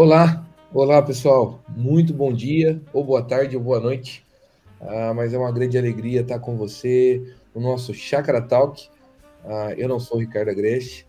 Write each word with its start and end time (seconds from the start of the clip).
Olá, 0.00 0.46
olá 0.72 1.02
pessoal, 1.02 1.60
muito 1.68 2.14
bom 2.14 2.32
dia, 2.32 2.80
ou 2.92 3.02
boa 3.02 3.20
tarde, 3.20 3.56
ou 3.56 3.62
boa 3.64 3.80
noite. 3.80 4.24
Ah, 4.80 5.12
mas 5.12 5.34
é 5.34 5.38
uma 5.38 5.50
grande 5.50 5.76
alegria 5.76 6.20
estar 6.20 6.38
com 6.38 6.56
você 6.56 7.34
no 7.52 7.60
nosso 7.60 7.92
Chakra 7.92 8.40
Talk. 8.40 8.88
Ah, 9.44 9.74
eu 9.76 9.88
não 9.88 9.98
sou 9.98 10.18
o 10.18 10.20
Ricardo 10.20 10.50
Agreste, 10.50 11.04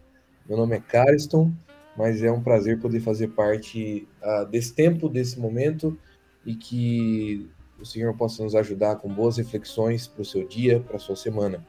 meu 0.47 0.57
nome 0.57 0.75
é 0.75 0.79
Cariston, 0.79 1.53
mas 1.95 2.23
é 2.23 2.31
um 2.31 2.41
prazer 2.41 2.79
poder 2.79 2.99
fazer 2.99 3.27
parte 3.27 4.07
ah, 4.23 4.45
desse 4.45 4.73
tempo, 4.73 5.07
desse 5.07 5.39
momento 5.39 5.95
e 6.43 6.55
que 6.55 7.47
o 7.79 7.85
Senhor 7.85 8.17
possa 8.17 8.43
nos 8.43 8.55
ajudar 8.55 8.95
com 8.95 9.07
boas 9.07 9.37
reflexões 9.37 10.07
para 10.07 10.23
o 10.23 10.25
seu 10.25 10.47
dia, 10.47 10.79
para 10.79 10.95
a 10.95 10.99
sua 10.99 11.15
semana. 11.15 11.63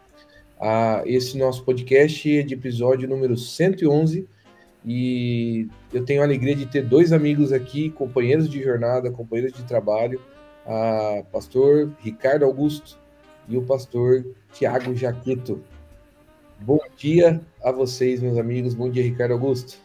Ah, 0.59 1.03
esse 1.05 1.37
nosso 1.37 1.67
podcast 1.67 2.39
é 2.39 2.43
de 2.43 2.55
episódio 2.55 3.07
número 3.07 3.37
111 3.37 4.21
e 4.21 4.27
eu 4.87 6.05
tenho 6.05 6.23
a 6.23 6.25
alegria 6.25 6.55
de 6.55 6.67
ter 6.67 6.83
dois 6.83 7.13
amigos 7.13 7.53
aqui, 7.53 7.91
companheiros 7.91 8.49
de 8.49 8.63
jornada, 8.63 9.11
companheiros 9.11 9.53
de 9.53 9.63
trabalho, 9.65 10.21
a 10.67 11.23
pastor 11.31 11.91
Ricardo 11.99 12.45
Augusto 12.45 12.99
e 13.49 13.57
o 13.57 13.63
pastor 13.63 14.25
Tiago 14.53 14.95
Jaqueto. 14.95 15.63
Bom 16.61 16.81
dia 16.97 17.41
a 17.63 17.73
vocês, 17.73 18.21
meus 18.21 18.39
amigos. 18.39 18.75
Bom 18.75 18.91
dia, 18.91 19.03
Ricardo 19.03 19.33
Augusto. 19.33 19.79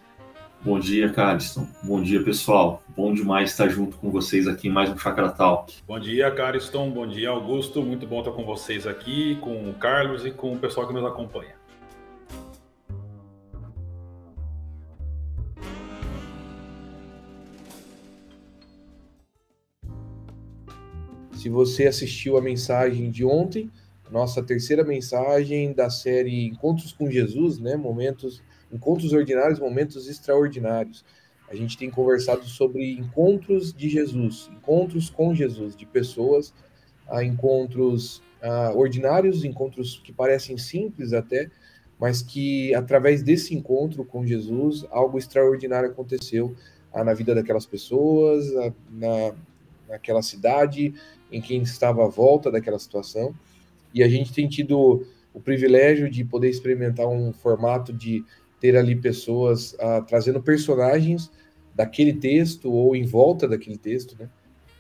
Bom 0.62 0.79
dia, 0.79 1.09
Cariston. 1.09 1.68
Bom 1.84 2.02
dia, 2.02 2.24
pessoal. 2.24 2.82
Bom 2.98 3.13
demais 3.13 3.52
estar 3.52 3.70
junto 3.70 3.98
com 3.98 4.09
vocês 4.09 4.48
aqui 4.48 4.68
em 4.68 4.71
mais 4.71 4.90
um 4.90 4.98
Chakra 4.98 5.30
Talk. 5.30 5.76
Bom 5.87 5.99
dia, 5.99 6.32
Cariston. 6.32 6.90
Bom 6.90 7.05
dia, 7.05 7.30
Augusto. 7.30 7.84
Muito 7.84 8.07
bom 8.07 8.20
estar 8.20 8.32
com 8.32 8.43
vocês 8.43 8.87
aqui, 8.87 9.35
com 9.41 9.70
o 9.70 9.74
Carlos 9.76 10.26
e 10.26 10.32
com 10.32 10.54
o 10.54 10.57
pessoal 10.57 10.87
que 10.87 10.93
nos 10.93 11.05
acompanha. 11.05 11.54
Se 21.46 21.49
você 21.51 21.85
assistiu 21.85 22.38
a 22.38 22.41
mensagem 22.41 23.12
de 23.12 23.24
ontem, 23.24 23.70
nossa 24.10 24.41
terceira 24.41 24.84
mensagem 24.84 25.74
da 25.74 25.91
série 25.91 26.48
Encontros 26.48 26.91
com 26.91 27.07
Jesus, 27.07 27.60
né? 27.60 27.76
Momentos, 27.76 28.41
encontros 28.71 29.13
ordinários, 29.13 29.60
momentos 29.60 30.10
extraordinários. 30.10 31.05
A 31.48 31.54
gente 31.54 31.77
tem 31.77 31.87
conversado 31.91 32.46
sobre 32.46 32.93
encontros 32.93 33.71
de 33.71 33.87
Jesus, 33.90 34.49
encontros 34.57 35.12
com 35.12 35.35
Jesus, 35.35 35.76
de 35.76 35.85
pessoas 35.85 36.52
a 37.07 37.24
encontros 37.24 38.24
ordinários, 38.74 39.46
encontros 39.46 40.02
que 40.04 40.12
parecem 40.12 40.57
simples 40.57 41.13
até, 41.13 41.52
mas 41.99 42.24
que 42.24 42.74
através 42.74 43.21
desse 43.21 43.54
encontro 43.54 44.04
com 44.04 44.26
Jesus, 44.26 44.84
algo 44.90 45.20
extraordinário 45.20 45.91
aconteceu 45.91 46.55
na 46.91 47.13
vida 47.13 47.35
daquelas 47.35 47.68
pessoas, 47.68 48.52
na, 48.90 49.35
naquela 49.87 50.21
cidade, 50.21 50.93
em 51.31 51.41
quem 51.41 51.61
estava 51.61 52.05
à 52.05 52.07
volta 52.07 52.51
daquela 52.51 52.79
situação. 52.79 53.33
E 53.93 54.03
a 54.03 54.07
gente 54.07 54.33
tem 54.33 54.47
tido 54.47 55.05
o 55.33 55.39
privilégio 55.39 56.09
de 56.09 56.23
poder 56.23 56.49
experimentar 56.49 57.07
um 57.07 57.33
formato 57.33 57.91
de 57.91 58.23
ter 58.59 58.75
ali 58.75 58.95
pessoas 58.95 59.73
uh, 59.73 60.03
trazendo 60.07 60.41
personagens 60.41 61.29
daquele 61.73 62.13
texto 62.13 62.71
ou 62.71 62.95
em 62.95 63.05
volta 63.05 63.47
daquele 63.47 63.77
texto, 63.77 64.16
né? 64.17 64.29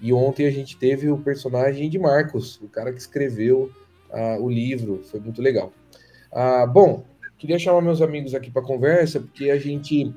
E 0.01 0.13
ontem 0.13 0.45
a 0.45 0.51
gente 0.51 0.77
teve 0.77 1.09
o 1.09 1.17
personagem 1.17 1.89
de 1.89 1.97
Marcos, 1.97 2.59
o 2.61 2.67
cara 2.67 2.91
que 2.91 2.99
escreveu 2.99 3.71
uh, 4.09 4.41
o 4.41 4.49
livro, 4.49 5.01
foi 5.03 5.19
muito 5.19 5.41
legal. 5.41 5.73
Uh, 6.31 6.67
bom, 6.71 7.05
queria 7.37 7.59
chamar 7.59 7.81
meus 7.81 8.01
amigos 8.01 8.33
aqui 8.33 8.51
para 8.51 8.61
conversa, 8.61 9.19
porque 9.19 9.49
a 9.49 9.57
gente 9.57 10.13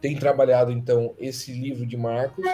tem 0.00 0.16
trabalhado 0.16 0.72
então 0.72 1.14
esse 1.18 1.52
livro 1.52 1.86
de 1.86 1.96
Marcos 1.96 2.44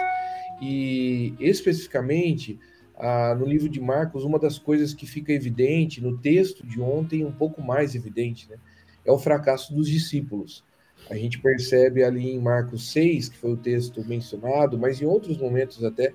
e 0.61 1.35
especificamente 1.39 2.59
ah, 2.95 3.35
no 3.37 3.45
livro 3.45 3.69
de 3.69 3.79
Marcos, 3.79 4.23
uma 4.23 4.39
das 4.39 4.57
coisas 4.57 4.93
que 4.93 5.05
fica 5.05 5.31
evidente 5.31 6.01
no 6.01 6.17
texto 6.17 6.65
de 6.65 6.81
ontem, 6.81 7.23
um 7.23 7.31
pouco 7.31 7.61
mais 7.61 7.93
evidente, 7.93 8.49
né, 8.49 8.57
é 9.05 9.11
o 9.11 9.19
fracasso 9.19 9.73
dos 9.73 9.87
discípulos. 9.87 10.63
A 11.09 11.15
gente 11.15 11.39
percebe 11.39 12.03
ali 12.03 12.31
em 12.31 12.39
Marcos 12.39 12.91
6, 12.91 13.29
que 13.29 13.37
foi 13.37 13.51
o 13.51 13.57
texto 13.57 14.03
mencionado, 14.05 14.77
mas 14.77 15.01
em 15.01 15.05
outros 15.05 15.37
momentos 15.37 15.83
até, 15.83 16.11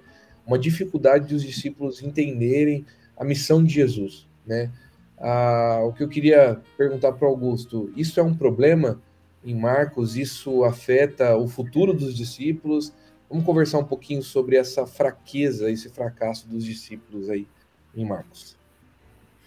uma 0.46 0.58
dificuldade 0.58 1.28
dos 1.28 1.42
discípulos 1.42 2.02
entenderem 2.02 2.84
a 3.16 3.24
missão 3.24 3.62
de 3.62 3.72
Jesus. 3.72 4.28
Né? 4.44 4.70
Ah, 5.18 5.80
o 5.84 5.92
que 5.92 6.02
eu 6.02 6.08
queria 6.08 6.60
perguntar 6.76 7.12
para 7.12 7.28
Augusto, 7.28 7.92
isso 7.96 8.18
é 8.18 8.22
um 8.22 8.34
problema 8.34 9.00
em 9.44 9.54
Marcos? 9.54 10.16
Isso 10.16 10.64
afeta 10.64 11.36
o 11.36 11.46
futuro 11.48 11.94
dos 11.94 12.14
discípulos? 12.14 12.92
Vamos 13.32 13.46
conversar 13.46 13.78
um 13.78 13.84
pouquinho 13.84 14.22
sobre 14.22 14.56
essa 14.56 14.86
fraqueza, 14.86 15.70
esse 15.70 15.88
fracasso 15.88 16.46
dos 16.46 16.62
discípulos 16.62 17.30
aí 17.30 17.48
em 17.96 18.04
Marcos. 18.04 18.58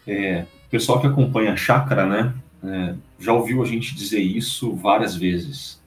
É, 0.07 0.47
o 0.65 0.69
pessoal 0.71 0.99
que 0.99 1.05
acompanha 1.05 1.53
a 1.53 1.55
chácara, 1.55 2.07
né, 2.07 2.33
é, 2.63 2.95
já 3.19 3.31
ouviu 3.31 3.61
a 3.61 3.65
gente 3.67 3.93
dizer 3.93 4.21
isso 4.21 4.73
várias 4.73 5.15
vezes. 5.15 5.79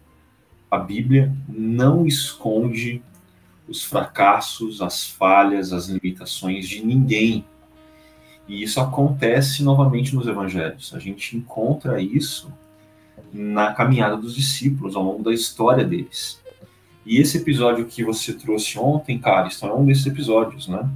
A 0.71 0.79
Bíblia 0.79 1.33
não 1.49 2.07
esconde 2.07 3.03
os 3.67 3.83
fracassos, 3.83 4.81
as 4.81 5.05
falhas, 5.05 5.73
as 5.73 5.89
limitações 5.89 6.69
de 6.69 6.87
ninguém. 6.87 7.45
E 8.47 8.63
isso 8.63 8.81
acontece 8.81 9.65
novamente 9.65 10.15
nos 10.15 10.29
evangelhos. 10.29 10.95
A 10.95 11.01
gente 11.01 11.37
encontra 11.37 12.01
isso 12.01 12.53
na 13.33 13.75
caminhada 13.75 14.17
dos 14.17 14.37
discípulos 14.37 14.95
ao 14.95 15.03
longo 15.03 15.25
da 15.25 15.35
história 15.35 15.85
deles. 15.85 16.41
E 17.09 17.19
esse 17.19 17.39
episódio 17.39 17.87
que 17.87 18.05
você 18.05 18.35
trouxe 18.35 18.79
ontem, 18.79 19.19
cara, 19.19 19.49
é 19.49 19.73
um 19.73 19.87
desses 19.87 20.05
episódios, 20.05 20.69
né? 20.69 20.87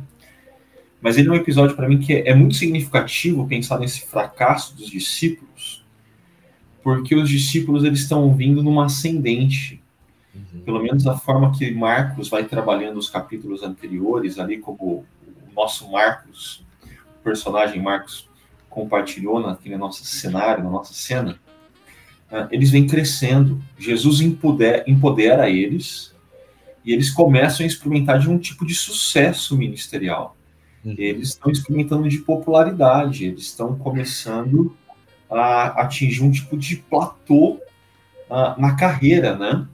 Mas 1.01 1.17
ele 1.17 1.31
é 1.31 1.33
um 1.33 1.37
episódio 1.37 1.75
para 1.75 1.89
mim 1.89 1.99
que 1.99 2.13
é, 2.13 2.29
é 2.29 2.35
muito 2.35 2.55
significativo 2.55 3.49
pensar 3.49 3.79
nesse 3.79 4.07
fracasso 4.07 4.77
dos 4.77 4.91
discípulos, 4.91 5.83
porque 6.83 7.15
os 7.15 7.31
discípulos 7.31 7.83
eles 7.83 8.01
estão 8.01 8.35
vindo 8.35 8.63
numa 8.63 8.85
ascendente. 8.85 9.83
Uhum. 10.35 10.61
Pelo 10.61 10.83
menos 10.83 11.07
a 11.07 11.17
forma 11.17 11.51
que 11.57 11.71
Marcos 11.71 12.29
vai 12.29 12.45
trabalhando 12.45 12.99
os 12.99 13.09
capítulos 13.09 13.63
anteriores, 13.63 14.39
ali 14.39 14.59
como 14.59 14.85
o 14.85 15.07
nosso 15.57 15.91
Marcos, 15.91 16.63
o 17.21 17.25
personagem 17.25 17.81
Marcos 17.81 18.29
compartilhou 18.69 19.41
naquele 19.41 19.79
nosso 19.79 20.05
cenário, 20.05 20.63
na 20.63 20.71
nossa 20.71 20.93
cena, 20.93 21.41
eles 22.51 22.71
vêm 22.71 22.87
crescendo. 22.87 23.63
Jesus 23.79 24.21
empodera, 24.21 24.85
empodera 24.87 25.51
eles 25.51 26.15
e 26.85 26.93
eles 26.93 27.11
começam 27.11 27.65
a 27.65 27.67
experimentar 27.67 28.19
de 28.19 28.31
um 28.31 28.39
tipo 28.39 28.67
de 28.67 28.75
sucesso 28.75 29.57
ministerial. 29.57 30.37
Uhum. 30.85 30.95
Eles 30.99 31.29
estão 31.29 31.53
experimentando 31.53 32.09
de 32.09 32.19
popularidade, 32.19 33.27
eles 33.27 33.43
estão 33.43 33.77
começando 33.77 34.75
a 35.31 35.83
atingir 35.83 36.23
um 36.23 36.31
tipo 36.31 36.57
de 36.57 36.77
platô 36.77 37.61
uh, 38.29 38.61
na 38.61 38.75
carreira, 38.75 39.37
né? 39.37 39.67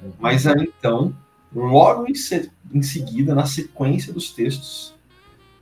Uhum. 0.00 0.12
Mas 0.18 0.46
aí 0.46 0.72
então, 0.78 1.14
logo 1.54 2.08
em, 2.08 2.14
se, 2.14 2.50
em 2.72 2.82
seguida, 2.82 3.34
na 3.34 3.44
sequência 3.44 4.12
dos 4.12 4.30
textos, 4.30 4.94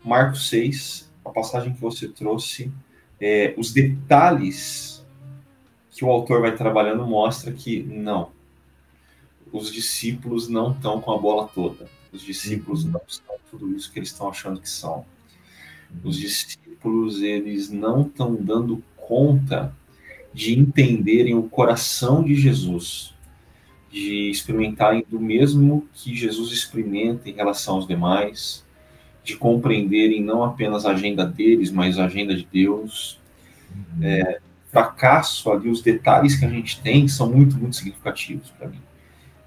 Marcos 0.05 0.49
6, 0.49 1.11
a 1.25 1.31
passagem 1.31 1.75
que 1.75 1.81
você 1.81 2.07
trouxe, 2.07 2.71
é, 3.21 3.55
os 3.57 3.73
detalhes 3.73 4.96
que 5.97 6.05
o 6.05 6.11
autor 6.11 6.43
vai 6.43 6.55
trabalhando 6.55 7.07
mostra 7.07 7.51
que 7.51 7.83
não, 7.83 8.31
os 9.51 9.73
discípulos 9.73 10.47
não 10.47 10.73
estão 10.73 11.01
com 11.01 11.11
a 11.11 11.17
bola 11.17 11.49
toda. 11.49 11.89
Os 12.13 12.21
discípulos 12.21 12.85
uhum. 12.85 12.93
não 12.93 13.01
são 13.09 13.35
tudo 13.51 13.75
isso 13.75 13.91
que 13.91 13.99
eles 13.99 14.11
estão 14.11 14.29
achando 14.29 14.61
que 14.61 14.69
são. 14.69 15.07
Os 16.05 16.19
discípulos, 16.19 17.23
eles 17.23 17.71
não 17.71 18.03
estão 18.03 18.35
dando 18.35 18.85
conta 18.95 19.75
de 20.35 20.59
entenderem 20.59 21.35
o 21.35 21.45
coração 21.45 22.23
de 22.23 22.35
Jesus, 22.35 23.15
de 23.91 24.31
experimentarem 24.31 25.03
do 25.09 25.19
mesmo 25.19 25.89
que 25.95 26.15
Jesus 26.15 26.53
experimenta 26.53 27.31
em 27.31 27.33
relação 27.33 27.77
aos 27.77 27.87
demais, 27.87 28.63
de 29.25 29.35
compreenderem 29.35 30.23
não 30.23 30.45
apenas 30.45 30.85
a 30.85 30.91
agenda 30.91 31.25
deles, 31.25 31.71
mas 31.71 31.99
a 31.99 32.05
agenda 32.05 32.35
de 32.37 32.47
Deus. 32.53 33.19
Uhum. 33.75 34.03
É, 34.03 34.41
fracasso 34.77 35.51
ali, 35.51 35.71
os 35.71 35.81
detalhes 35.81 36.37
que 36.37 36.45
a 36.45 36.51
gente 36.51 36.83
tem 36.83 37.09
são 37.09 37.31
muito, 37.31 37.57
muito 37.57 37.77
significativos 37.77 38.51
para 38.51 38.69
mim. 38.69 38.81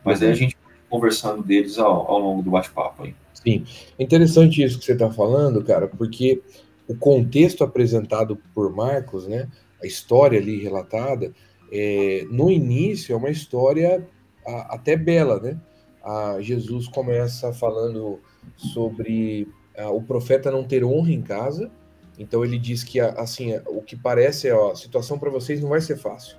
Mas 0.03 0.23
aí 0.23 0.31
a 0.31 0.33
gente 0.33 0.57
conversando 0.89 1.43
deles 1.43 1.77
ao, 1.77 2.09
ao 2.09 2.17
longo 2.17 2.41
do 2.41 2.49
bate-papo 2.49 3.03
aí. 3.03 3.15
Sim, 3.31 3.63
é 3.97 4.03
interessante 4.03 4.63
isso 4.63 4.79
que 4.79 4.85
você 4.85 4.93
está 4.93 5.11
falando, 5.11 5.63
cara, 5.63 5.87
porque 5.87 6.41
o 6.87 6.95
contexto 6.95 7.63
apresentado 7.63 8.35
por 8.55 8.75
Marcos, 8.75 9.27
né, 9.27 9.47
a 9.81 9.85
história 9.85 10.39
ali 10.39 10.57
relatada, 10.61 11.31
é, 11.71 12.25
no 12.31 12.49
início 12.49 13.13
é 13.13 13.15
uma 13.15 13.29
história 13.29 14.07
a, 14.45 14.75
até 14.75 14.97
bela, 14.97 15.39
né? 15.39 15.59
A 16.03 16.37
Jesus 16.41 16.87
começa 16.87 17.53
falando 17.53 18.19
sobre 18.57 19.47
a, 19.77 19.91
o 19.91 20.01
profeta 20.01 20.49
não 20.49 20.63
ter 20.63 20.83
honra 20.83 21.11
em 21.11 21.21
casa, 21.21 21.69
então 22.19 22.43
ele 22.43 22.59
diz 22.59 22.83
que 22.83 22.99
assim, 22.99 23.59
o 23.65 23.81
que 23.81 23.95
parece 23.95 24.49
é 24.49 24.53
ó, 24.53 24.71
a 24.71 24.75
situação 24.75 25.17
para 25.17 25.29
vocês 25.29 25.61
não 25.61 25.69
vai 25.69 25.79
ser 25.79 25.97
fácil. 25.97 26.37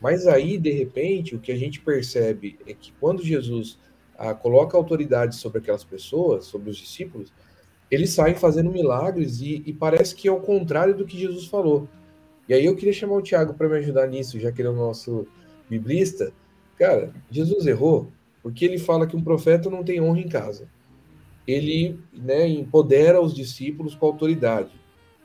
Mas 0.00 0.26
aí, 0.26 0.56
de 0.56 0.70
repente, 0.70 1.34
o 1.34 1.40
que 1.40 1.52
a 1.52 1.56
gente 1.56 1.80
percebe 1.80 2.58
é 2.66 2.72
que 2.72 2.92
quando 2.92 3.22
Jesus 3.22 3.78
a, 4.16 4.32
coloca 4.32 4.76
autoridade 4.76 5.36
sobre 5.36 5.58
aquelas 5.58 5.84
pessoas, 5.84 6.46
sobre 6.46 6.70
os 6.70 6.76
discípulos, 6.76 7.32
eles 7.90 8.10
saem 8.10 8.34
fazendo 8.34 8.70
milagres 8.70 9.40
e, 9.40 9.62
e, 9.66 9.72
parece 9.72 10.14
que 10.14 10.28
é 10.28 10.32
o 10.32 10.40
contrário 10.40 10.94
do 10.94 11.04
que 11.04 11.18
Jesus 11.18 11.46
falou. 11.46 11.88
E 12.48 12.54
aí 12.54 12.64
eu 12.64 12.76
queria 12.76 12.92
chamar 12.92 13.16
o 13.16 13.22
Tiago 13.22 13.54
para 13.54 13.68
me 13.68 13.76
ajudar 13.76 14.06
nisso, 14.06 14.38
já 14.38 14.50
que 14.52 14.62
ele 14.62 14.68
é 14.68 14.70
o 14.70 14.76
nosso 14.76 15.26
biblista. 15.68 16.32
Cara, 16.78 17.12
Jesus 17.30 17.66
errou 17.66 18.10
porque 18.42 18.64
ele 18.64 18.78
fala 18.78 19.06
que 19.06 19.16
um 19.16 19.22
profeta 19.22 19.68
não 19.68 19.82
tem 19.82 20.00
honra 20.00 20.20
em 20.20 20.28
casa. 20.28 20.68
Ele 21.46 21.98
né, 22.12 22.46
empodera 22.46 23.20
os 23.20 23.34
discípulos 23.34 23.94
com 23.94 24.06
autoridade. 24.06 24.70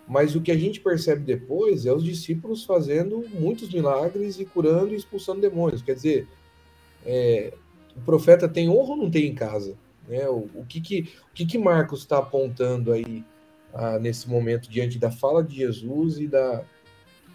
Mas 0.08 0.36
o 0.36 0.42
que 0.42 0.52
a 0.52 0.58
gente 0.58 0.82
percebe 0.82 1.24
depois 1.24 1.86
é 1.86 1.94
os 1.94 2.04
discípulos 2.04 2.66
fazendo 2.66 3.26
muitos 3.34 3.72
milagres 3.74 4.40
e 4.40 4.46
curando 4.46 4.94
e 4.94 4.98
expulsando 4.98 5.42
demônios. 5.42 5.82
Quer 5.82 5.96
dizer, 5.96 6.28
é, 7.06 7.54
o 7.96 8.02
profeta 8.02 8.48
tem 8.50 8.70
honra 8.70 8.92
ou 8.92 8.98
não 8.98 9.10
tem 9.10 9.28
em 9.28 9.36
casa? 9.36 9.76
Né? 10.08 10.28
O, 10.28 10.50
o, 10.56 10.66
que, 10.68 10.82
que, 10.82 11.10
o 11.32 11.34
que, 11.34 11.46
que 11.46 11.58
Marcos 11.58 12.02
está 12.02 12.18
apontando 12.18 12.92
aí 12.92 13.24
ah, 13.74 13.98
nesse 13.98 14.30
momento 14.30 14.70
diante 14.70 15.00
da 15.00 15.10
fala 15.10 15.44
de 15.44 15.56
Jesus 15.56 16.20
e, 16.20 16.28
da, 16.28 16.64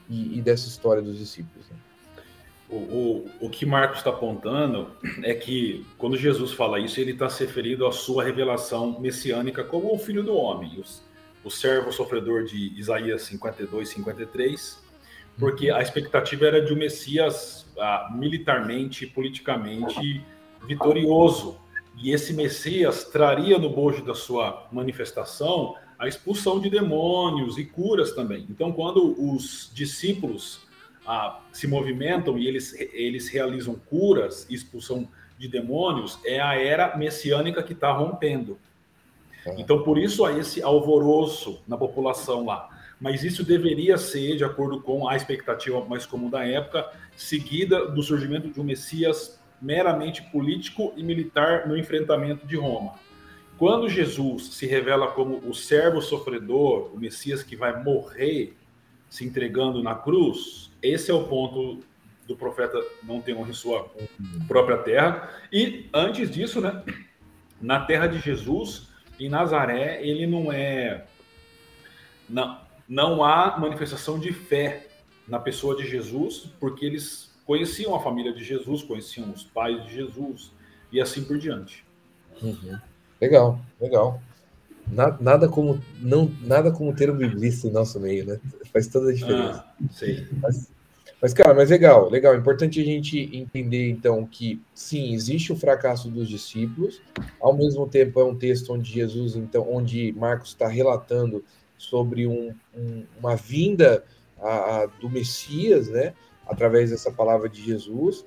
e, 0.08 0.38
e 0.38 0.42
dessa 0.42 0.68
história 0.68 1.02
dos 1.02 1.18
discípulos? 1.18 1.66
Né? 1.70 1.76
O, 2.68 2.76
o, 2.76 3.30
o 3.46 3.50
que 3.50 3.64
Marcos 3.64 3.98
está 3.98 4.10
apontando 4.10 4.90
é 5.22 5.32
que 5.32 5.86
quando 5.96 6.18
Jesus 6.18 6.52
fala 6.52 6.78
isso, 6.78 7.00
ele 7.00 7.12
está 7.12 7.30
se 7.30 7.44
referindo 7.46 7.86
à 7.86 7.92
sua 7.92 8.22
revelação 8.22 9.00
messiânica 9.00 9.64
como 9.64 9.94
o 9.94 9.98
filho 9.98 10.22
do 10.22 10.34
homem, 10.34 10.70
o 11.48 11.50
servo 11.50 11.90
sofredor 11.90 12.44
de 12.44 12.78
Isaías 12.78 13.22
52, 13.22 13.88
53, 13.88 14.84
porque 15.38 15.70
a 15.70 15.80
expectativa 15.80 16.46
era 16.46 16.60
de 16.60 16.74
um 16.74 16.76
Messias 16.76 17.66
ah, 17.78 18.10
militarmente, 18.14 19.06
politicamente 19.06 20.22
vitorioso. 20.66 21.58
E 21.96 22.12
esse 22.12 22.34
Messias 22.34 23.04
traria 23.04 23.58
no 23.58 23.70
bojo 23.70 24.04
da 24.04 24.14
sua 24.14 24.68
manifestação 24.70 25.74
a 25.98 26.06
expulsão 26.06 26.60
de 26.60 26.68
demônios 26.68 27.56
e 27.56 27.64
curas 27.64 28.12
também. 28.12 28.46
Então, 28.50 28.70
quando 28.70 29.16
os 29.18 29.70
discípulos 29.72 30.60
ah, 31.06 31.40
se 31.50 31.66
movimentam 31.66 32.36
e 32.38 32.46
eles, 32.46 32.74
eles 32.92 33.28
realizam 33.28 33.74
curas 33.74 34.46
e 34.50 34.54
expulsão 34.54 35.08
de 35.38 35.48
demônios, 35.48 36.18
é 36.26 36.40
a 36.40 36.60
era 36.60 36.94
messiânica 36.98 37.62
que 37.62 37.72
está 37.72 37.90
rompendo. 37.90 38.58
É. 39.48 39.60
Então, 39.60 39.82
por 39.82 39.98
isso 39.98 40.24
há 40.24 40.32
esse 40.32 40.62
alvoroço 40.62 41.60
na 41.66 41.76
população 41.76 42.44
lá. 42.44 42.68
Mas 43.00 43.22
isso 43.22 43.44
deveria 43.44 43.96
ser, 43.96 44.36
de 44.36 44.44
acordo 44.44 44.80
com 44.80 45.08
a 45.08 45.16
expectativa 45.16 45.84
mais 45.84 46.04
comum 46.04 46.28
da 46.28 46.44
época, 46.44 46.90
seguida 47.16 47.86
do 47.86 48.02
surgimento 48.02 48.48
de 48.48 48.60
um 48.60 48.64
Messias 48.64 49.38
meramente 49.60 50.22
político 50.22 50.92
e 50.96 51.02
militar 51.02 51.68
no 51.68 51.76
enfrentamento 51.76 52.46
de 52.46 52.56
Roma. 52.56 52.94
Quando 53.56 53.88
Jesus 53.88 54.54
se 54.54 54.66
revela 54.66 55.08
como 55.08 55.38
o 55.38 55.52
servo 55.52 56.00
sofredor, 56.00 56.94
o 56.94 56.98
Messias 56.98 57.42
que 57.42 57.56
vai 57.56 57.82
morrer 57.82 58.56
se 59.10 59.24
entregando 59.24 59.82
na 59.82 59.94
cruz, 59.94 60.70
esse 60.82 61.10
é 61.10 61.14
o 61.14 61.24
ponto 61.24 61.80
do 62.26 62.36
profeta 62.36 62.80
não 63.02 63.20
ter 63.20 63.34
honra 63.34 63.50
em 63.50 63.54
sua 63.54 63.90
própria 64.46 64.76
terra. 64.78 65.30
E 65.52 65.88
antes 65.92 66.30
disso, 66.30 66.60
né, 66.60 66.84
na 67.60 67.80
terra 67.80 68.06
de 68.06 68.20
Jesus, 68.20 68.87
em 69.18 69.28
Nazaré, 69.28 70.00
ele 70.02 70.26
não 70.26 70.52
é. 70.52 71.04
Não, 72.28 72.60
não 72.88 73.24
há 73.24 73.58
manifestação 73.58 74.18
de 74.18 74.32
fé 74.32 74.86
na 75.26 75.38
pessoa 75.38 75.76
de 75.76 75.86
Jesus, 75.86 76.50
porque 76.58 76.84
eles 76.84 77.30
conheciam 77.44 77.94
a 77.94 78.02
família 78.02 78.32
de 78.32 78.44
Jesus, 78.44 78.82
conheciam 78.82 79.30
os 79.30 79.44
pais 79.44 79.82
de 79.84 79.94
Jesus 79.94 80.52
e 80.92 81.00
assim 81.00 81.24
por 81.24 81.38
diante. 81.38 81.84
Uhum. 82.42 82.78
Legal, 83.20 83.60
legal. 83.80 84.22
Nada, 84.86 85.18
nada, 85.20 85.48
como 85.48 85.80
não 86.00 86.32
nada 86.42 86.70
como 86.70 86.94
ter 86.94 87.10
um 87.10 87.16
biblista 87.16 87.66
em 87.66 87.70
nosso 87.70 88.00
meio, 88.00 88.24
né? 88.24 88.40
Faz 88.72 88.86
toda 88.86 89.10
a 89.10 89.14
diferença. 89.14 89.64
Ah, 89.66 89.84
sei. 89.90 90.26
Mas, 90.40 90.70
mas, 91.20 91.34
cara, 91.34 91.52
mas 91.52 91.70
legal, 91.70 92.08
legal. 92.08 92.36
Importante 92.36 92.80
a 92.80 92.84
gente 92.84 93.36
entender, 93.36 93.90
então, 93.90 94.24
que 94.24 94.62
sim, 94.72 95.12
existe 95.12 95.52
o 95.52 95.56
fracasso 95.56 96.08
dos 96.08 96.28
discípulos. 96.28 97.02
Ao 97.40 97.52
mesmo 97.52 97.88
tempo, 97.88 98.20
é 98.20 98.24
um 98.24 98.36
texto 98.36 98.72
onde 98.72 98.90
Jesus, 98.90 99.34
então, 99.34 99.66
onde 99.68 100.12
Marcos 100.12 100.50
está 100.50 100.68
relatando 100.68 101.44
sobre 101.76 102.26
um, 102.26 102.54
um, 102.76 103.04
uma 103.18 103.34
vinda 103.34 104.04
a, 104.40 104.82
a, 104.82 104.86
do 104.86 105.10
Messias, 105.10 105.88
né? 105.88 106.14
através 106.48 106.90
dessa 106.90 107.10
palavra 107.10 107.48
de 107.48 107.62
Jesus. 107.62 108.20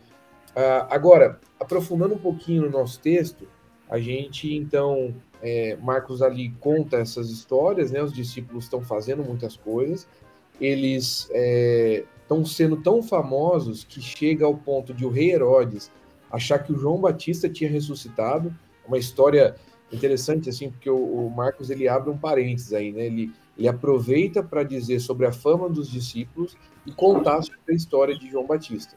Uh, 0.52 0.86
agora, 0.90 1.40
aprofundando 1.60 2.14
um 2.14 2.20
pouquinho 2.20 2.64
no 2.64 2.70
nosso 2.70 3.00
texto, 3.00 3.48
a 3.90 4.00
gente 4.00 4.54
então, 4.54 5.14
é, 5.42 5.76
Marcos 5.82 6.22
ali 6.22 6.52
conta 6.60 6.98
essas 6.98 7.30
histórias, 7.30 7.92
né? 7.92 8.02
Os 8.02 8.14
discípulos 8.14 8.66
estão 8.66 8.82
fazendo 8.82 9.24
muitas 9.24 9.58
coisas, 9.58 10.08
eles 10.62 11.30
estão 12.32 12.46
sendo 12.46 12.78
tão 12.78 13.04
famosos 13.04 13.84
que 13.84 14.02
chega 14.02 14.46
ao 14.46 14.56
ponto 14.56 14.94
de 14.94 15.06
o 15.06 15.10
rei 15.10 15.32
Herodes 15.32 15.92
achar 16.32 16.60
que 16.60 16.72
o 16.72 16.78
João 16.78 16.98
Batista 16.98 17.50
tinha 17.50 17.70
ressuscitado. 17.70 18.56
Uma 18.88 18.98
história 18.98 19.56
interessante 19.92 20.50
assim, 20.50 20.70
porque 20.70 20.90
o, 20.90 20.96
o 20.96 21.30
Marcos 21.30 21.70
ele 21.70 21.90
abre 21.90 22.10
um 22.10 22.18
parênteses 22.18 22.72
aí, 22.72 22.92
né? 22.94 23.06
Ele 23.06 23.32
ele 23.58 23.68
aproveita 23.68 24.42
para 24.42 24.64
dizer 24.64 25.02
sobre 25.02 25.26
a 25.28 25.32
fama 25.32 25.70
dos 25.70 25.92
discípulos 25.92 26.56
e 26.86 26.92
contar 26.92 27.42
sobre 27.44 27.60
a 27.70 27.74
história 27.74 28.18
de 28.18 28.30
João 28.32 28.48
Batista. 28.48 28.96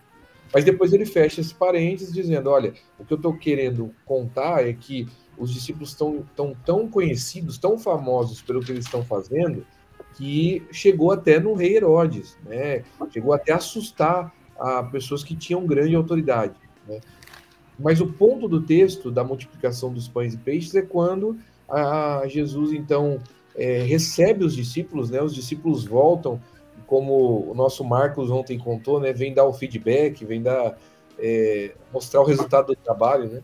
Mas 0.55 0.65
depois 0.65 0.93
ele 0.93 1.05
fecha 1.05 1.41
esse 1.41 1.53
parênteses 1.53 2.15
dizendo: 2.15 2.49
olha, 2.49 2.73
o 2.99 3.05
que 3.05 3.13
eu 3.13 3.17
estou 3.17 3.37
querendo 3.37 3.93
contar 4.07 4.67
é 4.67 4.73
que 4.73 5.09
os 5.37 5.53
discípulos 5.53 5.91
estão 5.91 6.25
tão, 6.37 6.57
tão 6.65 6.89
conhecidos, 6.89 7.59
tão 7.59 7.77
famosos 7.77 8.41
pelo 8.41 8.61
que 8.61 8.71
eles 8.71 8.85
estão 8.85 9.05
fazendo, 9.05 9.67
que 10.15 10.63
chegou 10.71 11.11
até 11.11 11.39
no 11.41 11.55
rei 11.55 11.77
Herodes, 11.77 12.39
né? 12.45 12.85
chegou 13.11 13.33
até 13.33 13.53
a 13.53 13.57
assustar 13.57 14.33
a 14.59 14.83
pessoas 14.83 15.25
que 15.25 15.35
tinham 15.35 15.67
grande 15.67 15.95
autoridade. 15.95 16.55
Né? 16.87 17.01
Mas 17.79 18.01
o 18.01 18.07
ponto 18.07 18.49
do 18.49 18.63
texto 18.63 19.11
da 19.11 19.25
multiplicação 19.25 19.93
dos 19.93 20.09
pães 20.09 20.35
e 20.35 20.39
peixes 20.39 20.75
é 20.75 20.83
quando 20.83 21.37
a 21.69 22.23
Jesus, 22.27 22.73
então, 22.73 23.19
é, 23.57 23.83
recebe 23.83 24.45
os 24.45 24.55
discípulos, 24.55 25.11
né? 25.11 25.23
Os 25.23 25.35
discípulos 25.35 25.85
voltam, 25.85 26.41
como 26.87 27.51
o 27.51 27.55
nosso 27.55 27.85
Marcos 27.85 28.31
ontem 28.31 28.59
contou, 28.59 29.01
né? 29.01 29.13
Vem 29.13 29.33
dar 29.33 29.45
o 29.45 29.53
feedback, 29.53 30.25
vem 30.25 30.43
dar 30.43 30.79
é, 31.19 31.73
mostrar 31.93 32.21
o 32.21 32.25
resultado 32.25 32.67
do 32.69 32.77
trabalho, 32.77 33.29
né? 33.29 33.43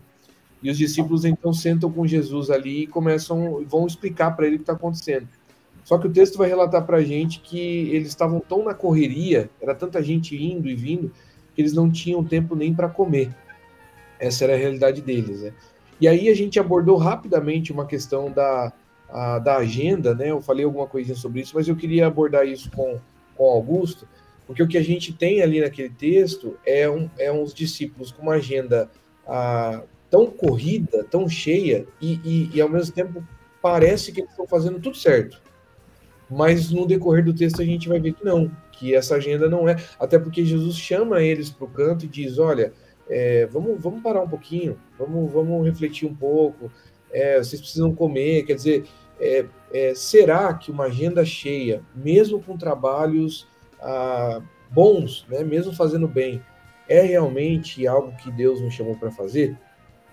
E 0.61 0.69
os 0.69 0.77
discípulos 0.77 1.25
então 1.25 1.51
sentam 1.51 1.91
com 1.91 2.05
Jesus 2.05 2.51
ali 2.51 2.83
e 2.83 2.87
começam, 2.87 3.65
vão 3.67 3.87
explicar 3.87 4.35
para 4.35 4.45
ele 4.45 4.57
o 4.57 4.59
que 4.59 4.63
está 4.63 4.73
acontecendo. 4.73 5.27
Só 5.83 5.97
que 5.97 6.07
o 6.07 6.11
texto 6.11 6.37
vai 6.37 6.47
relatar 6.47 6.85
para 6.85 6.97
a 6.97 7.03
gente 7.03 7.39
que 7.39 7.89
eles 7.89 8.09
estavam 8.09 8.39
tão 8.39 8.63
na 8.63 8.73
correria, 8.73 9.49
era 9.59 9.73
tanta 9.73 10.01
gente 10.01 10.35
indo 10.35 10.69
e 10.69 10.75
vindo, 10.75 11.11
que 11.55 11.61
eles 11.61 11.73
não 11.73 11.91
tinham 11.91 12.23
tempo 12.23 12.55
nem 12.55 12.73
para 12.73 12.87
comer. 12.87 13.35
Essa 14.19 14.43
era 14.45 14.53
a 14.53 14.57
realidade 14.57 15.01
deles, 15.01 15.41
né? 15.41 15.53
E 15.99 16.07
aí 16.07 16.29
a 16.29 16.35
gente 16.35 16.59
abordou 16.59 16.97
rapidamente 16.97 17.71
uma 17.71 17.85
questão 17.85 18.31
da, 18.31 18.71
a, 19.09 19.39
da 19.39 19.57
agenda, 19.57 20.15
né? 20.15 20.31
Eu 20.31 20.41
falei 20.41 20.65
alguma 20.65 20.87
coisinha 20.87 21.15
sobre 21.15 21.41
isso, 21.41 21.53
mas 21.55 21.67
eu 21.67 21.75
queria 21.75 22.07
abordar 22.07 22.47
isso 22.47 22.71
com, 22.71 22.99
com 23.35 23.49
Augusto, 23.49 24.07
porque 24.47 24.63
o 24.63 24.67
que 24.67 24.77
a 24.77 24.83
gente 24.83 25.13
tem 25.13 25.41
ali 25.41 25.61
naquele 25.61 25.89
texto 25.89 26.57
é, 26.65 26.89
um, 26.89 27.09
é 27.17 27.31
uns 27.31 27.53
discípulos 27.53 28.11
com 28.11 28.23
uma 28.23 28.33
agenda 28.33 28.89
a, 29.27 29.81
tão 30.09 30.27
corrida, 30.27 31.03
tão 31.03 31.27
cheia, 31.27 31.85
e, 31.99 32.19
e, 32.23 32.49
e 32.55 32.61
ao 32.61 32.69
mesmo 32.69 32.93
tempo 32.93 33.23
parece 33.61 34.11
que 34.11 34.21
eles 34.21 34.31
estão 34.31 34.47
fazendo 34.47 34.79
tudo 34.79 34.97
certo. 34.97 35.41
Mas 36.31 36.71
no 36.71 36.87
decorrer 36.87 37.25
do 37.25 37.33
texto 37.33 37.61
a 37.61 37.65
gente 37.65 37.89
vai 37.89 37.99
ver 37.99 38.13
que 38.13 38.23
não, 38.23 38.49
que 38.71 38.95
essa 38.95 39.15
agenda 39.15 39.49
não 39.49 39.67
é. 39.67 39.75
Até 39.99 40.17
porque 40.17 40.45
Jesus 40.45 40.77
chama 40.77 41.21
eles 41.21 41.49
para 41.49 41.65
o 41.65 41.69
canto 41.69 42.05
e 42.05 42.07
diz: 42.07 42.39
olha, 42.39 42.71
é, 43.09 43.45
vamos, 43.47 43.81
vamos 43.81 44.01
parar 44.01 44.21
um 44.21 44.29
pouquinho, 44.29 44.77
vamos, 44.97 45.29
vamos 45.29 45.65
refletir 45.65 46.07
um 46.07 46.15
pouco, 46.15 46.71
é, 47.11 47.37
vocês 47.37 47.59
precisam 47.59 47.93
comer. 47.93 48.43
Quer 48.43 48.55
dizer, 48.55 48.85
é, 49.19 49.45
é, 49.73 49.93
será 49.93 50.53
que 50.53 50.71
uma 50.71 50.85
agenda 50.85 51.25
cheia, 51.25 51.81
mesmo 51.93 52.41
com 52.41 52.57
trabalhos 52.57 53.45
ah, 53.81 54.41
bons, 54.71 55.25
né, 55.27 55.43
mesmo 55.43 55.73
fazendo 55.73 56.07
bem, 56.07 56.41
é 56.87 57.01
realmente 57.01 57.85
algo 57.85 58.15
que 58.15 58.31
Deus 58.31 58.61
nos 58.61 58.73
chamou 58.73 58.95
para 58.95 59.11
fazer? 59.11 59.57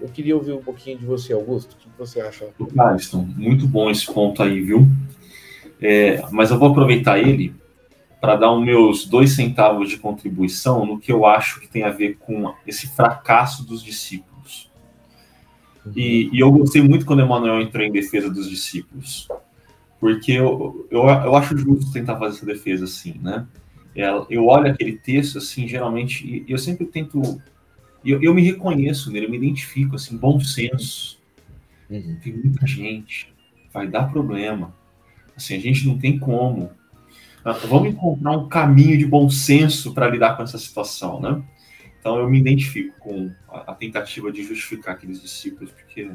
Eu 0.00 0.08
queria 0.08 0.36
ouvir 0.36 0.52
um 0.52 0.62
pouquinho 0.62 0.98
de 0.98 1.06
você, 1.06 1.32
Augusto. 1.32 1.74
O 1.74 1.76
que 1.76 1.88
você 1.98 2.20
acha? 2.20 2.48
Alisson, 2.78 3.26
muito 3.36 3.66
bom 3.66 3.90
esse 3.90 4.06
ponto 4.12 4.42
aí, 4.42 4.60
viu? 4.60 4.86
É, 5.80 6.22
mas 6.30 6.50
eu 6.50 6.58
vou 6.58 6.70
aproveitar 6.70 7.18
ele 7.18 7.54
para 8.20 8.36
dar 8.36 8.52
os 8.52 8.64
meus 8.64 9.06
dois 9.06 9.32
centavos 9.32 9.88
de 9.88 9.96
contribuição 9.96 10.84
no 10.84 10.98
que 10.98 11.12
eu 11.12 11.24
acho 11.24 11.60
que 11.60 11.68
tem 11.68 11.84
a 11.84 11.90
ver 11.90 12.16
com 12.18 12.52
esse 12.66 12.88
fracasso 12.88 13.64
dos 13.64 13.82
discípulos. 13.82 14.70
E, 15.94 16.28
e, 16.32 16.40
eu 16.40 16.50
gostei 16.50 16.82
muito 16.82 17.06
quando 17.06 17.22
Emmanuel 17.22 17.62
entrou 17.62 17.82
em 17.82 17.92
defesa 17.92 18.28
dos 18.28 18.50
discípulos, 18.50 19.28
porque 20.00 20.32
eu, 20.32 20.86
eu, 20.90 21.02
eu 21.02 21.34
acho 21.34 21.56
justo 21.56 21.92
tentar 21.92 22.16
fazer 22.18 22.36
essa 22.36 22.46
defesa 22.46 22.84
assim, 22.84 23.14
né? 23.22 23.46
Eu 24.30 24.46
olho 24.46 24.70
aquele 24.70 24.92
texto, 24.92 25.38
assim, 25.38 25.66
geralmente, 25.66 26.44
e 26.46 26.52
eu 26.52 26.58
sempre 26.58 26.86
tento 26.86 27.40
eu, 28.04 28.22
eu, 28.22 28.34
me 28.34 28.42
reconheço 28.42 29.10
nele, 29.10 29.26
eu 29.26 29.30
me 29.30 29.36
identifico, 29.36 29.96
assim, 29.96 30.16
bom 30.16 30.38
senso. 30.40 31.18
Uhum. 31.90 32.16
Tem 32.22 32.32
muita 32.32 32.66
gente, 32.66 33.32
vai 33.72 33.86
dar 33.86 34.10
problema. 34.10 34.74
Assim, 35.38 35.56
a 35.56 35.60
gente 35.60 35.86
não 35.86 35.96
tem 35.96 36.18
como. 36.18 36.70
Ah, 37.44 37.52
vamos 37.52 37.90
encontrar 37.90 38.32
um 38.32 38.48
caminho 38.48 38.98
de 38.98 39.06
bom 39.06 39.30
senso 39.30 39.94
para 39.94 40.08
lidar 40.08 40.36
com 40.36 40.42
essa 40.42 40.58
situação, 40.58 41.20
né? 41.20 41.42
Então 42.00 42.18
eu 42.18 42.28
me 42.28 42.38
identifico 42.38 42.98
com 42.98 43.30
a, 43.48 43.74
tentativa 43.74 44.30
de 44.30 44.42
justificar 44.42 44.94
aqueles 44.94 45.22
discípulos, 45.22 45.70
porque 45.70 46.10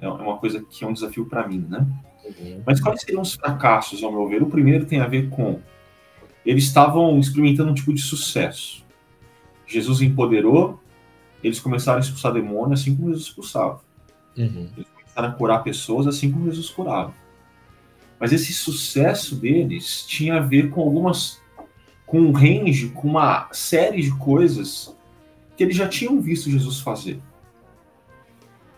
é, 0.00 0.06
é 0.06 0.08
uma 0.08 0.36
coisa 0.36 0.62
que 0.62 0.84
é 0.84 0.86
um 0.86 0.92
desafio 0.92 1.26
para 1.26 1.48
mim, 1.48 1.66
né? 1.68 1.86
Uhum. 2.24 2.62
Mas 2.66 2.80
quais 2.80 3.00
seriam 3.00 3.22
os 3.22 3.34
fracassos, 3.34 4.02
ao 4.02 4.12
meu 4.12 4.28
ver? 4.28 4.42
O 4.42 4.50
primeiro 4.50 4.84
tem 4.84 5.00
a 5.00 5.06
ver 5.06 5.28
com 5.30 5.60
eles 6.44 6.64
estavam 6.64 7.18
experimentando 7.18 7.70
um 7.70 7.74
tipo 7.74 7.92
de 7.92 8.02
sucesso. 8.02 8.84
Jesus 9.66 10.02
empoderou, 10.02 10.80
eles 11.42 11.60
começaram 11.60 11.98
a 11.98 12.00
expulsar 12.00 12.32
demônios 12.32 12.80
assim 12.80 12.94
como 12.94 13.08
Jesus 13.08 13.28
expulsava. 13.28 13.80
Uhum. 14.36 14.68
Eles 14.76 14.88
começaram 14.88 15.28
a 15.28 15.32
curar 15.32 15.62
pessoas 15.62 16.06
assim 16.06 16.30
como 16.30 16.46
Jesus 16.46 16.68
curava. 16.68 17.14
Mas 18.22 18.32
esse 18.32 18.52
sucesso 18.52 19.34
deles 19.34 20.04
tinha 20.06 20.36
a 20.36 20.40
ver 20.40 20.70
com 20.70 20.80
algumas. 20.80 21.42
com 22.06 22.20
um 22.20 22.30
range, 22.30 22.90
com 22.90 23.08
uma 23.08 23.48
série 23.50 24.00
de 24.00 24.16
coisas 24.16 24.96
que 25.56 25.64
eles 25.64 25.74
já 25.74 25.88
tinham 25.88 26.20
visto 26.20 26.48
Jesus 26.48 26.78
fazer. 26.78 27.20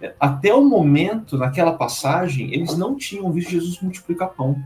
É, 0.00 0.14
até 0.18 0.54
o 0.54 0.64
momento, 0.64 1.36
naquela 1.36 1.74
passagem, 1.74 2.54
eles 2.54 2.74
não 2.78 2.96
tinham 2.96 3.30
visto 3.30 3.50
Jesus 3.50 3.78
multiplicar 3.82 4.30
pão. 4.30 4.64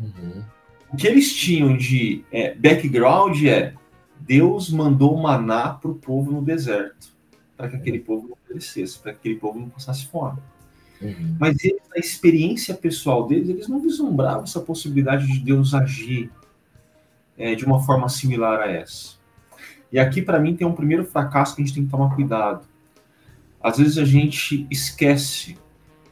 Uhum. 0.00 0.42
O 0.90 0.96
que 0.96 1.06
eles 1.06 1.34
tinham 1.34 1.76
de 1.76 2.24
é, 2.32 2.54
background 2.54 3.44
é 3.44 3.74
Deus 4.18 4.70
mandou 4.70 5.18
maná 5.18 5.74
para 5.74 5.90
o 5.90 5.94
povo 5.94 6.32
no 6.32 6.40
deserto, 6.40 7.14
para 7.54 7.68
que 7.68 7.76
aquele 7.76 7.98
povo 7.98 8.28
não 8.28 8.38
perecesse, 8.48 8.98
para 8.98 9.12
que 9.12 9.18
aquele 9.18 9.36
povo 9.36 9.60
não 9.60 9.68
passasse 9.68 10.06
fome. 10.06 10.38
Uhum. 11.00 11.36
Mas 11.38 11.62
eles, 11.64 11.82
na 11.90 11.98
experiência 11.98 12.74
pessoal 12.74 13.26
deles, 13.26 13.48
eles 13.48 13.68
não 13.68 13.80
vislumbravam 13.80 14.44
essa 14.44 14.60
possibilidade 14.60 15.26
de 15.26 15.38
Deus 15.38 15.74
agir 15.74 16.30
é, 17.36 17.54
de 17.54 17.64
uma 17.64 17.80
forma 17.80 18.08
similar 18.08 18.60
a 18.60 18.70
essa. 18.70 19.16
E 19.92 19.98
aqui, 19.98 20.20
para 20.20 20.40
mim, 20.40 20.54
tem 20.54 20.66
um 20.66 20.74
primeiro 20.74 21.04
fracasso 21.04 21.54
que 21.54 21.62
a 21.62 21.64
gente 21.64 21.74
tem 21.74 21.84
que 21.84 21.90
tomar 21.90 22.14
cuidado. 22.14 22.66
Às 23.62 23.78
vezes 23.78 23.98
a 23.98 24.04
gente 24.04 24.66
esquece 24.70 25.56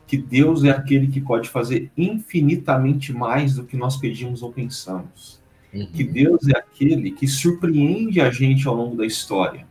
que 0.06 0.16
Deus 0.16 0.64
é 0.64 0.70
aquele 0.70 1.08
que 1.08 1.20
pode 1.20 1.48
fazer 1.48 1.90
infinitamente 1.96 3.12
mais 3.12 3.54
do 3.56 3.64
que 3.64 3.76
nós 3.76 3.96
pedimos 3.96 4.42
ou 4.42 4.52
pensamos. 4.52 5.40
Uhum. 5.74 5.86
Que 5.92 6.04
Deus 6.04 6.48
é 6.48 6.56
aquele 6.56 7.10
que 7.10 7.26
surpreende 7.26 8.20
a 8.20 8.30
gente 8.30 8.66
ao 8.66 8.74
longo 8.74 8.96
da 8.96 9.04
história. 9.04 9.66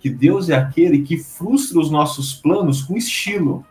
Que 0.00 0.10
Deus 0.10 0.48
é 0.48 0.56
aquele 0.56 1.02
que 1.02 1.18
frustra 1.18 1.78
os 1.78 1.90
nossos 1.90 2.34
planos 2.34 2.82
com 2.82 2.96
estilo, 2.96 3.64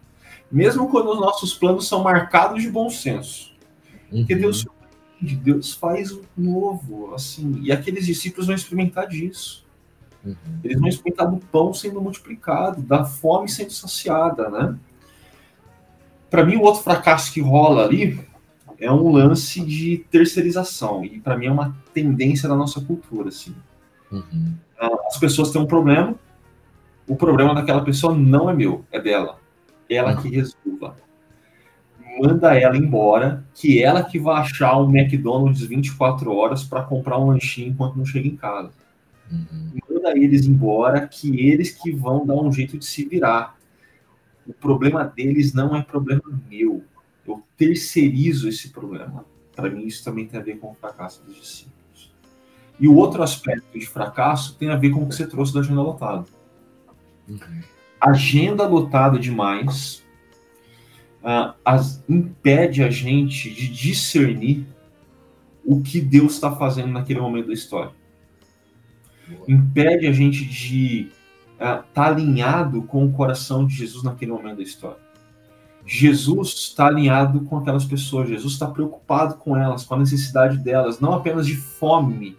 mesmo 0.52 0.90
quando 0.90 1.12
os 1.12 1.20
nossos 1.20 1.54
planos 1.54 1.88
são 1.88 2.04
marcados 2.04 2.62
de 2.62 2.70
bom 2.70 2.90
senso. 2.90 3.54
Uhum. 4.12 4.26
Que 4.26 4.36
Deus 4.36 4.66
Deus 5.22 5.74
faz 5.74 6.12
o 6.12 6.24
novo, 6.38 7.14
assim. 7.14 7.60
E 7.62 7.72
aqueles 7.72 8.06
discípulos 8.06 8.48
vão 8.48 8.56
experimentar 8.56 9.08
disso. 9.08 9.66
Uhum. 10.24 10.36
Eles 10.64 10.80
vão 10.80 10.88
experimentar 10.88 11.30
do 11.30 11.38
pão 11.38 11.74
sendo 11.74 12.02
multiplicado, 12.02 12.82
da 12.82 13.04
fome 13.04 13.50
sendo 13.50 13.72
saciada, 13.72 14.50
né? 14.50 14.78
Para 16.30 16.46
mim, 16.46 16.56
o 16.56 16.62
outro 16.62 16.84
fracasso 16.84 17.34
que 17.34 17.42
rola 17.42 17.84
ali 17.84 18.20
é 18.80 18.92
um 18.92 19.12
lance 19.12 19.60
de 19.62 20.06
terceirização. 20.10 21.04
E 21.04 21.20
para 21.20 21.38
mim 21.38 21.48
é 21.48 21.52
uma 21.52 21.76
tendência 21.94 22.48
da 22.48 22.56
nossa 22.56 22.80
cultura, 22.80 23.30
assim. 23.30 23.54
Uhum. 24.12 24.54
As 25.08 25.18
pessoas 25.18 25.52
têm 25.52 25.62
um 25.62 25.66
problema, 25.66 26.16
o 27.08 27.16
problema 27.16 27.54
daquela 27.54 27.84
pessoa 27.84 28.16
não 28.16 28.50
é 28.50 28.54
meu, 28.54 28.86
é 28.92 29.00
dela. 29.00 29.40
Ela 29.90 30.22
que 30.22 30.30
resolva. 30.30 30.96
Manda 32.22 32.54
ela 32.54 32.76
embora, 32.76 33.46
que 33.54 33.82
ela 33.82 34.04
que 34.04 34.20
vai 34.20 34.42
achar 34.42 34.78
um 34.78 34.96
McDonald's 34.96 35.62
24 35.62 36.34
horas 36.34 36.64
para 36.64 36.84
comprar 36.84 37.18
um 37.18 37.28
lanchinho 37.28 37.70
enquanto 37.70 37.96
não 37.96 38.06
chega 38.06 38.28
em 38.28 38.36
casa. 38.36 38.72
Uhum. 39.32 39.72
Manda 39.90 40.18
eles 40.18 40.46
embora, 40.46 41.08
que 41.08 41.40
eles 41.40 41.72
que 41.72 41.92
vão 41.92 42.26
dar 42.26 42.36
um 42.36 42.52
jeito 42.52 42.78
de 42.78 42.86
se 42.86 43.06
virar 43.06 43.58
o 44.50 44.54
problema 44.54 45.06
deles 45.06 45.54
não 45.54 45.76
é 45.76 45.84
problema 45.84 46.24
meu. 46.50 46.84
Eu 47.28 47.44
terceirizo 47.56 48.50
esse 48.50 48.70
problema. 48.70 49.24
Para 49.56 49.70
mim, 49.70 49.86
isso 49.86 50.04
também 50.04 50.26
tem 50.26 50.40
a 50.40 50.44
ver 50.44 50.58
com 50.58 50.72
o 50.72 50.74
fracasso 50.74 51.24
dos 51.24 51.36
discípulos. 51.36 52.12
E 52.80 52.88
o 52.88 52.96
outro 52.96 53.22
aspecto 53.22 53.78
de 53.78 53.86
fracasso 53.86 54.56
tem 54.56 54.72
a 54.72 54.76
ver 54.76 54.90
com 54.90 55.04
o 55.04 55.08
que 55.08 55.14
você 55.14 55.28
trouxe 55.28 55.54
da 55.54 55.60
agenda 55.60 55.84
lotada. 55.84 56.26
Uhum. 57.28 57.62
Agenda 58.00 58.66
lotada 58.68 59.20
demais 59.20 60.04
uh, 61.22 61.54
as, 61.64 62.04
impede 62.08 62.84
a 62.84 62.90
gente 62.90 63.50
de 63.50 63.68
discernir 63.68 64.66
o 65.66 65.82
que 65.82 66.02
Deus 66.02 66.34
está 66.34 66.56
fazendo 66.56 66.94
naquele 66.94 67.20
momento 67.20 67.48
da 67.48 67.54
história. 67.54 67.92
Impede 69.48 70.08
a 70.08 70.12
gente 70.12 70.46
de 70.46 71.12
está 71.60 72.06
é, 72.06 72.08
alinhado 72.08 72.82
com 72.84 73.06
o 73.06 73.12
coração 73.12 73.68
de 73.68 73.76
Jesus 73.76 74.04
naquele 74.04 74.32
momento 74.32 74.58
da 74.58 74.64
história. 74.64 74.98
Jesus 75.86 76.50
está 76.50 76.88
alinhado 76.88 77.42
com 77.42 77.58
aquelas 77.58 77.84
pessoas, 77.84 78.30
Jesus 78.30 78.54
está 78.54 78.68
preocupado 78.68 79.36
com 79.36 79.58
elas, 79.58 79.84
com 79.84 79.96
a 79.96 80.00
necessidade 80.00 80.58
delas, 80.58 81.00
não 81.00 81.14
apenas 81.14 81.46
de 81.46 81.56
fome 81.56 82.38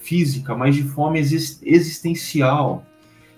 física, 0.00 0.54
mas 0.54 0.74
de 0.74 0.82
fome 0.82 1.18
existencial. 1.18 2.84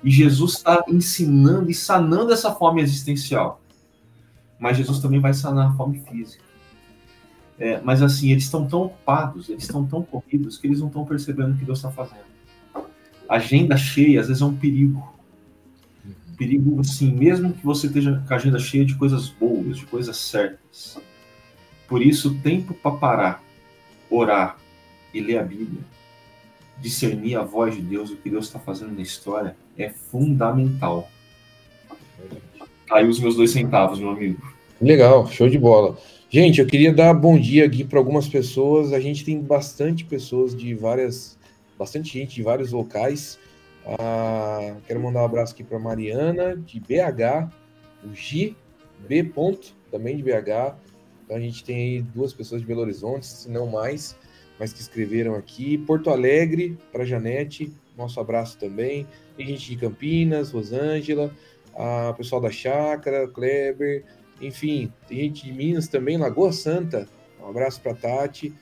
E 0.02 0.10
Jesus 0.10 0.54
está 0.54 0.84
ensinando 0.88 1.70
e 1.70 1.74
sanando 1.74 2.32
essa 2.32 2.52
fome 2.52 2.80
existencial. 2.80 3.60
Mas 4.58 4.76
Jesus 4.76 5.00
também 5.00 5.20
vai 5.20 5.34
sanar 5.34 5.70
a 5.70 5.72
fome 5.74 6.00
física. 6.00 6.44
É, 7.58 7.80
mas 7.82 8.02
assim, 8.02 8.30
eles 8.30 8.44
estão 8.44 8.66
tão 8.66 8.84
ocupados, 8.84 9.50
eles 9.50 9.64
estão 9.64 9.86
tão 9.86 10.02
corridos, 10.02 10.56
que 10.56 10.66
eles 10.66 10.80
não 10.80 10.86
estão 10.86 11.04
percebendo 11.04 11.54
o 11.54 11.58
que 11.58 11.64
Deus 11.64 11.78
está 11.78 11.90
fazendo. 11.90 12.24
agenda 13.28 13.76
cheia, 13.76 14.20
às 14.20 14.28
vezes, 14.28 14.42
é 14.42 14.46
um 14.46 14.56
perigo 14.56 15.20
perigo, 16.40 16.80
assim, 16.80 17.12
mesmo 17.12 17.52
que 17.52 17.62
você 17.62 17.86
esteja 17.86 18.24
com 18.26 18.32
a 18.32 18.36
agenda 18.38 18.58
cheia 18.58 18.82
de 18.82 18.94
coisas 18.94 19.28
boas, 19.28 19.76
de 19.76 19.84
coisas 19.84 20.16
certas. 20.16 20.98
Por 21.86 22.00
isso, 22.00 22.34
tempo 22.36 22.72
para 22.72 22.96
parar, 22.96 23.44
orar 24.08 24.56
e 25.12 25.20
ler 25.20 25.38
a 25.38 25.42
Bíblia, 25.42 25.82
discernir 26.80 27.36
a 27.36 27.42
voz 27.42 27.74
de 27.74 27.82
Deus, 27.82 28.10
o 28.10 28.16
que 28.16 28.30
Deus 28.30 28.46
está 28.46 28.58
fazendo 28.58 28.94
na 28.94 29.02
história, 29.02 29.56
é 29.76 29.90
fundamental. 29.90 31.08
Aí 32.90 33.06
os 33.06 33.20
meus 33.20 33.36
dois 33.36 33.50
centavos, 33.50 34.00
meu 34.00 34.10
amigo. 34.10 34.42
Legal, 34.80 35.26
show 35.28 35.48
de 35.48 35.58
bola. 35.58 35.96
Gente, 36.28 36.60
eu 36.60 36.66
queria 36.66 36.92
dar 36.92 37.12
bom 37.12 37.38
dia 37.38 37.66
aqui 37.66 37.84
para 37.84 37.98
algumas 37.98 38.28
pessoas. 38.28 38.92
A 38.92 39.00
gente 39.00 39.24
tem 39.24 39.40
bastante 39.40 40.04
pessoas 40.04 40.56
de 40.56 40.74
várias, 40.74 41.38
bastante 41.78 42.18
gente 42.18 42.34
de 42.36 42.42
vários 42.42 42.72
locais. 42.72 43.38
Ah, 43.84 44.76
quero 44.86 45.00
mandar 45.00 45.22
um 45.22 45.24
abraço 45.24 45.52
aqui 45.52 45.64
para 45.64 45.78
Mariana, 45.78 46.56
de 46.56 46.80
BH, 46.80 47.50
o 48.04 48.14
Gi, 48.14 48.56
B. 49.08 49.24
Ponto, 49.24 49.74
também 49.90 50.16
de 50.16 50.22
BH. 50.22 50.76
Então 51.24 51.36
a 51.36 51.40
gente 51.40 51.64
tem 51.64 51.76
aí 51.76 52.02
duas 52.02 52.32
pessoas 52.32 52.60
de 52.60 52.66
Belo 52.66 52.80
Horizonte, 52.80 53.26
se 53.26 53.50
não 53.50 53.66
mais, 53.66 54.16
mas 54.60 54.74
que 54.74 54.80
escreveram 54.80 55.34
aqui. 55.34 55.78
Porto 55.78 56.10
Alegre, 56.10 56.76
para 56.92 57.06
Janete, 57.06 57.72
nosso 57.96 58.20
abraço 58.20 58.58
também. 58.58 59.06
Tem 59.34 59.46
gente 59.46 59.70
de 59.70 59.76
Campinas, 59.76 60.50
Rosângela, 60.50 61.34
a 61.74 62.12
pessoal 62.12 62.42
da 62.42 62.50
Chácara, 62.50 63.26
Kleber, 63.26 64.04
enfim, 64.38 64.92
tem 65.08 65.18
gente 65.20 65.46
de 65.46 65.52
Minas 65.52 65.88
também, 65.88 66.18
Lagoa 66.18 66.52
Santa. 66.52 67.08
Um 67.42 67.48
abraço 67.48 67.80
para 67.80 67.94
Tati. 67.94 68.52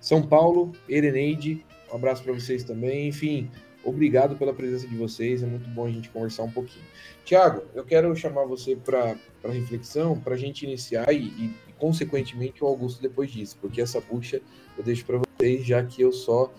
São 0.00 0.20
Paulo, 0.20 0.72
Ereneide, 0.88 1.64
um 1.92 1.94
abraço 1.96 2.24
para 2.24 2.32
vocês 2.32 2.64
também. 2.64 3.08
Enfim, 3.08 3.48
Obrigado 3.84 4.36
pela 4.36 4.52
presença 4.52 4.86
de 4.86 4.94
vocês, 4.96 5.42
é 5.42 5.46
muito 5.46 5.68
bom 5.70 5.86
a 5.86 5.90
gente 5.90 6.10
conversar 6.10 6.42
um 6.42 6.50
pouquinho. 6.50 6.84
Tiago, 7.24 7.62
eu 7.74 7.84
quero 7.84 8.14
chamar 8.14 8.44
você 8.44 8.76
para 8.76 9.16
reflexão, 9.44 10.18
para 10.18 10.34
a 10.34 10.36
gente 10.36 10.66
iniciar 10.66 11.10
e, 11.12 11.28
e, 11.28 11.54
consequentemente, 11.78 12.62
o 12.62 12.66
Augusto 12.66 13.00
depois 13.00 13.30
disso, 13.30 13.56
porque 13.60 13.80
essa 13.80 14.00
bucha 14.00 14.42
eu 14.76 14.84
deixo 14.84 15.06
para 15.06 15.27
vocês, 15.38 15.64
já 15.64 15.82
que 15.84 16.02
eu 16.02 16.12
só, 16.12 16.52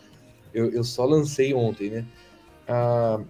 eu, 0.53 0.71
eu 0.71 0.83
só 0.83 1.05
lancei 1.05 1.53
ontem, 1.53 1.89
né? 1.89 2.05
Ah, 2.67 3.21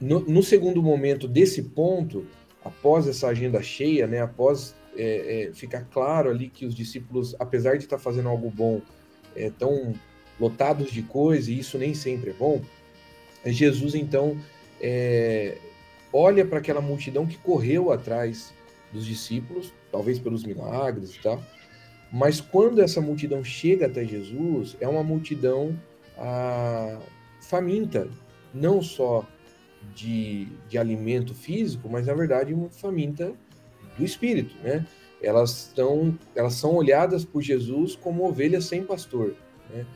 no, 0.00 0.20
no, 0.20 0.42
segundo 0.42 0.82
momento 0.82 1.28
desse 1.28 1.62
ponto, 1.62 2.26
após 2.64 3.06
essa 3.06 3.28
agenda 3.28 3.62
cheia, 3.62 4.06
né, 4.06 4.20
após 4.20 4.74
é, 4.96 5.44
é, 5.50 5.54
ficar 5.54 5.84
claro 5.84 6.28
ali 6.28 6.48
que 6.48 6.66
os 6.66 6.74
discípulos, 6.74 7.36
apesar 7.38 7.76
de 7.76 7.84
estar 7.84 7.98
fazendo 7.98 8.28
algo 8.28 8.50
bom, 8.50 8.80
estão 9.36 9.70
é, 9.70 9.94
lotados 10.40 10.90
de 10.90 11.02
coisa, 11.02 11.50
e 11.52 11.60
isso 11.60 11.78
nem 11.78 11.94
sempre 11.94 12.30
é 12.30 12.32
bom, 12.32 12.60
Jesus 13.46 13.94
então 13.94 14.36
é, 14.80 15.56
olha 16.12 16.44
para 16.44 16.58
aquela 16.58 16.80
multidão 16.80 17.26
que 17.26 17.38
correu 17.38 17.92
atrás 17.92 18.52
dos 18.92 19.06
discípulos, 19.06 19.72
talvez 19.90 20.18
pelos 20.18 20.42
milagres 20.42 21.14
e 21.14 21.20
tal, 21.20 21.40
mas 22.12 22.42
quando 22.42 22.82
essa 22.82 23.00
multidão 23.00 23.42
chega 23.42 23.86
até 23.86 24.04
Jesus, 24.04 24.76
é 24.80 24.86
uma 24.86 25.02
multidão 25.02 25.74
ah, 26.18 26.98
faminta, 27.40 28.06
não 28.52 28.82
só 28.82 29.26
de, 29.94 30.46
de 30.68 30.76
alimento 30.76 31.34
físico, 31.34 31.88
mas 31.88 32.06
na 32.06 32.12
verdade 32.12 32.54
faminta 32.70 33.32
do 33.96 34.04
espírito, 34.04 34.54
né? 34.62 34.86
Elas, 35.22 35.68
estão, 35.68 36.18
elas 36.34 36.54
são 36.54 36.74
olhadas 36.74 37.24
por 37.24 37.40
Jesus 37.40 37.96
como 37.96 38.28
ovelhas 38.28 38.66
sem 38.66 38.84
pastor, 38.84 39.34
né? 39.70 39.86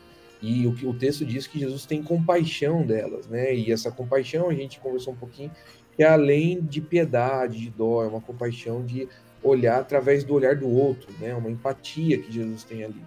E 0.41 0.67
o 0.67 0.71
o 0.89 0.95
texto 0.95 1.25
diz 1.25 1.47
que 1.47 1.59
Jesus 1.59 1.85
tem 1.85 2.03
compaixão 2.03 2.87
delas, 2.87 3.27
né? 3.27 3.55
E 3.55 3.71
essa 3.71 3.91
compaixão, 3.91 4.49
a 4.49 4.55
gente 4.55 4.81
conversou 4.81 5.13
um 5.13 5.17
pouquinho, 5.17 5.51
é 5.99 6.05
além 6.05 6.61
de 6.61 6.81
piedade, 6.81 7.59
de 7.59 7.71
dó, 7.71 8.05
é 8.05 8.07
uma 8.07 8.21
compaixão 8.21 8.85
de 8.85 9.09
olhar 9.43 9.81
através 9.81 10.25
do 10.25 10.35
olhar 10.35 10.57
do 10.57 10.69
outro, 10.69 11.13
né? 11.21 11.35
Uma 11.35 11.51
empatia 11.51 12.19
que 12.19 12.33
Jesus 12.33 12.65
tem 12.65 12.85
ali. 12.85 13.03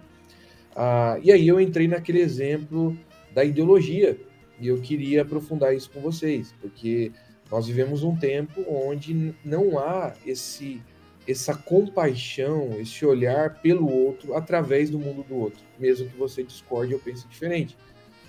Ah, 0.74 1.18
e 1.22 1.32
aí 1.32 1.46
eu 1.46 1.60
entrei 1.60 1.88
naquele 1.88 2.20
exemplo 2.20 2.96
da 3.34 3.44
ideologia 3.44 4.18
e 4.58 4.68
eu 4.68 4.80
queria 4.80 5.22
aprofundar 5.22 5.74
isso 5.74 5.90
com 5.90 6.00
vocês, 6.00 6.54
porque 6.60 7.12
nós 7.50 7.66
vivemos 7.66 8.02
um 8.02 8.16
tempo 8.16 8.64
onde 8.68 9.34
não 9.44 9.78
há 9.78 10.14
esse 10.24 10.80
essa 11.28 11.54
compaixão, 11.54 12.80
esse 12.80 13.04
olhar 13.04 13.60
pelo 13.60 13.88
outro 13.88 14.34
através 14.34 14.90
do 14.90 14.98
mundo 14.98 15.22
do 15.22 15.36
outro, 15.36 15.62
mesmo 15.78 16.08
que 16.08 16.16
você 16.16 16.42
discorde 16.42 16.94
ou 16.94 16.98
pense 16.98 17.28
diferente. 17.28 17.76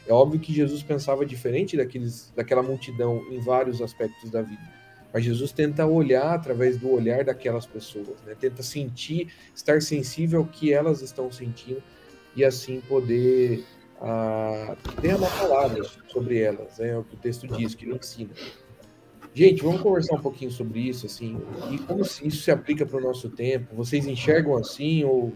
É 0.06 0.14
óbvio 0.14 0.40
que 0.40 0.54
Jesus 0.54 0.84
pensava 0.84 1.26
diferente 1.26 1.78
daqueles, 1.78 2.32
daquela 2.36 2.62
multidão 2.62 3.24
em 3.32 3.40
vários 3.40 3.82
aspectos 3.82 4.30
da 4.30 4.42
vida, 4.42 4.62
mas 5.14 5.24
Jesus 5.24 5.52
tenta 5.52 5.86
olhar 5.86 6.34
através 6.34 6.78
do 6.78 6.90
olhar 6.90 7.24
daquelas 7.24 7.66
pessoas, 7.66 8.22
né? 8.26 8.36
tenta 8.40 8.64
sentir, 8.64 9.34
estar 9.54 9.82
sensível 9.82 10.40
ao 10.40 10.46
que 10.46 10.74
elas 10.74 11.02
estão 11.02 11.32
sentindo 11.32 11.84
e 12.36 12.46
assim 12.46 12.82
poder 12.82 13.64
ah, 14.02 14.76
derramar 15.02 15.30
palavras 15.38 15.98
sobre 16.08 16.40
elas, 16.40 16.80
né? 16.80 16.90
É 16.90 16.98
o 16.98 17.04
que 17.04 17.16
o 17.16 17.18
texto 17.18 17.48
diz, 17.48 17.76
que 17.76 17.86
ele 17.86 17.96
ensina. 17.96 18.32
Gente, 19.34 19.64
vamos 19.64 19.82
conversar 19.82 20.16
um 20.16 20.22
pouquinho 20.22 20.52
sobre 20.52 20.80
isso, 20.80 21.06
assim, 21.06 21.40
e 21.72 21.78
como 21.78 22.02
isso 22.02 22.32
se 22.32 22.52
aplica 22.52 22.86
para 22.86 22.98
o 22.98 23.02
nosso 23.02 23.30
tempo. 23.30 23.76
Vocês 23.76 24.06
enxergam 24.06 24.58
assim 24.58 25.04
ou 25.04 25.34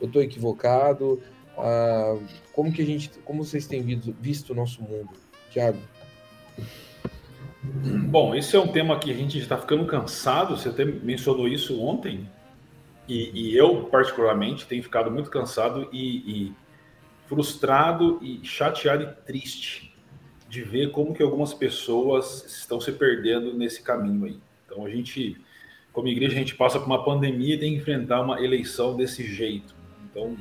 eu 0.00 0.06
estou 0.06 0.20
equivocado? 0.20 1.22
Ah, 1.56 2.18
como 2.52 2.72
que 2.72 2.82
a 2.82 2.86
gente, 2.86 3.10
como 3.24 3.44
vocês 3.44 3.66
têm 3.66 3.82
visto, 3.82 4.14
visto 4.20 4.50
o 4.50 4.54
nosso 4.54 4.82
mundo, 4.82 5.10
Tiago? 5.50 5.78
Bom, 7.62 8.34
esse 8.34 8.54
é 8.56 8.60
um 8.60 8.68
tema 8.68 8.98
que 8.98 9.10
a 9.10 9.14
gente 9.14 9.38
está 9.38 9.56
ficando 9.56 9.84
cansado. 9.84 10.56
Você 10.56 10.68
até 10.68 10.84
mencionou 10.84 11.48
isso 11.48 11.80
ontem, 11.80 12.28
e, 13.08 13.30
e 13.34 13.56
eu 13.56 13.84
particularmente 13.84 14.66
tenho 14.66 14.82
ficado 14.82 15.10
muito 15.10 15.30
cansado 15.30 15.88
e, 15.92 16.46
e 16.48 16.52
frustrado 17.26 18.18
e 18.22 18.40
chateado 18.44 19.02
e 19.04 19.26
triste 19.26 19.94
de 20.48 20.62
ver 20.62 20.90
como 20.90 21.14
que 21.14 21.22
algumas 21.22 21.52
pessoas 21.52 22.44
estão 22.46 22.80
se 22.80 22.92
perdendo 22.92 23.54
nesse 23.54 23.82
caminho 23.82 24.26
aí. 24.26 24.38
Então 24.64 24.84
a 24.84 24.90
gente, 24.90 25.36
como 25.92 26.08
igreja, 26.08 26.34
a 26.34 26.38
gente 26.38 26.54
passa 26.54 26.78
por 26.78 26.86
uma 26.86 27.02
pandemia 27.02 27.54
e 27.54 27.58
tem 27.58 27.72
que 27.72 27.80
enfrentar 27.80 28.20
uma 28.20 28.42
eleição 28.42 28.96
desse 28.96 29.24
jeito. 29.24 29.74
Então 30.04 30.36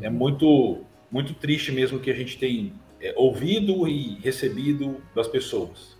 é 0.00 0.10
muito 0.10 0.82
muito 1.10 1.32
triste 1.32 1.72
mesmo 1.72 1.98
que 1.98 2.10
a 2.10 2.14
gente 2.14 2.38
tem 2.38 2.74
é, 3.00 3.14
ouvido 3.16 3.88
e 3.88 4.18
recebido 4.20 5.02
das 5.14 5.26
pessoas. 5.26 5.97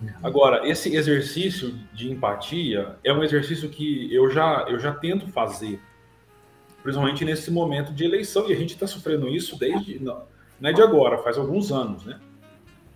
Uhum. 0.00 0.08
Agora, 0.22 0.68
esse 0.68 0.94
exercício 0.94 1.74
de 1.92 2.10
empatia 2.10 2.96
é 3.04 3.12
um 3.12 3.22
exercício 3.22 3.68
que 3.68 4.12
eu 4.12 4.30
já, 4.30 4.66
eu 4.68 4.78
já 4.78 4.92
tento 4.92 5.28
fazer, 5.28 5.80
principalmente 6.82 7.24
nesse 7.24 7.50
momento 7.50 7.92
de 7.92 8.04
eleição, 8.04 8.48
e 8.48 8.52
a 8.52 8.56
gente 8.56 8.74
está 8.74 8.86
sofrendo 8.86 9.28
isso 9.28 9.58
desde. 9.58 9.98
Não, 9.98 10.22
não 10.60 10.70
é 10.70 10.72
de 10.72 10.82
agora, 10.82 11.18
faz 11.18 11.38
alguns 11.38 11.72
anos, 11.72 12.04
né? 12.04 12.20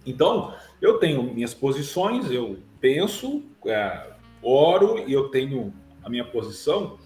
Então, 0.07 0.55
eu 0.81 0.99
tenho 0.99 1.23
minhas 1.23 1.53
posições, 1.53 2.31
eu 2.31 2.59
penso, 2.81 3.43
é, 3.67 4.11
oro 4.43 5.05
e 5.07 5.13
eu 5.13 5.29
tenho 5.29 5.73
a 6.03 6.09
minha 6.09 6.25
posição, 6.25 6.99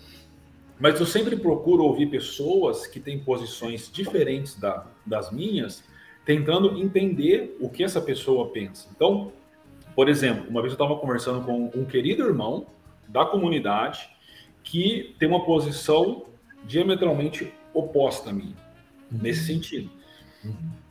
mas 0.78 0.98
eu 0.98 1.06
sempre 1.06 1.36
procuro 1.36 1.84
ouvir 1.84 2.06
pessoas 2.06 2.86
que 2.86 3.00
têm 3.00 3.18
posições 3.18 3.90
diferentes 3.92 4.58
da, 4.58 4.86
das 5.06 5.30
minhas, 5.30 5.84
tentando 6.24 6.78
entender 6.78 7.56
o 7.60 7.68
que 7.68 7.82
essa 7.82 8.00
pessoa 8.00 8.48
pensa. 8.48 8.88
Então, 8.94 9.32
por 9.94 10.08
exemplo, 10.08 10.48
uma 10.48 10.60
vez 10.60 10.72
eu 10.72 10.82
estava 10.82 10.98
conversando 10.98 11.44
com 11.44 11.70
um 11.74 11.84
querido 11.84 12.24
irmão 12.24 12.66
da 13.08 13.24
comunidade 13.24 14.08
que 14.62 15.14
tem 15.18 15.28
uma 15.28 15.44
posição 15.44 16.26
diametralmente 16.64 17.52
oposta 17.74 18.30
a 18.30 18.32
mim, 18.32 18.54
uhum. 19.10 19.18
nesse 19.20 19.46
sentido. 19.46 19.90
Uhum 20.44 20.82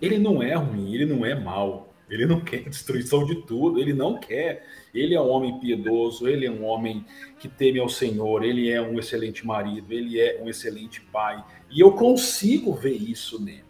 ele 0.00 0.18
não 0.18 0.42
é 0.42 0.54
ruim, 0.54 0.94
ele 0.94 1.06
não 1.06 1.24
é 1.24 1.34
mal, 1.34 1.92
ele 2.10 2.26
não 2.26 2.40
quer 2.44 2.68
destruição 2.68 3.24
de 3.24 3.36
tudo, 3.42 3.80
ele 3.80 3.92
não 3.92 4.18
quer. 4.18 4.66
Ele 4.92 5.14
é 5.14 5.20
um 5.20 5.28
homem 5.28 5.58
piedoso, 5.58 6.28
ele 6.28 6.46
é 6.46 6.50
um 6.50 6.64
homem 6.64 7.04
que 7.38 7.48
teme 7.48 7.80
ao 7.80 7.88
Senhor, 7.88 8.44
ele 8.44 8.70
é 8.70 8.80
um 8.80 8.98
excelente 8.98 9.46
marido, 9.46 9.92
ele 9.92 10.20
é 10.20 10.40
um 10.42 10.48
excelente 10.48 11.00
pai. 11.00 11.42
E 11.70 11.80
eu 11.80 11.92
consigo 11.92 12.72
ver 12.72 12.94
isso 12.94 13.42
nele. 13.42 13.64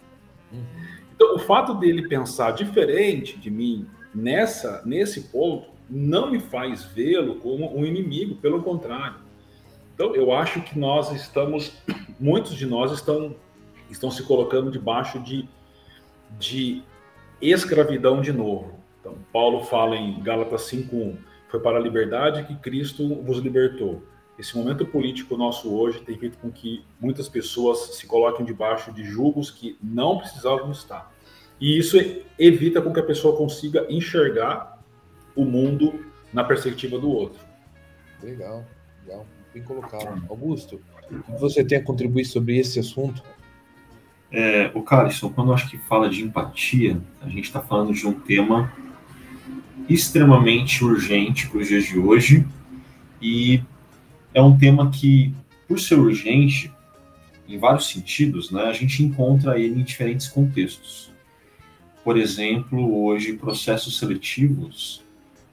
Então, 1.14 1.36
o 1.36 1.38
fato 1.38 1.74
dele 1.74 2.08
pensar 2.08 2.52
diferente 2.52 3.38
de 3.38 3.50
mim 3.50 3.88
nessa 4.14 4.82
nesse 4.84 5.22
ponto 5.22 5.68
não 5.88 6.30
me 6.30 6.40
faz 6.40 6.84
vê-lo 6.84 7.36
como 7.36 7.76
um 7.76 7.84
inimigo, 7.84 8.36
pelo 8.36 8.62
contrário. 8.62 9.16
Então, 9.94 10.14
eu 10.14 10.32
acho 10.32 10.60
que 10.62 10.78
nós 10.78 11.12
estamos, 11.12 11.72
muitos 12.18 12.54
de 12.54 12.66
nós 12.66 12.90
estão, 12.90 13.36
estão 13.90 14.10
se 14.10 14.22
colocando 14.22 14.70
debaixo 14.70 15.20
de 15.20 15.48
de 16.38 16.82
escravidão 17.40 18.20
de 18.20 18.32
novo. 18.32 18.78
Então, 19.00 19.16
Paulo 19.32 19.64
fala 19.64 19.96
em 19.96 20.20
Gálatas 20.22 20.62
5:1, 20.62 21.16
foi 21.48 21.60
para 21.60 21.78
a 21.78 21.80
liberdade 21.80 22.44
que 22.44 22.56
Cristo 22.56 23.22
vos 23.22 23.38
libertou. 23.38 24.02
Esse 24.38 24.56
momento 24.56 24.84
político 24.84 25.36
nosso 25.36 25.72
hoje 25.72 26.00
tem 26.00 26.18
feito 26.18 26.38
com 26.38 26.50
que 26.50 26.84
muitas 27.00 27.28
pessoas 27.28 27.96
se 27.96 28.06
coloquem 28.06 28.44
debaixo 28.44 28.92
de 28.92 29.04
julgos 29.04 29.50
que 29.50 29.78
não 29.80 30.18
precisavam 30.18 30.72
estar. 30.72 31.13
E 31.64 31.78
isso 31.78 31.96
evita 32.38 32.82
com 32.82 32.92
que 32.92 33.00
a 33.00 33.02
pessoa 33.02 33.38
consiga 33.38 33.86
enxergar 33.88 34.78
o 35.34 35.46
mundo 35.46 36.04
na 36.30 36.44
perspectiva 36.44 36.98
do 36.98 37.08
outro. 37.08 37.40
Legal, 38.22 38.66
legal. 39.02 39.26
Bem 39.54 39.62
colocado. 39.62 40.22
Augusto, 40.28 40.78
o 41.10 41.22
que 41.22 41.40
você 41.40 41.64
tem 41.64 41.78
a 41.78 41.82
contribuir 41.82 42.26
sobre 42.26 42.58
esse 42.58 42.78
assunto? 42.78 43.22
É, 44.30 44.70
o 44.74 44.82
Carlson, 44.82 45.30
quando 45.30 45.48
eu 45.48 45.54
acho 45.54 45.70
que 45.70 45.78
fala 45.78 46.10
de 46.10 46.22
empatia, 46.22 47.00
a 47.22 47.30
gente 47.30 47.44
está 47.44 47.62
falando 47.62 47.94
de 47.94 48.06
um 48.06 48.12
tema 48.12 48.70
extremamente 49.88 50.84
urgente 50.84 51.48
para 51.48 51.60
os 51.60 51.68
dias 51.68 51.84
de 51.84 51.98
hoje 51.98 52.46
e 53.22 53.62
é 54.34 54.42
um 54.42 54.54
tema 54.58 54.90
que, 54.90 55.32
por 55.66 55.80
ser 55.80 55.94
urgente, 55.94 56.70
em 57.48 57.56
vários 57.56 57.88
sentidos, 57.88 58.50
né, 58.50 58.64
a 58.64 58.72
gente 58.74 59.02
encontra 59.02 59.58
ele 59.58 59.80
em 59.80 59.82
diferentes 59.82 60.28
contextos. 60.28 61.13
Por 62.04 62.18
exemplo, 62.18 63.02
hoje 63.02 63.32
processos 63.32 63.98
seletivos 63.98 65.02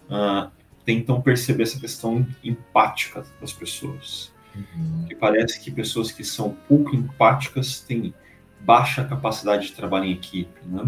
uh, 0.10 0.52
tentam 0.86 1.22
perceber 1.22 1.64
essa 1.64 1.80
questão 1.80 2.28
empática 2.44 3.24
das 3.40 3.54
pessoas. 3.54 4.32
Uhum. 4.54 5.06
Que 5.08 5.16
parece 5.16 5.62
que 5.62 5.72
pessoas 5.72 6.12
que 6.12 6.26
são 6.26 6.58
pouco 6.68 6.94
empáticas 6.94 7.80
têm 7.80 8.14
baixa 8.60 9.06
capacidade 9.06 9.68
de 9.68 9.74
trabalho 9.74 10.06
em 10.06 10.12
equipe. 10.12 10.60
Né? 10.66 10.84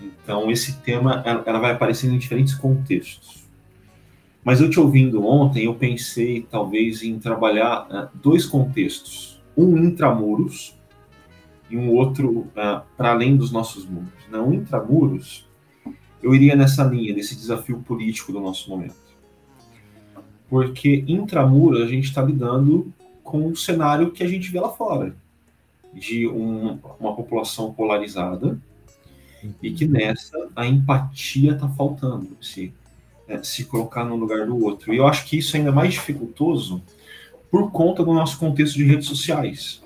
Então, 0.00 0.50
esse 0.52 0.76
tema 0.80 1.22
ela 1.24 1.58
vai 1.58 1.72
aparecendo 1.72 2.14
em 2.14 2.18
diferentes 2.18 2.54
contextos. 2.54 3.44
Mas 4.44 4.60
eu 4.60 4.70
te 4.70 4.78
ouvindo 4.78 5.26
ontem, 5.26 5.64
eu 5.64 5.74
pensei 5.74 6.46
talvez 6.48 7.02
em 7.02 7.18
trabalhar 7.18 7.88
uh, 7.90 8.16
dois 8.16 8.46
contextos: 8.46 9.42
um 9.56 9.76
intramuros 9.78 10.75
e 11.70 11.76
um 11.76 11.90
outro 11.90 12.30
uh, 12.30 12.82
para 12.96 13.10
além 13.10 13.36
dos 13.36 13.50
nossos 13.50 13.84
muros. 13.84 14.12
Né? 14.30 14.38
Um 14.38 14.54
intramuros, 14.54 15.46
eu 16.22 16.34
iria 16.34 16.54
nessa 16.54 16.84
linha, 16.84 17.14
nesse 17.14 17.34
desafio 17.34 17.78
político 17.80 18.32
do 18.32 18.40
nosso 18.40 18.70
momento. 18.70 18.94
Porque 20.48 21.04
intramuros 21.08 21.82
a 21.82 21.86
gente 21.86 22.04
está 22.04 22.22
lidando 22.22 22.92
com 23.22 23.48
o 23.48 23.56
cenário 23.56 24.12
que 24.12 24.22
a 24.22 24.28
gente 24.28 24.50
vê 24.50 24.60
lá 24.60 24.68
fora 24.68 25.14
de 25.92 26.28
um, 26.28 26.78
uma 27.00 27.14
população 27.16 27.72
polarizada 27.72 28.60
e 29.62 29.72
que 29.72 29.86
nessa 29.86 30.48
a 30.54 30.66
empatia 30.66 31.52
está 31.52 31.68
faltando, 31.68 32.36
se, 32.40 32.72
é, 33.26 33.42
se 33.42 33.64
colocar 33.64 34.04
no 34.04 34.16
lugar 34.16 34.46
do 34.46 34.62
outro. 34.62 34.92
E 34.92 34.98
eu 34.98 35.06
acho 35.06 35.26
que 35.26 35.38
isso 35.38 35.56
é 35.56 35.60
ainda 35.60 35.72
mais 35.72 35.94
dificultoso 35.94 36.82
por 37.50 37.70
conta 37.70 38.04
do 38.04 38.12
nosso 38.12 38.38
contexto 38.38 38.74
de 38.74 38.84
redes 38.84 39.06
sociais. 39.06 39.82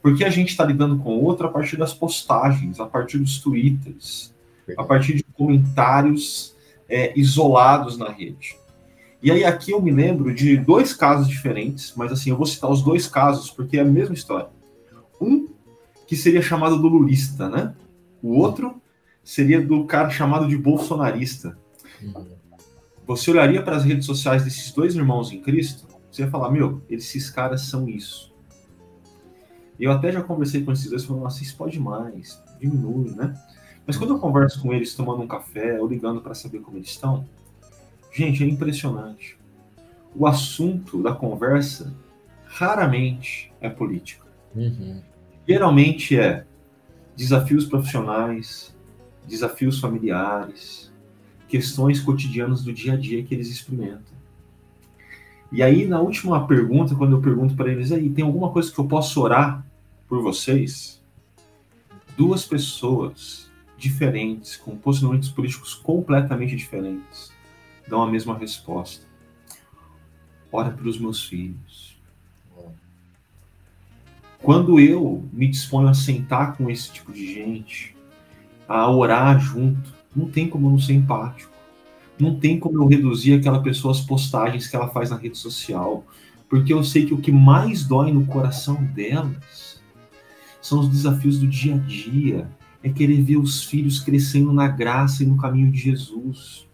Porque 0.00 0.24
a 0.24 0.30
gente 0.30 0.50
está 0.50 0.64
lidando 0.64 0.98
com 0.98 1.16
o 1.16 1.24
outro 1.24 1.46
a 1.46 1.50
partir 1.50 1.76
das 1.76 1.92
postagens, 1.92 2.78
a 2.80 2.86
partir 2.86 3.18
dos 3.18 3.38
twitters, 3.38 4.34
a 4.76 4.84
partir 4.84 5.14
de 5.14 5.22
comentários 5.22 6.54
é, 6.88 7.18
isolados 7.18 7.98
na 7.98 8.10
rede. 8.10 8.56
E 9.20 9.32
aí 9.32 9.44
aqui 9.44 9.72
eu 9.72 9.82
me 9.82 9.90
lembro 9.90 10.32
de 10.32 10.56
dois 10.56 10.94
casos 10.94 11.28
diferentes, 11.28 11.92
mas 11.96 12.12
assim, 12.12 12.30
eu 12.30 12.36
vou 12.36 12.46
citar 12.46 12.70
os 12.70 12.82
dois 12.82 13.08
casos 13.08 13.50
porque 13.50 13.76
é 13.76 13.80
a 13.80 13.84
mesma 13.84 14.14
história. 14.14 14.48
Um 15.20 15.48
que 16.06 16.16
seria 16.16 16.40
chamado 16.40 16.78
do 16.80 16.88
lulista, 16.88 17.48
né? 17.48 17.74
O 18.22 18.38
outro 18.38 18.80
seria 19.24 19.60
do 19.60 19.84
cara 19.84 20.08
chamado 20.08 20.48
de 20.48 20.56
bolsonarista. 20.56 21.58
Você 23.06 23.30
olharia 23.30 23.62
para 23.62 23.76
as 23.76 23.84
redes 23.84 24.06
sociais 24.06 24.44
desses 24.44 24.72
dois 24.72 24.94
irmãos 24.94 25.32
em 25.32 25.40
Cristo, 25.40 25.86
você 26.10 26.22
ia 26.22 26.30
falar, 26.30 26.50
meu, 26.50 26.80
esses 26.88 27.28
caras 27.28 27.62
são 27.62 27.88
isso. 27.88 28.32
Eu 29.78 29.92
até 29.92 30.10
já 30.10 30.22
conversei 30.22 30.64
com 30.64 30.72
esses 30.72 30.90
dois, 30.90 31.04
falando, 31.04 31.22
nossa, 31.22 31.42
isso 31.42 31.56
pode 31.56 31.78
mais, 31.78 32.42
diminui, 32.60 33.10
né? 33.10 33.34
Mas 33.86 33.96
quando 33.96 34.14
eu 34.14 34.18
converso 34.18 34.60
com 34.60 34.74
eles 34.74 34.94
tomando 34.94 35.22
um 35.22 35.26
café 35.26 35.80
ou 35.80 35.86
ligando 35.86 36.20
para 36.20 36.34
saber 36.34 36.58
como 36.58 36.76
eles 36.76 36.88
estão, 36.88 37.24
gente, 38.12 38.42
é 38.42 38.46
impressionante. 38.46 39.38
O 40.14 40.26
assunto 40.26 41.02
da 41.02 41.14
conversa 41.14 41.94
raramente 42.44 43.52
é 43.60 43.68
política. 43.70 44.26
Uhum. 44.54 45.00
Geralmente 45.46 46.18
é 46.18 46.44
desafios 47.16 47.64
profissionais, 47.64 48.74
desafios 49.26 49.80
familiares, 49.80 50.92
questões 51.48 52.00
cotidianas 52.00 52.62
do 52.62 52.72
dia 52.72 52.94
a 52.94 52.96
dia 52.96 53.22
que 53.22 53.34
eles 53.34 53.48
experimentam. 53.48 54.18
E 55.50 55.62
aí, 55.62 55.86
na 55.86 56.00
última 56.00 56.46
pergunta, 56.46 56.94
quando 56.94 57.12
eu 57.12 57.22
pergunto 57.22 57.54
para 57.54 57.70
eles 57.72 57.90
aí, 57.90 58.10
tem 58.10 58.24
alguma 58.24 58.50
coisa 58.50 58.70
que 58.70 58.78
eu 58.78 58.86
posso 58.86 59.20
orar 59.22 59.64
por 60.08 60.22
vocês? 60.22 61.02
Duas 62.16 62.44
pessoas 62.44 63.50
diferentes, 63.76 64.56
com 64.56 64.76
posicionamentos 64.76 65.28
políticos 65.28 65.74
completamente 65.74 66.56
diferentes, 66.56 67.30
dão 67.86 68.02
a 68.02 68.10
mesma 68.10 68.36
resposta. 68.36 69.06
Ora 70.50 70.70
pelos 70.70 70.98
meus 70.98 71.24
filhos. 71.24 71.96
Quando 74.42 74.80
eu 74.80 75.28
me 75.32 75.46
disponho 75.48 75.88
a 75.88 75.94
sentar 75.94 76.56
com 76.56 76.70
esse 76.70 76.90
tipo 76.92 77.12
de 77.12 77.34
gente, 77.34 77.94
a 78.66 78.90
orar 78.90 79.38
junto, 79.38 79.92
não 80.14 80.28
tem 80.28 80.48
como 80.48 80.70
não 80.70 80.78
ser 80.78 80.94
empático. 80.94 81.52
Não 82.18 82.38
tem 82.38 82.58
como 82.58 82.78
eu 82.78 82.86
reduzir 82.86 83.34
aquela 83.34 83.62
pessoa 83.62 83.92
às 83.92 84.00
postagens 84.00 84.66
que 84.66 84.74
ela 84.74 84.88
faz 84.88 85.10
na 85.10 85.16
rede 85.16 85.36
social, 85.36 86.04
porque 86.48 86.72
eu 86.72 86.82
sei 86.82 87.04
que 87.04 87.14
o 87.14 87.20
que 87.20 87.30
mais 87.30 87.84
dói 87.84 88.10
no 88.10 88.26
coração 88.26 88.82
delas 88.82 89.67
são 90.68 90.80
os 90.80 90.88
desafios 90.88 91.38
do 91.38 91.46
dia 91.46 91.74
a 91.74 91.78
dia, 91.78 92.46
é 92.82 92.90
querer 92.90 93.22
ver 93.22 93.38
os 93.38 93.64
filhos 93.64 93.98
crescendo 94.00 94.52
na 94.52 94.68
graça 94.68 95.22
e 95.22 95.26
no 95.26 95.38
caminho 95.38 95.72
de 95.72 95.78
Jesus. 95.78 96.68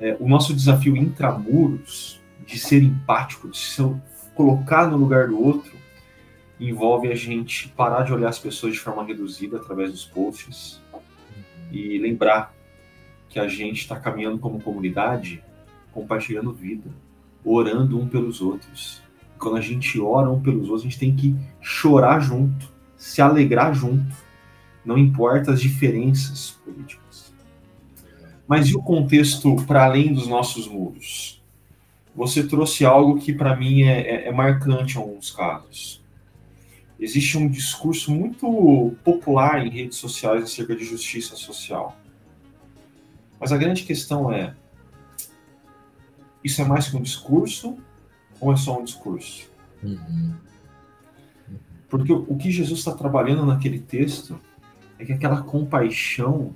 É, 0.00 0.16
o 0.18 0.26
nosso 0.26 0.54
desafio 0.54 0.96
intramuros 0.96 2.20
de 2.46 2.58
ser 2.58 2.82
empático, 2.82 3.48
de 3.48 3.58
se 3.58 3.82
colocar 4.34 4.90
no 4.90 4.96
lugar 4.96 5.28
do 5.28 5.40
outro, 5.40 5.72
envolve 6.58 7.12
a 7.12 7.14
gente 7.14 7.68
parar 7.68 8.02
de 8.02 8.12
olhar 8.12 8.28
as 8.28 8.38
pessoas 8.38 8.72
de 8.72 8.80
forma 8.80 9.04
reduzida 9.04 9.58
através 9.58 9.90
dos 9.90 10.06
posts 10.06 10.80
e 11.70 11.98
lembrar 11.98 12.54
que 13.28 13.38
a 13.38 13.46
gente 13.46 13.80
está 13.80 14.00
caminhando 14.00 14.38
como 14.38 14.60
comunidade, 14.60 15.44
compartilhando 15.92 16.52
vida, 16.52 16.90
orando 17.44 18.00
um 18.00 18.08
pelos 18.08 18.40
outros. 18.40 19.03
Quando 19.38 19.56
a 19.56 19.60
gente 19.60 20.00
ora 20.00 20.30
um 20.30 20.40
pelos 20.40 20.68
outros, 20.68 20.82
a 20.82 20.84
gente 20.84 20.98
tem 20.98 21.14
que 21.14 21.34
chorar 21.60 22.20
junto, 22.20 22.72
se 22.96 23.20
alegrar 23.20 23.74
junto, 23.74 24.14
não 24.84 24.96
importa 24.96 25.52
as 25.52 25.60
diferenças 25.60 26.58
políticas. 26.64 27.32
Mas 28.46 28.68
e 28.68 28.76
o 28.76 28.82
contexto 28.82 29.56
para 29.66 29.84
além 29.84 30.12
dos 30.12 30.26
nossos 30.26 30.68
muros? 30.68 31.42
Você 32.14 32.46
trouxe 32.46 32.84
algo 32.84 33.18
que 33.18 33.32
para 33.32 33.56
mim 33.56 33.82
é, 33.82 34.00
é, 34.00 34.28
é 34.28 34.32
marcante 34.32 34.96
em 34.96 35.00
alguns 35.00 35.30
casos 35.30 36.04
existe 36.98 37.36
um 37.36 37.48
discurso 37.48 38.10
muito 38.10 38.96
popular 39.04 39.66
em 39.66 39.70
redes 39.70 39.98
sociais 39.98 40.44
acerca 40.44 40.74
de 40.74 40.84
justiça 40.84 41.36
social. 41.36 41.96
Mas 43.38 43.52
a 43.52 43.56
grande 43.56 43.82
questão 43.82 44.32
é: 44.32 44.54
isso 46.42 46.60
é 46.62 46.64
mais 46.64 46.88
que 46.88 46.96
um 46.96 47.02
discurso 47.02 47.76
ou 48.40 48.52
é 48.52 48.56
só 48.56 48.80
um 48.80 48.84
discurso? 48.84 49.50
Porque 51.88 52.12
o 52.12 52.36
que 52.36 52.50
Jesus 52.50 52.80
está 52.80 52.92
trabalhando 52.92 53.46
naquele 53.46 53.78
texto 53.78 54.38
é 54.98 55.04
que 55.04 55.12
aquela 55.12 55.42
compaixão 55.42 56.52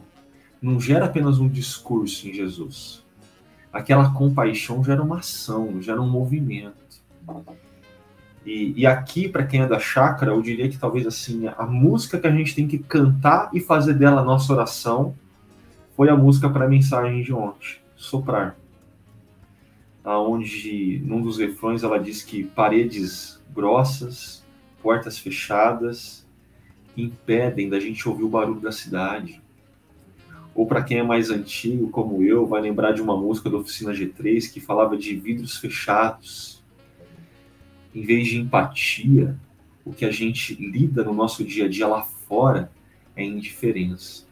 não 0.60 0.80
gera 0.80 1.06
apenas 1.06 1.38
um 1.38 1.48
discurso 1.48 2.28
em 2.28 2.34
Jesus. 2.34 3.04
Aquela 3.72 4.10
compaixão 4.10 4.82
gera 4.82 5.02
uma 5.02 5.18
ação, 5.18 5.80
gera 5.80 6.00
um 6.00 6.08
movimento. 6.08 6.74
E, 8.44 8.72
e 8.76 8.86
aqui, 8.86 9.28
para 9.28 9.44
quem 9.44 9.60
é 9.60 9.66
da 9.66 9.78
chácara, 9.78 10.32
eu 10.32 10.40
diria 10.40 10.68
que 10.68 10.78
talvez 10.78 11.06
assim, 11.06 11.46
a 11.46 11.66
música 11.66 12.18
que 12.18 12.26
a 12.26 12.32
gente 12.32 12.54
tem 12.54 12.66
que 12.66 12.78
cantar 12.78 13.50
e 13.52 13.60
fazer 13.60 13.94
dela 13.94 14.22
a 14.22 14.24
nossa 14.24 14.52
oração 14.52 15.14
foi 15.94 16.08
a 16.08 16.16
música 16.16 16.48
para 16.48 16.64
a 16.64 16.68
mensagem 16.68 17.22
de 17.22 17.32
ontem, 17.32 17.76
Soprar. 17.94 18.56
Onde, 20.16 21.02
num 21.04 21.20
dos 21.20 21.38
refrões, 21.38 21.82
ela 21.82 21.98
diz 21.98 22.22
que 22.22 22.44
paredes 22.44 23.42
grossas, 23.54 24.44
portas 24.82 25.18
fechadas, 25.18 26.26
impedem 26.96 27.68
da 27.68 27.78
gente 27.78 28.08
ouvir 28.08 28.24
o 28.24 28.28
barulho 28.28 28.60
da 28.60 28.72
cidade. 28.72 29.42
Ou 30.54 30.66
para 30.66 30.82
quem 30.82 30.98
é 30.98 31.02
mais 31.02 31.30
antigo, 31.30 31.90
como 31.90 32.22
eu, 32.22 32.46
vai 32.46 32.60
lembrar 32.60 32.92
de 32.92 33.00
uma 33.00 33.16
música 33.16 33.48
da 33.48 33.58
Oficina 33.58 33.92
G3 33.92 34.52
que 34.52 34.60
falava 34.60 34.96
de 34.96 35.14
vidros 35.14 35.56
fechados, 35.56 36.64
em 37.94 38.02
vez 38.02 38.28
de 38.28 38.38
empatia, 38.38 39.38
o 39.84 39.92
que 39.92 40.04
a 40.04 40.10
gente 40.10 40.54
lida 40.54 41.04
no 41.04 41.14
nosso 41.14 41.44
dia 41.44 41.66
a 41.66 41.68
dia 41.68 41.86
lá 41.86 42.02
fora 42.02 42.70
é 43.14 43.24
indiferença. 43.24 44.26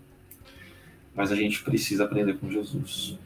Mas 1.14 1.32
a 1.32 1.36
gente 1.36 1.62
precisa 1.62 2.04
aprender 2.04 2.38
com 2.38 2.50
Jesus. 2.50 3.18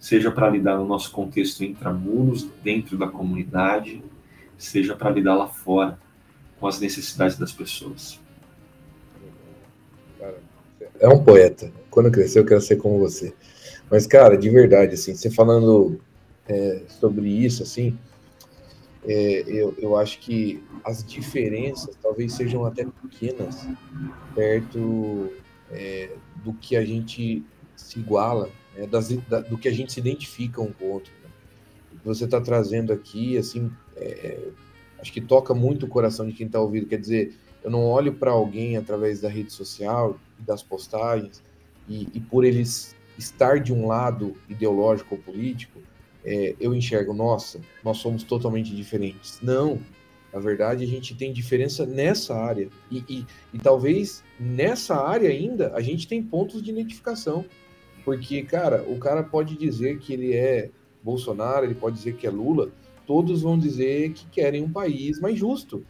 Seja 0.00 0.30
para 0.30 0.48
lidar 0.48 0.78
no 0.78 0.86
nosso 0.86 1.12
contexto 1.12 1.62
intramuros, 1.62 2.48
dentro 2.64 2.96
da 2.96 3.06
comunidade, 3.06 4.02
seja 4.56 4.96
para 4.96 5.10
lidar 5.10 5.36
lá 5.36 5.46
fora 5.46 5.98
com 6.58 6.66
as 6.66 6.80
necessidades 6.80 7.36
das 7.36 7.52
pessoas. 7.52 8.18
É 10.98 11.08
um 11.08 11.22
poeta. 11.22 11.72
Quando 11.90 12.10
crescer, 12.10 12.38
eu 12.38 12.46
quero 12.46 12.60
ser 12.60 12.76
como 12.76 12.98
você. 12.98 13.34
Mas, 13.90 14.06
cara, 14.06 14.36
de 14.36 14.48
verdade, 14.48 14.94
assim, 14.94 15.14
você 15.14 15.30
falando 15.30 16.00
é, 16.48 16.82
sobre 16.88 17.28
isso, 17.28 17.62
assim, 17.62 17.98
é, 19.04 19.44
eu, 19.46 19.74
eu 19.78 19.96
acho 19.96 20.18
que 20.20 20.62
as 20.84 21.02
diferenças 21.02 21.96
talvez 22.02 22.34
sejam 22.34 22.64
até 22.64 22.84
pequenas 22.84 23.66
perto 24.34 25.30
é, 25.70 26.10
do 26.44 26.52
que 26.52 26.76
a 26.76 26.84
gente 26.84 27.42
se 27.74 27.98
iguala, 27.98 28.50
né, 28.76 28.86
das, 28.86 29.08
da, 29.08 29.40
do 29.40 29.58
que 29.58 29.68
a 29.68 29.72
gente 29.72 29.92
se 29.92 30.00
identifica 30.00 30.60
um 30.60 30.72
com 30.72 30.84
o 30.84 30.90
outro. 30.92 31.12
Né? 31.22 31.30
O 31.92 31.98
que 31.98 32.04
você 32.06 32.24
está 32.24 32.40
trazendo 32.40 32.92
aqui, 32.92 33.36
assim, 33.36 33.70
é, 33.96 34.48
acho 34.98 35.12
que 35.12 35.20
toca 35.20 35.54
muito 35.54 35.86
o 35.86 35.88
coração 35.88 36.26
de 36.26 36.32
quem 36.32 36.46
está 36.46 36.60
ouvindo. 36.60 36.86
Quer 36.86 36.98
dizer, 36.98 37.34
eu 37.62 37.70
não 37.70 37.84
olho 37.84 38.14
para 38.14 38.30
alguém 38.30 38.76
através 38.76 39.20
da 39.20 39.28
rede 39.28 39.52
social, 39.52 40.18
das 40.38 40.62
postagens, 40.62 41.42
e, 41.88 42.08
e 42.14 42.20
por 42.20 42.44
eles 42.44 42.94
estar 43.18 43.60
de 43.60 43.72
um 43.72 43.86
lado 43.86 44.36
ideológico 44.48 45.14
ou 45.14 45.20
político, 45.20 45.80
é, 46.24 46.54
eu 46.60 46.74
enxergo, 46.74 47.12
nossa, 47.12 47.60
nós 47.84 47.98
somos 47.98 48.22
totalmente 48.22 48.74
diferentes. 48.74 49.38
Não, 49.42 49.78
na 50.32 50.38
verdade 50.38 50.84
a 50.84 50.86
gente 50.86 51.14
tem 51.14 51.32
diferença 51.32 51.84
nessa 51.86 52.34
área. 52.34 52.68
E, 52.90 53.04
e, 53.08 53.26
e, 53.52 53.58
talvez 53.58 54.22
nessa 54.38 54.96
área 54.96 55.28
ainda 55.28 55.72
a 55.74 55.80
gente 55.80 56.06
tem 56.06 56.22
pontos 56.22 56.62
de 56.62 56.70
identificação. 56.70 57.44
Porque, 58.10 58.42
cara, 58.42 58.82
o 58.88 58.98
cara 58.98 59.22
pode 59.22 59.56
dizer 59.56 60.00
que 60.00 60.12
ele 60.12 60.34
é 60.34 60.68
Bolsonaro, 61.00 61.64
ele 61.64 61.76
pode 61.76 61.94
dizer 61.94 62.16
que 62.16 62.26
é 62.26 62.30
Lula, 62.30 62.68
todos 63.06 63.42
vão 63.42 63.56
dizer 63.56 64.10
que 64.10 64.26
querem 64.26 64.64
um 64.64 64.72
país 64.72 65.20
mais 65.20 65.38
justo. 65.38 65.86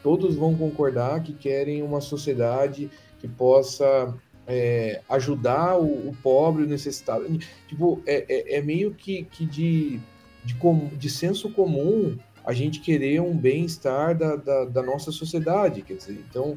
Todos 0.00 0.36
vão 0.36 0.54
concordar 0.54 1.20
que 1.24 1.32
querem 1.32 1.82
uma 1.82 2.00
sociedade 2.00 2.88
que 3.18 3.26
possa 3.26 4.14
é, 4.46 5.00
ajudar 5.08 5.76
o, 5.76 6.10
o, 6.10 6.16
pobre, 6.22 6.62
o 6.62 6.66
necessitado. 6.68 7.26
Tipo, 7.66 8.00
é, 8.06 8.24
é, 8.28 8.58
é 8.58 8.62
meio 8.62 8.94
que, 8.94 9.24
que 9.24 9.44
de, 9.44 9.98
de, 10.44 10.54
com, 10.54 10.86
de 10.96 11.10
senso 11.10 11.50
comum 11.50 12.16
a 12.44 12.52
gente 12.52 12.78
querer 12.78 13.20
um 13.20 13.36
bem-estar 13.36 14.16
da, 14.16 14.36
da, 14.36 14.64
da, 14.66 14.80
nossa 14.80 15.10
sociedade. 15.10 15.82
Quer 15.82 15.94
dizer, 15.94 16.22
então, 16.30 16.56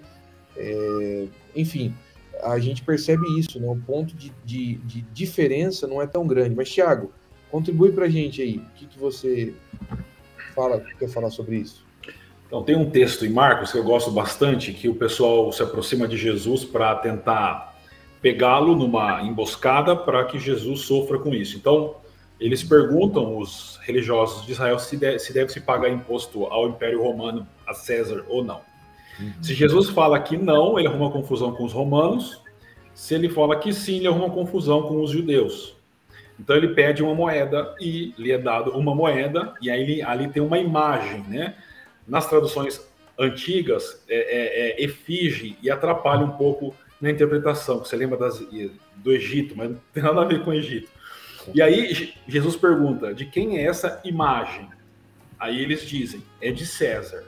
é, 0.56 1.25
enfim, 1.56 1.95
a 2.43 2.60
gente 2.60 2.84
percebe 2.84 3.23
isso, 3.39 3.60
né? 3.60 3.67
O 3.67 3.76
ponto 3.76 4.15
de, 4.15 4.34
de, 4.43 4.76
de, 4.76 5.02
diferença 5.13 5.88
não 5.88 6.02
é 6.02 6.08
tão 6.08 6.26
grande. 6.26 6.56
Mas, 6.56 6.69
Thiago, 6.69 7.12
contribui 7.52 7.91
para 7.91 8.06
a 8.06 8.10
gente 8.10 8.41
aí. 8.41 8.58
O 8.58 8.73
que, 8.76 8.86
que 8.86 9.00
você 9.00 9.54
fala, 10.54 10.80
quer 10.97 11.10
falar 11.10 11.30
sobre 11.30 11.58
isso? 11.58 11.86
Então, 12.47 12.63
tem 12.63 12.76
um 12.76 12.89
texto 12.89 13.26
em 13.26 13.30
Marcos 13.30 13.71
que 13.71 13.78
eu 13.78 13.84
gosto 13.84 14.10
bastante, 14.10 14.71
que 14.71 14.88
o 14.88 14.95
pessoal 14.95 15.52
se 15.52 15.62
aproxima 15.62 16.08
de 16.08 16.15
Jesus 16.15 16.63
para 16.63 16.95
tentar 16.95 17.78
pegá-lo 18.21 18.76
numa 18.76 19.21
emboscada 19.21 19.95
para 19.95 20.23
que 20.26 20.39
Jesus 20.39 20.82
sofra 20.82 21.19
com 21.19 21.34
isso. 21.34 21.58
Então, 21.58 21.95
eles 22.39 22.63
perguntam, 22.63 23.38
os 23.38 23.80
religiosos 23.84 24.45
de 24.45 24.52
Israel, 24.52 24.80
se 24.80 24.95
deve 24.95 25.19
se, 25.19 25.34
deve 25.34 25.52
-se 25.52 25.60
pagar 25.60 25.89
imposto 25.89 26.45
ao 26.45 26.69
Império 26.69 27.02
Romano, 27.02 27.47
a 27.67 27.73
César 27.73 28.23
ou 28.30 28.43
não. 28.43 28.62
Uhum. 29.19 29.34
Se 29.41 29.53
Jesus 29.53 29.89
fala 29.89 30.19
que 30.19 30.38
não, 30.38 30.77
ele 30.77 30.88
arruma 30.88 31.12
confusão 31.12 31.53
com 31.53 31.63
os 31.63 31.73
romanos. 31.73 32.41
Se 32.93 33.13
ele 33.13 33.30
fala 33.30 33.58
que 33.58 33.73
sim, 33.73 33.97
ele 33.97 34.08
arruma 34.08 34.30
confusão 34.30 34.84
com 34.84 35.01
os 35.01 35.12
judeus. 35.12 35.75
Então 36.39 36.56
ele 36.56 36.69
pede 36.69 37.01
uma 37.01 37.15
moeda 37.15 37.75
e 37.80 38.13
lhe 38.17 38.32
é 38.32 38.38
dado 38.38 38.71
uma 38.71 38.93
moeda, 38.93 39.56
e 39.62 39.71
aí 39.71 39.82
ele, 39.82 40.01
ali 40.03 40.27
tem 40.30 40.41
uma 40.41 40.60
imagem, 40.60 41.23
né? 41.27 41.56
Nas 42.08 42.30
traduções 42.30 42.80
antigas, 43.17 44.03
é, 44.08 44.17
é, 44.17 44.69
é 44.71 44.84
efígie 44.84 45.58
e 45.62 45.69
atrapalha 45.69 46.23
um 46.23 46.32
pouco 46.32 46.75
na 47.01 47.10
interpretação. 47.10 47.80
Você 47.80 47.95
lembra 47.95 48.17
das, 48.17 48.39
do 48.95 49.12
Egito, 49.12 49.56
mas 49.58 49.71
não 49.71 49.80
tem 49.93 50.03
nada 50.03 50.21
a 50.21 50.25
ver 50.25 50.43
com 50.43 50.51
o 50.51 50.53
Egito. 50.53 50.89
E 51.53 51.62
aí 51.62 52.13
Jesus 52.27 52.56
pergunta: 52.56 53.13
de 53.13 53.25
quem 53.25 53.58
é 53.58 53.63
essa 53.63 54.01
imagem? 54.03 54.69
Aí 55.39 55.62
eles 55.62 55.82
dizem: 55.88 56.21
é 56.41 56.51
de 56.51 56.65
César. 56.65 57.25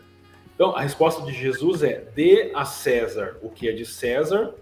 Então 0.60 0.76
a 0.76 0.82
resposta 0.82 1.26
de 1.26 1.32
Jesus 1.32 1.84
é: 1.84 2.04
dê 2.14 2.52
a 2.54 2.66
César 2.66 3.38
o 3.42 3.50
que 3.50 3.70
é 3.70 3.72
de 3.72 3.86
César 3.86 4.54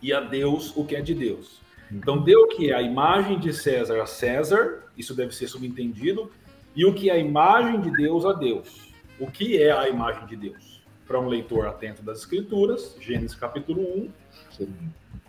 e 0.00 0.10
a 0.10 0.18
Deus 0.18 0.74
o 0.74 0.82
que 0.82 0.96
é 0.96 1.02
de 1.02 1.14
Deus. 1.14 1.60
Então, 1.92 2.20
dê 2.22 2.34
o 2.34 2.48
que 2.48 2.70
é 2.70 2.74
a 2.74 2.80
imagem 2.80 3.38
de 3.38 3.52
César 3.52 4.00
a 4.00 4.06
César, 4.06 4.90
isso 4.96 5.14
deve 5.14 5.32
ser 5.32 5.46
subentendido, 5.46 6.32
e 6.74 6.84
o 6.84 6.92
que 6.92 7.10
é 7.10 7.12
a 7.12 7.18
imagem 7.18 7.80
de 7.80 7.92
Deus 7.92 8.24
a 8.24 8.32
Deus. 8.32 8.92
O 9.20 9.30
que 9.30 9.62
é 9.62 9.70
a 9.70 9.88
imagem 9.88 10.26
de 10.26 10.36
Deus? 10.36 10.82
Para 11.06 11.20
um 11.20 11.28
leitor 11.28 11.66
atento 11.66 12.02
das 12.02 12.20
Escrituras, 12.20 12.96
Gênesis 12.98 13.36
capítulo 13.36 13.82
1, 13.82 14.10
Sim. 14.50 14.74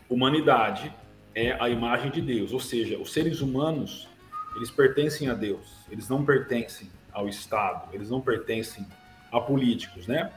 humanidade 0.10 0.92
é 1.36 1.52
a 1.62 1.70
imagem 1.70 2.10
de 2.10 2.22
Deus, 2.22 2.54
ou 2.54 2.60
seja, 2.60 2.98
os 2.98 3.14
seres 3.14 3.42
humanos, 3.42 4.08
eles 4.56 4.72
pertencem 4.72 5.30
a 5.30 5.36
Deus, 5.36 5.68
eles 5.92 6.10
não 6.10 6.26
pertencem 6.26 6.90
ao 7.12 7.30
Estado, 7.30 7.94
eles 7.94 8.10
não 8.10 8.20
pertencem 8.20 8.84
a 9.38 9.42
políticos, 9.42 10.08
né? 10.08 10.32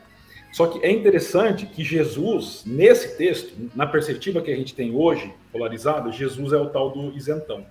Só 0.53 0.67
que 0.67 0.85
é 0.85 0.91
interessante 0.91 1.65
que 1.65 1.85
Jesus, 1.85 2.65
nesse 2.67 3.17
texto, 3.17 3.53
na 3.75 3.87
perspectiva 3.87 4.41
que 4.41 4.51
a 4.51 4.57
gente 4.57 4.75
tem 4.75 4.95
hoje, 4.95 5.33
polarizada, 5.53 6.11
Jesus 6.11 6.53
é 6.53 6.57
o 6.57 6.69
tal 6.69 6.91
do 6.91 7.17
isentão. 7.17 7.65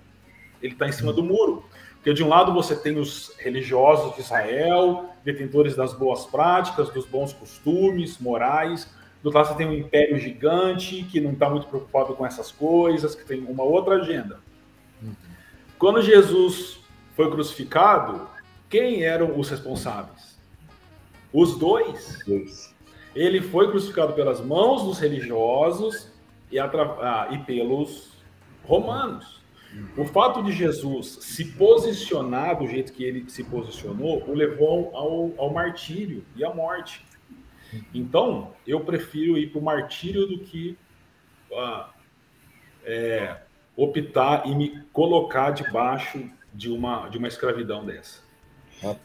Ele 0.62 0.72
está 0.72 0.88
em 0.88 0.92
cima 0.92 1.12
do 1.12 1.22
muro. 1.22 1.64
Porque 1.96 2.14
de 2.14 2.24
um 2.24 2.28
lado 2.28 2.54
você 2.54 2.74
tem 2.74 2.98
os 2.98 3.34
religiosos 3.38 4.14
de 4.14 4.22
Israel, 4.22 5.10
detentores 5.22 5.76
das 5.76 5.92
boas 5.92 6.24
práticas, 6.24 6.88
dos 6.88 7.04
bons 7.04 7.34
costumes 7.34 8.18
morais. 8.18 8.86
Do 9.22 9.26
outro 9.26 9.38
lado 9.38 9.48
você 9.48 9.54
tem 9.56 9.68
um 9.68 9.74
império 9.74 10.18
gigante 10.18 11.04
que 11.04 11.20
não 11.20 11.32
está 11.32 11.50
muito 11.50 11.66
preocupado 11.66 12.14
com 12.14 12.24
essas 12.24 12.50
coisas, 12.50 13.14
que 13.14 13.26
tem 13.26 13.40
uma 13.40 13.62
outra 13.62 13.96
agenda. 13.96 14.40
Quando 15.78 16.00
Jesus 16.00 16.80
foi 17.14 17.30
crucificado, 17.30 18.26
quem 18.70 19.02
eram 19.02 19.38
os 19.38 19.50
responsáveis? 19.50 20.29
Os 21.32 21.58
dois. 21.58 22.18
Ele 23.14 23.40
foi 23.40 23.70
crucificado 23.70 24.12
pelas 24.12 24.40
mãos 24.40 24.84
dos 24.84 24.98
religiosos 24.98 26.08
e, 26.50 26.58
ah, 26.58 27.28
e 27.30 27.38
pelos 27.38 28.12
romanos. 28.64 29.40
O 29.96 30.04
fato 30.04 30.42
de 30.42 30.50
Jesus 30.50 31.18
se 31.20 31.44
posicionar 31.52 32.58
do 32.58 32.66
jeito 32.66 32.92
que 32.92 33.04
ele 33.04 33.30
se 33.30 33.44
posicionou 33.44 34.24
o 34.28 34.34
levou 34.34 34.90
ao, 34.94 35.32
ao 35.38 35.52
martírio 35.52 36.24
e 36.34 36.44
à 36.44 36.52
morte. 36.52 37.04
Então, 37.94 38.52
eu 38.66 38.80
prefiro 38.80 39.38
ir 39.38 39.50
para 39.50 39.60
o 39.60 39.64
martírio 39.64 40.26
do 40.26 40.40
que 40.40 40.76
ah, 41.52 41.90
é, 42.84 43.36
optar 43.76 44.46
e 44.46 44.54
me 44.54 44.82
colocar 44.92 45.50
debaixo 45.50 46.28
de 46.52 46.70
uma, 46.70 47.08
de 47.08 47.18
uma 47.18 47.28
escravidão 47.28 47.84
dessa. 47.84 48.22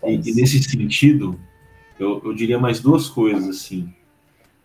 E, 0.04 0.16
e 0.16 0.34
nesse 0.34 0.64
sentido, 0.64 1.40
eu, 2.00 2.22
eu 2.24 2.34
diria 2.34 2.60
mais 2.60 2.80
duas 2.80 3.08
coisas 3.08 3.48
assim 3.48 3.94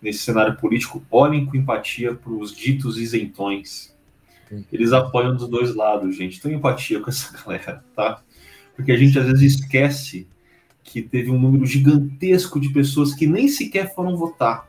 nesse 0.01 0.21
cenário 0.21 0.57
político, 0.57 1.05
olhem 1.11 1.45
com 1.45 1.57
empatia 1.57 2.15
para 2.15 2.33
os 2.33 2.55
ditos 2.55 2.97
isentões. 2.97 3.95
Eles 4.73 4.93
apoiam 4.93 5.37
dos 5.37 5.49
dois 5.49 5.75
lados, 5.75 6.17
gente. 6.17 6.41
Tenham 6.41 6.59
empatia 6.59 7.01
com 7.01 7.11
essa 7.11 7.37
galera, 7.39 7.85
tá? 7.95 8.23
Porque 8.75 8.91
a 8.91 8.97
gente 8.97 9.19
às 9.19 9.27
vezes 9.27 9.55
esquece 9.55 10.27
que 10.83 11.03
teve 11.03 11.31
um 11.31 11.39
número 11.39 11.67
gigantesco 11.67 12.59
de 12.59 12.71
pessoas 12.71 13.15
que 13.15 13.27
nem 13.27 13.47
sequer 13.47 13.95
foram 13.95 14.17
votar. 14.17 14.69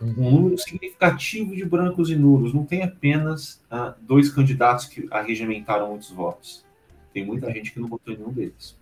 Um 0.00 0.30
número 0.30 0.56
significativo 0.56 1.54
de 1.54 1.62
brancos 1.62 2.08
e 2.08 2.16
nulos. 2.16 2.54
Não 2.54 2.64
tem 2.64 2.82
apenas 2.82 3.62
ah, 3.70 3.94
dois 4.00 4.30
candidatos 4.30 4.86
que 4.86 5.06
arregimentaram 5.10 5.90
muitos 5.90 6.10
votos. 6.10 6.64
Tem 7.12 7.26
muita 7.26 7.52
gente 7.52 7.72
que 7.72 7.80
não 7.80 7.88
votou 7.88 8.14
em 8.14 8.16
nenhum 8.16 8.32
deles. 8.32 8.79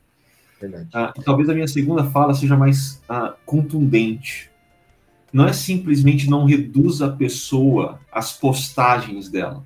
Ah, 0.93 1.13
talvez 1.25 1.49
a 1.49 1.55
minha 1.55 1.69
segunda 1.69 2.05
fala 2.05 2.35
seja 2.35 2.57
mais 2.57 3.03
ah, 3.09 3.35
contundente 3.47 4.51
não 5.33 5.47
é 5.47 5.53
simplesmente 5.53 6.29
não 6.29 6.45
reduz 6.45 7.03
a 7.03 7.11
pessoa 7.11 8.01
às 8.11 8.33
postagens 8.33 9.29
dela. 9.29 9.65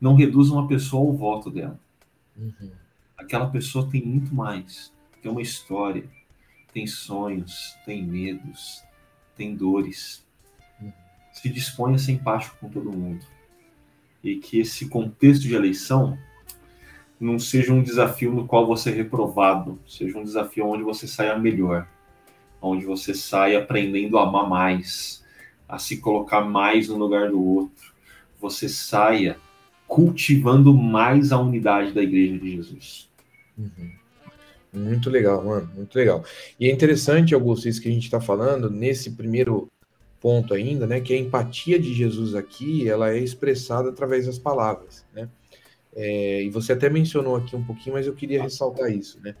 Não 0.00 0.14
reduz 0.14 0.48
uma 0.50 0.66
pessoa 0.68 1.04
ao 1.04 1.16
voto 1.16 1.50
dela. 1.50 1.78
Uhum. 2.36 2.70
Aquela 3.16 3.48
pessoa 3.50 3.88
tem 3.90 4.04
muito 4.04 4.34
mais. 4.34 4.92
Tem 5.20 5.30
uma 5.30 5.42
história, 5.42 6.04
tem 6.72 6.86
sonhos, 6.86 7.76
tem 7.84 8.04
medos, 8.04 8.82
tem 9.36 9.54
dores. 9.54 10.24
Uhum. 10.80 10.92
Se 11.32 11.48
dispõe 11.48 11.94
a 11.94 11.98
ser 11.98 12.12
empático 12.12 12.56
com 12.60 12.68
todo 12.68 12.92
mundo. 12.92 13.24
E 14.22 14.36
que 14.36 14.60
esse 14.60 14.88
contexto 14.88 15.42
de 15.42 15.54
eleição 15.54 16.16
não 17.22 17.38
seja 17.38 17.72
um 17.72 17.82
desafio 17.82 18.32
no 18.32 18.46
qual 18.46 18.66
você 18.66 18.90
é 18.90 18.94
reprovado, 18.94 19.78
seja 19.86 20.18
um 20.18 20.24
desafio 20.24 20.66
onde 20.66 20.82
você 20.82 21.06
saia 21.06 21.38
melhor 21.38 21.86
onde 22.62 22.86
você 22.86 23.12
sai 23.12 23.56
aprendendo 23.56 24.16
a 24.16 24.22
amar 24.22 24.48
mais, 24.48 25.24
a 25.68 25.78
se 25.78 25.96
colocar 25.96 26.42
mais 26.42 26.88
no 26.88 26.96
lugar 26.96 27.30
do 27.30 27.42
outro, 27.42 27.92
você 28.40 28.68
saia 28.68 29.36
cultivando 29.88 30.72
mais 30.72 31.32
a 31.32 31.38
unidade 31.38 31.92
da 31.92 32.02
Igreja 32.02 32.38
de 32.38 32.56
Jesus. 32.56 33.10
Uhum. 33.58 33.90
Muito 34.72 35.10
legal, 35.10 35.44
mano, 35.44 35.68
muito 35.74 35.94
legal. 35.94 36.24
E 36.58 36.66
é 36.66 36.72
interessante, 36.72 37.34
Augusto, 37.34 37.68
isso 37.68 37.82
que 37.82 37.88
a 37.88 37.92
gente 37.92 38.04
está 38.04 38.20
falando, 38.20 38.70
nesse 38.70 39.10
primeiro 39.10 39.68
ponto 40.18 40.54
ainda, 40.54 40.86
né, 40.86 41.00
que 41.00 41.12
a 41.12 41.18
empatia 41.18 41.78
de 41.78 41.92
Jesus 41.92 42.34
aqui, 42.34 42.88
ela 42.88 43.10
é 43.10 43.18
expressada 43.18 43.90
através 43.90 44.26
das 44.26 44.38
palavras, 44.38 45.04
né? 45.12 45.28
É, 45.94 46.42
e 46.42 46.50
você 46.50 46.72
até 46.72 46.88
mencionou 46.88 47.36
aqui 47.36 47.54
um 47.54 47.64
pouquinho, 47.64 47.94
mas 47.94 48.06
eu 48.06 48.14
queria 48.14 48.42
ressaltar 48.42 48.90
isso, 48.90 49.20
né? 49.22 49.34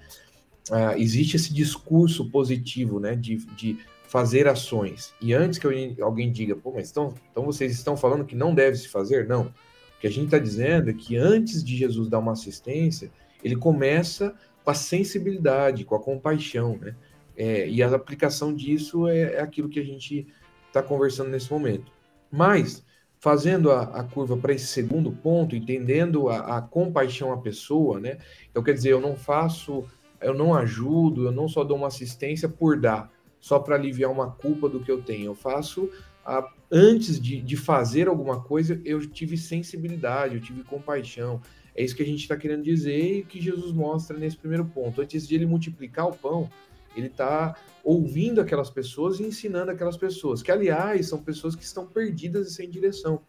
uh, 0.70 0.96
existe 0.96 1.36
esse 1.36 1.52
discurso 1.52 2.30
positivo, 2.30 3.00
né, 3.00 3.16
de, 3.16 3.36
de 3.56 3.78
fazer 4.06 4.46
ações. 4.46 5.14
E 5.20 5.32
antes 5.32 5.58
que 5.58 5.96
alguém 6.00 6.30
diga, 6.30 6.54
pô, 6.54 6.72
mas 6.72 6.90
então, 6.90 7.14
então 7.30 7.44
vocês 7.44 7.72
estão 7.72 7.96
falando 7.96 8.24
que 8.24 8.36
não 8.36 8.54
deve 8.54 8.76
se 8.76 8.88
fazer? 8.88 9.26
Não. 9.26 9.46
O 9.46 10.00
que 10.00 10.06
a 10.06 10.10
gente 10.10 10.26
está 10.26 10.38
dizendo 10.38 10.90
é 10.90 10.92
que 10.92 11.16
antes 11.16 11.64
de 11.64 11.76
Jesus 11.76 12.08
dar 12.08 12.18
uma 12.18 12.32
assistência, 12.32 13.10
ele 13.42 13.56
começa 13.56 14.34
com 14.62 14.70
a 14.70 14.74
sensibilidade, 14.74 15.84
com 15.84 15.94
a 15.94 16.00
compaixão, 16.00 16.78
né? 16.80 16.94
É, 17.34 17.66
e 17.66 17.82
a 17.82 17.88
aplicação 17.88 18.54
disso 18.54 19.08
é, 19.08 19.34
é 19.34 19.40
aquilo 19.40 19.68
que 19.68 19.80
a 19.80 19.84
gente 19.84 20.26
está 20.66 20.82
conversando 20.82 21.30
nesse 21.30 21.50
momento. 21.50 21.90
Mas, 22.30 22.84
fazendo 23.22 23.70
a, 23.70 23.82
a 23.82 24.04
curva 24.04 24.36
para 24.36 24.52
esse 24.52 24.66
segundo 24.66 25.12
ponto, 25.12 25.56
entendendo 25.56 26.28
a, 26.28 26.58
a 26.58 26.60
compaixão 26.60 27.32
à 27.32 27.38
pessoa, 27.38 28.00
né? 28.00 28.18
Então, 28.50 28.62
quer 28.62 28.74
dizer, 28.74 28.90
eu 28.90 29.00
não 29.00 29.16
faço 29.16 29.86
eu 30.22 30.34
não 30.34 30.54
ajudo, 30.54 31.26
eu 31.26 31.32
não 31.32 31.48
só 31.48 31.64
dou 31.64 31.76
uma 31.76 31.88
assistência 31.88 32.48
por 32.48 32.78
dar, 32.78 33.12
só 33.40 33.58
para 33.58 33.74
aliviar 33.74 34.10
uma 34.10 34.30
culpa 34.30 34.68
do 34.68 34.80
que 34.80 34.90
eu 34.90 35.02
tenho. 35.02 35.26
Eu 35.26 35.34
faço 35.34 35.90
a, 36.24 36.48
antes 36.70 37.20
de, 37.20 37.40
de 37.40 37.56
fazer 37.56 38.08
alguma 38.08 38.40
coisa, 38.40 38.80
eu 38.84 39.04
tive 39.06 39.36
sensibilidade, 39.36 40.36
eu 40.36 40.40
tive 40.40 40.62
compaixão. 40.62 41.40
É 41.74 41.82
isso 41.82 41.96
que 41.96 42.02
a 42.02 42.06
gente 42.06 42.20
está 42.20 42.36
querendo 42.36 42.62
dizer 42.62 43.18
e 43.18 43.24
que 43.24 43.40
Jesus 43.40 43.72
mostra 43.72 44.16
nesse 44.16 44.36
primeiro 44.36 44.64
ponto. 44.64 45.00
Antes 45.00 45.26
de 45.26 45.34
ele 45.34 45.46
multiplicar 45.46 46.06
o 46.06 46.16
pão, 46.16 46.48
ele 46.96 47.08
está 47.08 47.56
ouvindo 47.84 48.40
aquelas 48.40 48.70
pessoas 48.70 49.18
e 49.20 49.24
ensinando 49.24 49.70
aquelas 49.70 49.96
pessoas, 49.96 50.42
que 50.42 50.52
aliás 50.52 51.08
são 51.08 51.22
pessoas 51.22 51.54
que 51.54 51.64
estão 51.64 51.86
perdidas 51.86 52.48
e 52.48 52.54
sem 52.54 52.70
direção. 52.70 53.20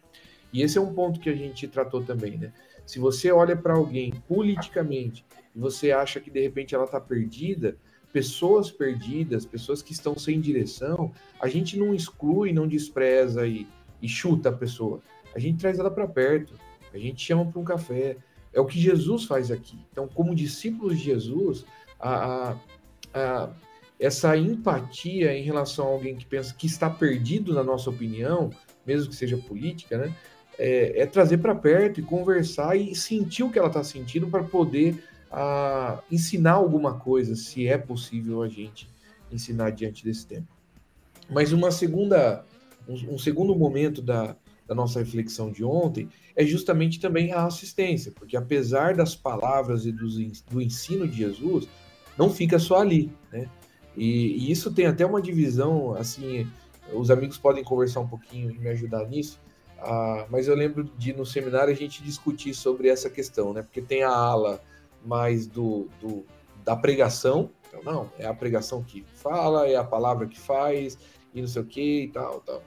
E 0.52 0.62
esse 0.62 0.78
é 0.78 0.80
um 0.80 0.94
ponto 0.94 1.18
que 1.18 1.28
a 1.28 1.34
gente 1.34 1.66
tratou 1.66 2.02
também, 2.02 2.38
né? 2.38 2.52
Se 2.86 2.98
você 2.98 3.32
olha 3.32 3.56
para 3.56 3.74
alguém 3.74 4.12
politicamente 4.28 5.24
e 5.54 5.58
você 5.58 5.90
acha 5.90 6.20
que 6.20 6.30
de 6.30 6.40
repente 6.40 6.74
ela 6.74 6.84
está 6.84 7.00
perdida, 7.00 7.76
pessoas 8.12 8.70
perdidas, 8.70 9.44
pessoas 9.44 9.82
que 9.82 9.92
estão 9.92 10.16
sem 10.16 10.40
direção, 10.40 11.10
a 11.40 11.48
gente 11.48 11.76
não 11.76 11.92
exclui, 11.92 12.52
não 12.52 12.68
despreza 12.68 13.46
e, 13.46 13.66
e 14.00 14.08
chuta 14.08 14.50
a 14.50 14.52
pessoa. 14.52 15.00
A 15.34 15.40
gente 15.40 15.58
traz 15.58 15.80
ela 15.80 15.90
para 15.90 16.06
perto, 16.06 16.54
a 16.92 16.98
gente 16.98 17.20
chama 17.20 17.44
para 17.44 17.60
um 17.60 17.64
café. 17.64 18.16
É 18.52 18.60
o 18.60 18.66
que 18.66 18.78
Jesus 18.78 19.24
faz 19.24 19.50
aqui. 19.50 19.76
Então, 19.90 20.06
como 20.06 20.32
discípulos 20.32 20.96
de 20.96 21.06
Jesus, 21.06 21.64
a, 21.98 22.50
a, 22.52 22.56
a, 23.14 23.50
essa 23.98 24.36
empatia 24.36 25.36
em 25.36 25.42
relação 25.42 25.86
a 25.86 25.90
alguém 25.90 26.16
que 26.16 26.26
pensa 26.26 26.52
que 26.52 26.66
está 26.66 26.90
perdido, 26.90 27.54
na 27.54 27.62
nossa 27.62 27.88
opinião, 27.88 28.50
mesmo 28.86 29.08
que 29.08 29.16
seja 29.16 29.36
política, 29.36 29.96
né? 29.96 30.14
É, 30.58 31.02
é 31.02 31.06
trazer 31.06 31.38
para 31.38 31.54
perto 31.54 31.98
e 31.98 32.02
conversar 32.02 32.76
e 32.76 32.94
sentir 32.94 33.42
o 33.42 33.50
que 33.50 33.58
ela 33.58 33.68
está 33.68 33.82
sentindo 33.82 34.28
para 34.28 34.44
poder 34.44 35.02
a 35.30 36.00
ensinar 36.12 36.52
alguma 36.52 36.94
coisa, 36.94 37.34
se 37.34 37.66
é 37.66 37.76
possível 37.76 38.42
a 38.42 38.48
gente 38.48 38.88
ensinar 39.32 39.70
diante 39.70 40.04
desse 40.04 40.26
tempo. 40.26 40.46
Mas 41.28 41.52
uma 41.52 41.72
segunda, 41.72 42.44
um, 42.86 43.14
um 43.14 43.18
segundo 43.18 43.56
momento 43.56 44.00
da, 44.00 44.36
da 44.66 44.74
nossa 44.76 45.00
reflexão 45.00 45.50
de 45.50 45.64
ontem 45.64 46.08
é 46.36 46.44
justamente 46.44 47.00
também 47.00 47.32
a 47.32 47.46
assistência, 47.46 48.12
porque 48.12 48.36
apesar 48.36 48.94
das 48.94 49.16
palavras 49.16 49.86
e 49.86 49.92
do 49.92 50.62
ensino 50.62 51.08
de 51.08 51.16
Jesus, 51.16 51.68
não 52.16 52.30
fica 52.30 52.58
só 52.58 52.80
ali, 52.80 53.12
né? 53.32 53.48
E, 53.96 54.46
e, 54.46 54.50
isso 54.50 54.72
tem 54.72 54.86
até 54.86 55.06
uma 55.06 55.22
divisão, 55.22 55.94
assim, 55.94 56.46
os 56.92 57.10
amigos 57.10 57.38
podem 57.38 57.62
conversar 57.62 58.00
um 58.00 58.08
pouquinho 58.08 58.50
e 58.50 58.58
me 58.58 58.68
ajudar 58.70 59.06
nisso, 59.06 59.40
ah, 59.78 60.26
mas 60.30 60.48
eu 60.48 60.54
lembro 60.54 60.84
de 60.84 61.12
no 61.12 61.24
seminário 61.26 61.72
a 61.72 61.76
gente 61.76 62.02
discutir 62.02 62.54
sobre 62.54 62.88
essa 62.88 63.10
questão, 63.10 63.52
né? 63.52 63.62
Porque 63.62 63.82
tem 63.82 64.02
a 64.02 64.10
ala 64.10 64.60
mais 65.04 65.46
do, 65.46 65.88
do 66.00 66.24
da 66.64 66.74
pregação, 66.74 67.50
então 67.68 67.82
não, 67.84 68.10
é 68.18 68.26
a 68.26 68.32
pregação 68.32 68.82
que 68.82 69.04
fala, 69.14 69.68
é 69.68 69.76
a 69.76 69.84
palavra 69.84 70.26
que 70.26 70.40
faz, 70.40 70.98
e 71.34 71.40
não 71.40 71.48
sei 71.48 71.62
o 71.62 71.66
que 71.66 72.04
e 72.04 72.08
tal, 72.08 72.40
tal. 72.40 72.62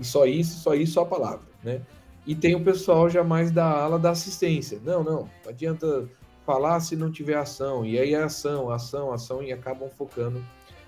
E 0.00 0.04
só 0.04 0.24
isso, 0.24 0.58
só 0.60 0.74
isso, 0.74 0.94
só 0.94 1.02
a 1.02 1.06
palavra, 1.06 1.46
né? 1.62 1.82
E 2.26 2.34
tem 2.34 2.54
o 2.54 2.64
pessoal 2.64 3.10
já 3.10 3.22
mais 3.22 3.50
da 3.50 3.66
ala 3.66 3.98
da 3.98 4.10
assistência. 4.10 4.80
Não, 4.84 5.02
não, 5.02 5.28
não 5.44 5.50
adianta 5.50 6.08
falar 6.44 6.80
se 6.80 6.96
não 6.96 7.10
tiver 7.10 7.36
ação. 7.36 7.84
E 7.84 7.98
aí 7.98 8.14
é 8.14 8.22
ação, 8.22 8.70
ação, 8.70 9.12
ação, 9.12 9.42
e 9.42 9.52
acabam 9.52 9.88
focando 9.90 10.42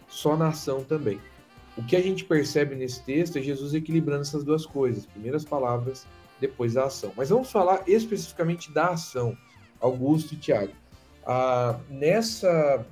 só 0.09 0.37
na 0.37 0.49
ação 0.49 0.83
também. 0.83 1.21
O 1.77 1.83
que 1.83 1.97
a 1.97 2.01
gente 2.01 2.25
percebe 2.25 2.75
nesse 2.75 3.03
texto 3.03 3.39
é 3.39 3.43
Jesus 3.43 3.75
equilibrando 3.75 4.23
essas 4.23 4.45
duas 4.45 4.65
coisas: 4.65 5.07
primeiro 5.07 5.37
as 5.37 5.45
palavras, 5.45 6.07
depois 6.41 6.77
a 6.77 6.85
ação. 6.85 7.13
Mas 7.17 7.31
vamos 7.31 7.51
falar 7.51 7.83
especificamente 7.87 8.71
da 8.73 8.91
ação, 8.91 9.37
Augusto 9.81 10.35
e 10.35 10.37
Tiago. 10.37 10.73
Ah, 11.27 11.79
nessa 11.89 12.87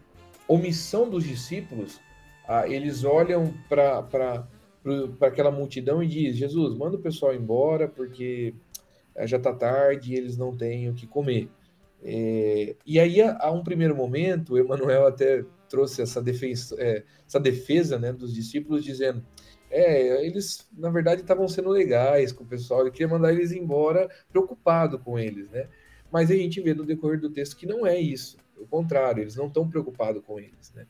omissão 0.48 1.08
dos 1.08 1.24
discípulos, 1.24 2.00
ah, 2.48 2.66
eles 2.66 3.04
olham 3.04 3.54
para 3.68 4.46
aquela 5.20 5.50
multidão 5.50 6.02
e 6.02 6.08
diz: 6.08 6.36
Jesus, 6.36 6.76
manda 6.76 6.96
o 6.96 7.00
pessoal 7.00 7.34
embora 7.34 7.86
porque 7.86 8.54
eh, 9.14 9.26
já 9.26 9.36
está 9.36 9.52
tarde 9.52 10.12
e 10.12 10.16
eles 10.16 10.36
não 10.36 10.56
têm 10.56 10.88
o 10.88 10.94
que 10.94 11.06
comer. 11.06 11.48
É, 12.04 12.74
e 12.84 12.98
aí, 12.98 13.22
a, 13.22 13.36
a, 13.40 13.52
um 13.52 13.62
primeiro 13.62 13.94
momento, 13.94 14.58
Emmanuel 14.58 15.06
até 15.06 15.44
trouxe 15.68 16.02
essa 16.02 16.20
defesa, 16.20 16.76
é, 16.78 17.04
essa 17.26 17.38
defesa 17.38 17.98
né, 17.98 18.12
dos 18.12 18.34
discípulos, 18.34 18.84
dizendo: 18.84 19.24
é, 19.70 20.24
eles 20.26 20.68
na 20.76 20.90
verdade 20.90 21.22
estavam 21.22 21.48
sendo 21.48 21.70
legais 21.70 22.32
com 22.32 22.44
o 22.44 22.46
pessoal, 22.46 22.82
ele 22.82 22.90
queria 22.90 23.08
mandar 23.08 23.32
eles 23.32 23.52
embora 23.52 24.08
preocupado 24.30 24.98
com 24.98 25.18
eles, 25.18 25.48
né? 25.50 25.68
Mas 26.10 26.30
a 26.30 26.34
gente 26.34 26.60
vê 26.60 26.74
no 26.74 26.84
decorrer 26.84 27.18
do 27.18 27.30
texto 27.30 27.56
que 27.56 27.66
não 27.66 27.86
é 27.86 27.98
isso, 27.98 28.36
o 28.58 28.66
contrário, 28.66 29.22
eles 29.22 29.36
não 29.36 29.46
estão 29.46 29.68
preocupados 29.68 30.22
com 30.24 30.38
eles, 30.38 30.72
né? 30.74 30.86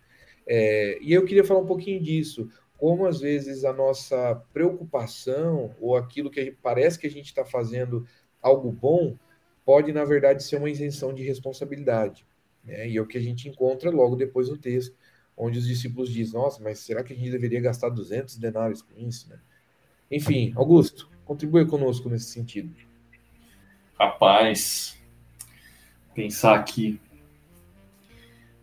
É, 0.47 0.99
e 1.01 1.13
eu 1.13 1.25
queria 1.25 1.45
falar 1.45 1.61
um 1.61 1.67
pouquinho 1.67 2.03
disso, 2.03 2.49
como 2.77 3.07
às 3.07 3.21
vezes 3.21 3.65
a 3.65 3.73
nossa 3.73 4.35
preocupação 4.53 5.73
ou 5.81 5.97
aquilo 5.97 6.29
que 6.29 6.47
gente, 6.47 6.59
parece 6.61 6.99
que 6.99 7.07
a 7.07 7.11
gente 7.11 7.27
está 7.27 7.45
fazendo 7.45 8.05
algo 8.41 8.73
bom 8.73 9.17
pode, 9.65 9.93
na 9.93 10.05
verdade, 10.05 10.43
ser 10.43 10.57
uma 10.57 10.71
isenção 10.71 11.15
de 11.15 11.23
responsabilidade. 11.23 12.27
Né? 12.65 12.89
E 12.89 12.97
é 12.97 13.01
o 13.01 13.07
que 13.07 13.19
a 13.19 13.21
gente 13.21 13.49
encontra 13.49 13.91
logo 13.91 14.17
depois 14.17 14.49
no 14.49 14.57
texto, 14.57 14.95
onde 15.37 15.59
os 15.59 15.67
discípulos 15.67 16.11
dizem: 16.11 16.35
Nossa, 16.35 16.63
mas 16.63 16.79
será 16.81 17.03
que 17.03 17.13
a 17.13 17.17
gente 17.17 17.31
deveria 17.31 17.61
gastar 17.61 17.89
200 17.89 18.37
denários 18.37 18.83
com 18.83 18.99
isso? 18.99 19.29
Né? 19.29 19.39
Enfim, 20.11 20.53
Augusto, 20.57 21.09
contribua 21.25 21.65
conosco 21.67 22.09
nesse 22.09 22.27
sentido. 22.27 22.75
Rapaz, 23.99 24.99
pensar 26.15 26.55
aqui. 26.55 27.01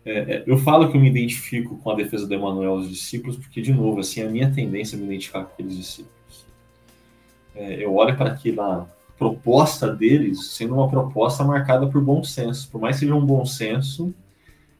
É, 0.04 0.12
é, 0.12 0.44
eu 0.46 0.56
falo 0.56 0.90
que 0.90 0.96
eu 0.96 1.00
me 1.00 1.08
identifico 1.08 1.76
com 1.78 1.90
a 1.90 1.94
defesa 1.94 2.26
de 2.26 2.34
Emmanuel 2.34 2.72
aos 2.72 2.88
discípulos, 2.88 3.36
porque, 3.36 3.60
de 3.60 3.72
novo, 3.72 4.00
assim, 4.00 4.22
a 4.22 4.28
minha 4.28 4.52
tendência 4.52 4.96
é 4.96 4.98
me 4.98 5.04
identificar 5.04 5.44
com 5.44 5.52
aqueles 5.52 5.76
discípulos. 5.76 6.46
É, 7.54 7.84
eu 7.84 7.94
olho 7.94 8.16
para 8.16 8.32
aquela 8.32 8.88
proposta 9.20 9.94
deles 9.94 10.52
sendo 10.52 10.76
uma 10.76 10.88
proposta 10.88 11.44
marcada 11.44 11.86
por 11.86 12.02
bom 12.02 12.24
senso, 12.24 12.70
por 12.70 12.80
mais 12.80 12.96
que 12.96 13.00
seja 13.00 13.14
um 13.14 13.24
bom 13.24 13.44
senso 13.44 14.14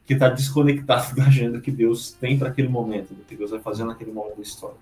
que 0.06 0.14
está 0.14 0.30
desconectado 0.30 1.12
da 1.14 1.26
agenda 1.26 1.60
que 1.60 1.70
Deus 1.70 2.12
tem 2.12 2.38
para 2.38 2.48
aquele 2.48 2.68
momento, 2.68 3.12
do 3.12 3.22
que 3.22 3.36
Deus 3.36 3.50
vai 3.50 3.60
fazer 3.60 3.84
naquele 3.84 4.10
momento 4.10 4.36
da 4.36 4.42
história. 4.42 4.78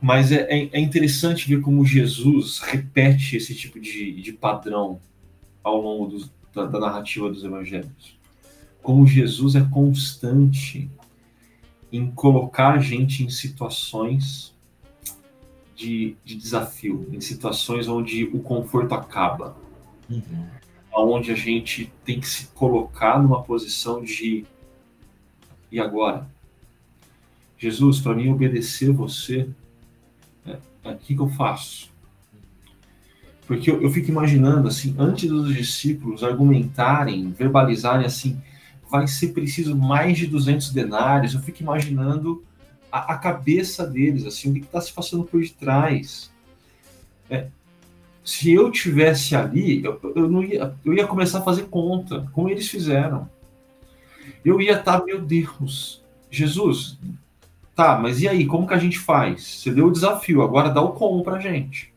Mas 0.00 0.30
é, 0.30 0.42
é, 0.42 0.68
é 0.72 0.78
interessante 0.78 1.48
ver 1.48 1.60
como 1.62 1.84
Jesus 1.84 2.60
repete 2.60 3.36
esse 3.36 3.56
tipo 3.56 3.80
de, 3.80 4.22
de 4.22 4.32
padrão 4.32 5.00
ao 5.60 5.80
longo 5.80 6.06
dos, 6.06 6.30
da, 6.54 6.66
da 6.66 6.78
narrativa 6.78 7.28
dos 7.28 7.42
evangelhos. 7.42 8.16
Como 8.80 9.04
Jesus 9.04 9.56
é 9.56 9.62
constante 9.62 10.88
em 11.90 12.08
colocar 12.08 12.74
a 12.74 12.78
gente 12.78 13.24
em 13.24 13.30
situações 13.30 14.53
de, 15.74 16.16
de 16.24 16.36
desafio, 16.36 17.08
em 17.12 17.20
situações 17.20 17.88
onde 17.88 18.24
o 18.24 18.38
conforto 18.40 18.94
acaba, 18.94 19.56
uhum. 20.08 20.46
onde 20.92 21.32
a 21.32 21.34
gente 21.34 21.92
tem 22.04 22.20
que 22.20 22.28
se 22.28 22.46
colocar 22.48 23.22
numa 23.22 23.42
posição 23.42 24.02
de 24.02 24.44
e 25.70 25.80
agora? 25.80 26.26
Jesus, 27.58 27.98
para 27.98 28.14
mim 28.14 28.30
obedecer 28.30 28.92
você, 28.92 29.48
é, 30.46 30.58
é 30.84 30.90
aqui 30.90 31.14
que 31.14 31.20
eu 31.20 31.28
faço. 31.28 31.90
Porque 33.46 33.70
eu, 33.70 33.82
eu 33.82 33.90
fico 33.90 34.10
imaginando, 34.10 34.68
assim, 34.68 34.94
antes 34.98 35.28
dos 35.28 35.52
discípulos 35.54 36.22
argumentarem, 36.22 37.30
verbalizarem 37.30 38.06
assim, 38.06 38.40
vai 38.88 39.08
ser 39.08 39.32
preciso 39.32 39.76
mais 39.76 40.16
de 40.16 40.26
200 40.26 40.70
denários, 40.70 41.34
eu 41.34 41.40
fico 41.40 41.62
imaginando 41.62 42.44
a, 42.94 43.14
a 43.14 43.18
cabeça 43.18 43.84
deles, 43.84 44.24
assim, 44.24 44.50
o 44.50 44.54
que 44.54 44.60
está 44.60 44.80
se 44.80 44.92
passando 44.92 45.24
por 45.24 45.40
detrás. 45.40 46.30
É, 47.28 47.48
se 48.24 48.52
eu 48.52 48.70
tivesse 48.70 49.34
ali, 49.34 49.84
eu, 49.84 50.00
eu, 50.14 50.30
não 50.30 50.44
ia, 50.44 50.72
eu 50.84 50.94
ia 50.94 51.04
começar 51.04 51.40
a 51.40 51.42
fazer 51.42 51.64
conta, 51.64 52.30
como 52.32 52.48
eles 52.48 52.68
fizeram. 52.68 53.28
Eu 54.44 54.60
ia 54.60 54.78
estar, 54.78 55.00
tá, 55.00 55.04
meu 55.04 55.20
Deus, 55.20 56.04
Jesus, 56.30 56.96
tá, 57.74 57.98
mas 57.98 58.22
e 58.22 58.28
aí, 58.28 58.46
como 58.46 58.68
que 58.68 58.74
a 58.74 58.78
gente 58.78 59.00
faz? 59.00 59.42
Você 59.42 59.72
deu 59.72 59.88
o 59.88 59.92
desafio, 59.92 60.40
agora 60.40 60.70
dá 60.70 60.80
o 60.80 60.92
como 60.92 61.24
pra 61.24 61.40
gente. 61.40 61.92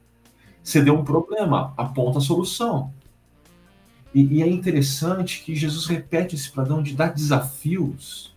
Você 0.63 0.81
deu 0.81 0.95
um 0.95 1.03
problema, 1.03 1.75
aponta 1.77 2.17
a 2.17 2.21
solução. 2.21 2.91
E, 4.15 4.37
e 4.37 4.41
é 4.41 4.47
interessante 4.47 5.43
que 5.43 5.55
Jesus 5.55 5.85
repete 5.85 6.33
esse 6.33 6.49
padrão 6.49 6.81
de 6.81 6.95
dar 6.95 7.13
desafios 7.13 8.35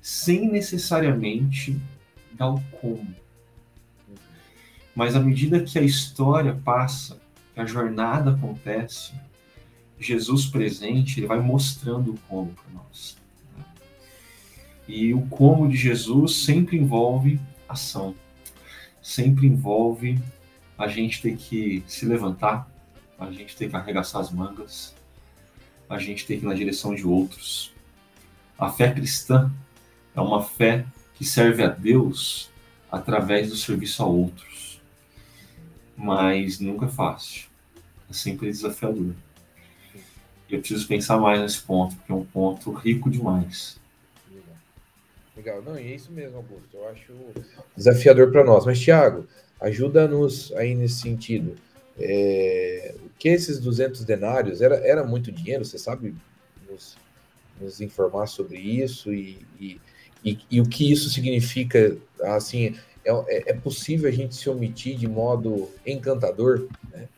sem 0.00 0.50
necessariamente 0.50 1.78
o 2.46 2.60
como. 2.80 3.14
Mas 4.94 5.14
à 5.14 5.20
medida 5.20 5.62
que 5.62 5.78
a 5.78 5.82
história 5.82 6.58
passa, 6.64 7.20
que 7.54 7.60
a 7.60 7.66
jornada 7.66 8.32
acontece, 8.32 9.12
Jesus 9.98 10.46
presente, 10.46 11.20
ele 11.20 11.26
vai 11.26 11.40
mostrando 11.40 12.12
o 12.12 12.18
como 12.28 12.52
para 12.52 12.72
nós. 12.72 13.16
Né? 13.56 13.64
E 14.86 15.14
o 15.14 15.22
como 15.22 15.68
de 15.68 15.76
Jesus 15.76 16.36
sempre 16.36 16.76
envolve 16.76 17.40
ação, 17.68 18.14
sempre 19.02 19.46
envolve 19.46 20.20
a 20.76 20.86
gente 20.86 21.20
ter 21.20 21.36
que 21.36 21.82
se 21.86 22.06
levantar, 22.06 22.70
a 23.18 23.30
gente 23.32 23.56
ter 23.56 23.68
que 23.68 23.76
arregaçar 23.76 24.20
as 24.20 24.30
mangas, 24.30 24.94
a 25.90 25.98
gente 25.98 26.26
ter 26.26 26.38
que 26.38 26.44
ir 26.44 26.48
na 26.48 26.54
direção 26.54 26.94
de 26.94 27.06
outros. 27.06 27.72
A 28.58 28.70
fé 28.70 28.92
cristã 28.92 29.50
é 30.14 30.20
uma 30.20 30.42
fé 30.42 30.84
que 31.18 31.24
serve 31.24 31.64
a 31.64 31.68
Deus 31.68 32.48
através 32.90 33.50
do 33.50 33.56
serviço 33.56 34.02
a 34.02 34.06
outros. 34.06 34.80
Mas 35.96 36.60
nunca 36.60 36.86
é 36.86 36.88
fácil. 36.88 37.48
É 38.08 38.12
sempre 38.12 38.48
desafiador. 38.48 39.12
Eu 40.48 40.60
preciso 40.60 40.86
pensar 40.86 41.18
mais 41.18 41.40
nesse 41.40 41.60
ponto, 41.60 41.96
porque 41.96 42.12
é 42.12 42.14
um 42.14 42.24
ponto 42.24 42.72
rico 42.72 43.10
demais. 43.10 43.78
Legal. 45.36 45.60
Não, 45.62 45.78
e 45.78 45.92
é 45.92 45.94
isso 45.96 46.10
mesmo, 46.12 46.36
Augusto. 46.36 46.68
Eu 46.72 46.88
acho 46.88 47.12
desafiador 47.76 48.30
para 48.30 48.44
nós. 48.44 48.64
Mas, 48.64 48.80
Tiago, 48.80 49.26
ajuda-nos 49.60 50.52
aí 50.52 50.74
nesse 50.74 51.00
sentido. 51.00 51.56
É, 51.98 52.94
que 53.18 53.28
esses 53.28 53.58
200 53.58 54.04
denários 54.04 54.62
era, 54.62 54.76
era 54.76 55.04
muito 55.04 55.32
dinheiro, 55.32 55.64
você 55.64 55.78
sabe 55.78 56.14
nos, 56.70 56.96
nos 57.60 57.80
informar 57.80 58.28
sobre 58.28 58.56
isso 58.56 59.12
e, 59.12 59.44
e 59.58 59.80
e, 60.24 60.38
e, 60.50 60.60
o 60.60 60.68
que 60.68 60.90
isso 60.90 61.08
significa, 61.10 61.96
assim, 62.22 62.74
é, 63.04 63.10
é, 63.10 63.50
é, 63.50 63.54
possível 63.54 64.08
a 64.08 64.12
gente 64.12 64.34
se 64.34 64.50
omitir 64.50 64.96
de 64.96 65.06
modo 65.06 65.70
encantador, 65.86 66.66
né? 66.90 67.08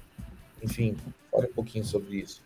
Enfim, 0.63 0.97
fale 1.31 1.47
um 1.47 1.53
pouquinho 1.53 1.85
sobre 1.85 2.19
isso. 2.19 2.43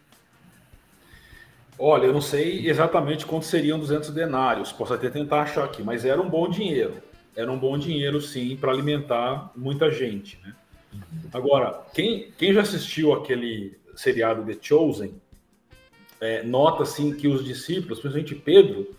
Olha, 1.79 2.07
eu 2.07 2.13
não 2.13 2.21
sei 2.21 2.69
exatamente 2.69 3.27
quanto 3.27 3.47
seriam 3.47 3.79
200 3.79 4.11
denários, 4.11 4.71
posso 4.71 4.95
até 4.95 5.11
tentar 5.11 5.43
achar 5.43 5.65
aqui, 5.65 5.83
mas 5.83 6.05
era 6.05 6.21
um 6.21 6.31
bom 6.31 6.49
dinheiro. 6.49 7.03
Era 7.37 7.51
um 7.51 7.59
bom 7.59 7.77
dinheiro, 7.77 8.21
sim, 8.21 8.57
para 8.57 8.71
alimentar 8.71 9.51
muita 9.57 9.91
gente, 9.91 10.39
né? 10.43 10.55
Agora, 11.33 11.83
quem, 11.93 12.31
quem 12.39 12.53
já 12.53 12.63
assistiu 12.63 13.13
aquele 13.13 13.77
seriado 13.97 14.45
The 14.45 14.57
Chosen, 14.61 15.21
é, 16.21 16.45
nota, 16.45 16.85
assim, 16.85 17.13
que 17.13 17.27
os 17.27 17.45
discípulos, 17.45 17.99
principalmente 17.99 18.37
Pedro, 18.37 18.95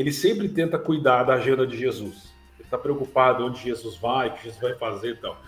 ele 0.00 0.12
sempre 0.12 0.48
tenta 0.48 0.78
cuidar 0.78 1.22
da 1.24 1.34
agenda 1.34 1.66
de 1.66 1.76
Jesus. 1.76 2.34
Ele 2.58 2.64
está 2.64 2.76
preocupado 2.76 3.46
onde 3.46 3.62
Jesus 3.62 3.96
vai, 3.96 4.28
o 4.28 4.32
que 4.32 4.44
Jesus 4.44 4.60
vai 4.60 4.74
fazer 4.74 5.12
e 5.12 5.16
tal. 5.16 5.40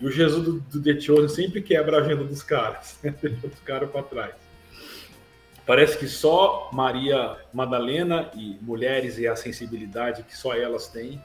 E 0.00 0.06
o 0.06 0.10
Jesus 0.10 0.44
do, 0.44 0.60
do 0.60 0.82
The 0.82 1.28
sempre 1.28 1.62
quebra 1.62 1.96
a 1.96 2.00
agenda 2.00 2.24
dos 2.24 2.42
caras, 2.42 2.98
deixa 3.02 3.46
os 3.46 3.60
caras 3.60 3.90
para 3.90 4.02
trás. 4.02 4.34
Parece 5.66 5.96
que 5.96 6.06
só 6.06 6.68
Maria 6.72 7.38
Madalena 7.52 8.30
e 8.34 8.58
mulheres 8.60 9.18
e 9.18 9.26
a 9.26 9.34
sensibilidade 9.34 10.22
que 10.24 10.36
só 10.36 10.54
elas 10.54 10.88
têm, 10.88 11.18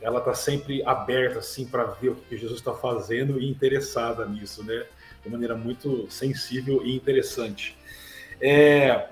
ela 0.00 0.20
está 0.20 0.34
sempre 0.34 0.82
aberta 0.84 1.40
assim 1.40 1.66
para 1.66 1.84
ver 1.84 2.10
o 2.10 2.14
que 2.14 2.36
Jesus 2.36 2.58
está 2.58 2.72
fazendo 2.72 3.40
e 3.40 3.48
interessada 3.48 4.24
nisso, 4.26 4.62
né? 4.64 4.84
De 5.24 5.30
maneira 5.30 5.56
muito 5.56 6.06
sensível 6.08 6.84
e 6.84 6.94
interessante. 6.94 7.76
É, 8.40 9.08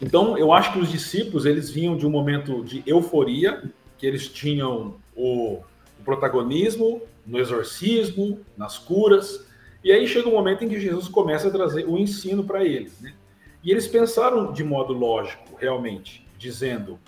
então, 0.00 0.38
eu 0.38 0.52
acho 0.52 0.72
que 0.72 0.78
os 0.78 0.90
discípulos 0.90 1.44
eles 1.44 1.70
vinham 1.70 1.96
de 1.96 2.06
um 2.06 2.10
momento 2.10 2.62
de 2.62 2.82
euforia, 2.86 3.62
que 3.96 4.06
eles 4.06 4.28
tinham 4.28 4.96
o, 5.14 5.60
o 5.98 6.04
protagonismo 6.04 7.02
no 7.26 7.38
exorcismo, 7.38 8.40
nas 8.56 8.78
curas, 8.78 9.46
e 9.82 9.92
aí 9.92 10.06
chega 10.06 10.28
um 10.28 10.32
momento 10.32 10.64
em 10.64 10.68
que 10.68 10.80
Jesus 10.80 11.08
começa 11.08 11.48
a 11.48 11.50
trazer 11.50 11.84
o 11.86 11.98
ensino 11.98 12.44
para 12.44 12.64
eles, 12.64 13.00
né? 13.00 13.14
E 13.62 13.70
eles 13.70 13.88
pensaram 13.88 14.52
de 14.52 14.62
modo 14.62 14.92
lógico, 14.92 15.56
realmente, 15.58 16.26
dizendo: 16.38 16.98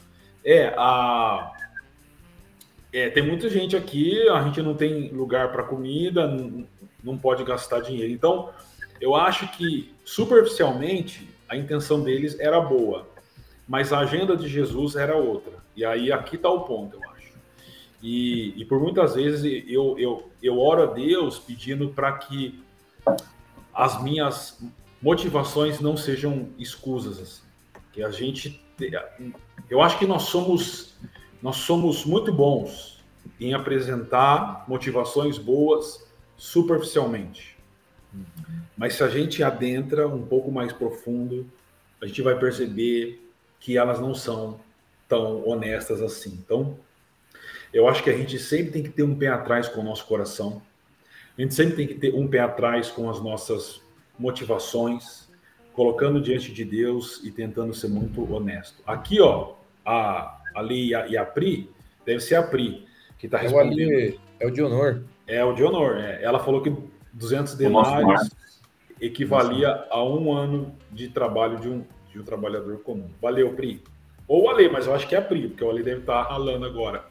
é, 0.44 0.74
a, 0.76 1.52
é, 2.92 3.08
tem 3.08 3.24
muita 3.24 3.48
gente 3.48 3.76
aqui, 3.76 4.28
a 4.28 4.42
gente 4.42 4.60
não 4.60 4.74
tem 4.74 5.08
lugar 5.10 5.52
para 5.52 5.62
comida, 5.62 6.26
não, 6.26 6.66
não 7.02 7.16
pode 7.16 7.44
gastar 7.44 7.80
dinheiro. 7.80 8.12
Então, 8.12 8.50
eu 9.00 9.14
acho 9.14 9.48
que 9.52 9.94
superficialmente 10.04 11.28
a 11.50 11.56
intenção 11.56 12.00
deles 12.00 12.38
era 12.38 12.60
boa, 12.60 13.08
mas 13.66 13.92
a 13.92 13.98
agenda 13.98 14.36
de 14.36 14.46
Jesus 14.46 14.94
era 14.94 15.16
outra. 15.16 15.54
E 15.74 15.84
aí 15.84 16.12
aqui 16.12 16.36
está 16.36 16.48
o 16.48 16.60
ponto, 16.60 16.96
eu 16.96 17.10
acho. 17.10 17.32
E, 18.00 18.54
e 18.56 18.64
por 18.64 18.80
muitas 18.80 19.16
vezes 19.16 19.64
eu, 19.68 19.98
eu, 19.98 20.30
eu 20.40 20.60
oro 20.60 20.84
a 20.84 20.86
Deus 20.86 21.40
pedindo 21.40 21.88
para 21.88 22.12
que 22.12 22.62
as 23.74 24.00
minhas 24.00 24.62
motivações 25.02 25.80
não 25.80 25.96
sejam 25.96 26.50
escusas. 26.56 27.18
Assim. 27.18 27.42
Que 27.92 28.04
a 28.04 28.10
gente. 28.12 28.64
Eu 29.68 29.82
acho 29.82 29.98
que 29.98 30.06
nós 30.06 30.22
somos, 30.22 30.94
nós 31.42 31.56
somos 31.56 32.04
muito 32.04 32.32
bons 32.32 33.02
em 33.40 33.54
apresentar 33.54 34.64
motivações 34.68 35.36
boas 35.36 36.08
superficialmente. 36.36 37.59
Mas 38.76 38.94
se 38.94 39.02
a 39.02 39.08
gente 39.08 39.42
adentra 39.42 40.08
um 40.08 40.26
pouco 40.26 40.50
mais 40.50 40.72
profundo, 40.72 41.46
a 42.00 42.06
gente 42.06 42.22
vai 42.22 42.38
perceber 42.38 43.20
que 43.58 43.76
elas 43.76 44.00
não 44.00 44.14
são 44.14 44.58
tão 45.08 45.46
honestas 45.46 46.00
assim. 46.00 46.38
Então, 46.42 46.78
eu 47.72 47.88
acho 47.88 48.02
que 48.02 48.10
a 48.10 48.16
gente 48.16 48.38
sempre 48.38 48.72
tem 48.72 48.82
que 48.82 48.88
ter 48.88 49.02
um 49.02 49.14
pé 49.14 49.28
atrás 49.28 49.68
com 49.68 49.80
o 49.80 49.84
nosso 49.84 50.06
coração. 50.06 50.62
A 51.36 51.40
gente 51.40 51.54
sempre 51.54 51.76
tem 51.76 51.86
que 51.86 51.94
ter 51.94 52.14
um 52.14 52.26
pé 52.26 52.40
atrás 52.40 52.90
com 52.90 53.08
as 53.10 53.22
nossas 53.22 53.80
motivações, 54.18 55.28
colocando 55.72 56.20
diante 56.20 56.52
de 56.52 56.64
Deus 56.64 57.20
e 57.24 57.30
tentando 57.30 57.72
ser 57.74 57.88
muito 57.88 58.32
honesto. 58.32 58.82
Aqui, 58.86 59.20
ó, 59.20 59.54
a 59.84 60.38
Ali 60.54 60.88
e 60.88 61.16
a, 61.16 61.24
Pri, 61.24 61.70
deve 62.04 62.20
ser 62.20 62.34
a 62.34 62.42
Pri 62.42 62.86
que 63.18 63.26
está 63.26 63.38
respondendo. 63.38 63.80
É 63.80 63.84
o, 63.84 63.88
Ali, 63.88 64.20
é 64.40 64.46
o 64.46 64.50
de 64.50 64.62
honor. 64.62 65.04
É 65.26 65.44
o 65.44 65.52
de 65.54 65.62
honor. 65.62 65.96
É. 65.98 66.22
Ela 66.22 66.40
falou 66.40 66.60
que 66.62 66.72
200 67.20 67.54
denários 67.54 68.30
equivalia 69.00 69.86
a 69.90 70.02
um 70.02 70.32
ano 70.32 70.74
de 70.90 71.08
trabalho 71.08 71.60
de 71.60 71.68
um, 71.68 71.84
de 72.10 72.18
um 72.18 72.24
trabalhador 72.24 72.78
comum. 72.78 73.08
Valeu, 73.20 73.52
Pri. 73.54 73.82
Ou 74.26 74.44
o 74.44 74.50
Ale, 74.50 74.68
mas 74.68 74.86
eu 74.86 74.94
acho 74.94 75.06
que 75.06 75.14
é 75.14 75.18
a 75.18 75.22
Pri, 75.22 75.48
porque 75.48 75.62
o 75.62 75.70
Ale 75.70 75.82
deve 75.82 76.00
estar 76.00 76.22
ralando 76.22 76.64
agora. 76.64 77.04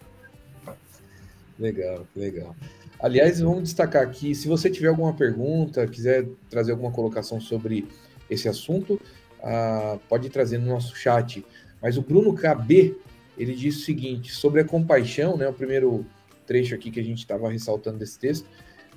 Legal, 1.60 2.08
legal. 2.16 2.56
Aliás, 3.00 3.40
vamos 3.40 3.64
destacar 3.64 4.04
aqui, 4.04 4.34
se 4.34 4.48
você 4.48 4.70
tiver 4.70 4.88
alguma 4.88 5.14
pergunta, 5.14 5.88
quiser 5.88 6.28
trazer 6.50 6.72
alguma 6.72 6.92
colocação 6.92 7.40
sobre 7.40 7.88
esse 8.30 8.50
assunto, 8.50 9.00
uh, 9.40 10.00
pode 10.10 10.30
trazer 10.30 10.58
no 10.58 10.68
nosso 10.68 10.96
chat. 10.96 11.46
Mas 11.82 11.98
o 11.98 12.02
Bruno 12.02 12.34
KB, 12.34 12.98
ele 13.38 13.56
diz 13.56 13.78
o 13.78 13.82
seguinte, 13.82 14.34
sobre 14.34 14.62
a 14.62 14.66
compaixão, 14.66 15.38
né, 15.38 15.48
o 15.48 15.54
primeiro 15.54 16.06
trecho 16.46 16.76
aqui 16.76 16.92
que 16.92 17.00
a 17.00 17.04
gente 17.04 17.20
estava 17.20 17.50
ressaltando 17.50 18.00
desse 18.00 18.20
texto, 18.20 18.50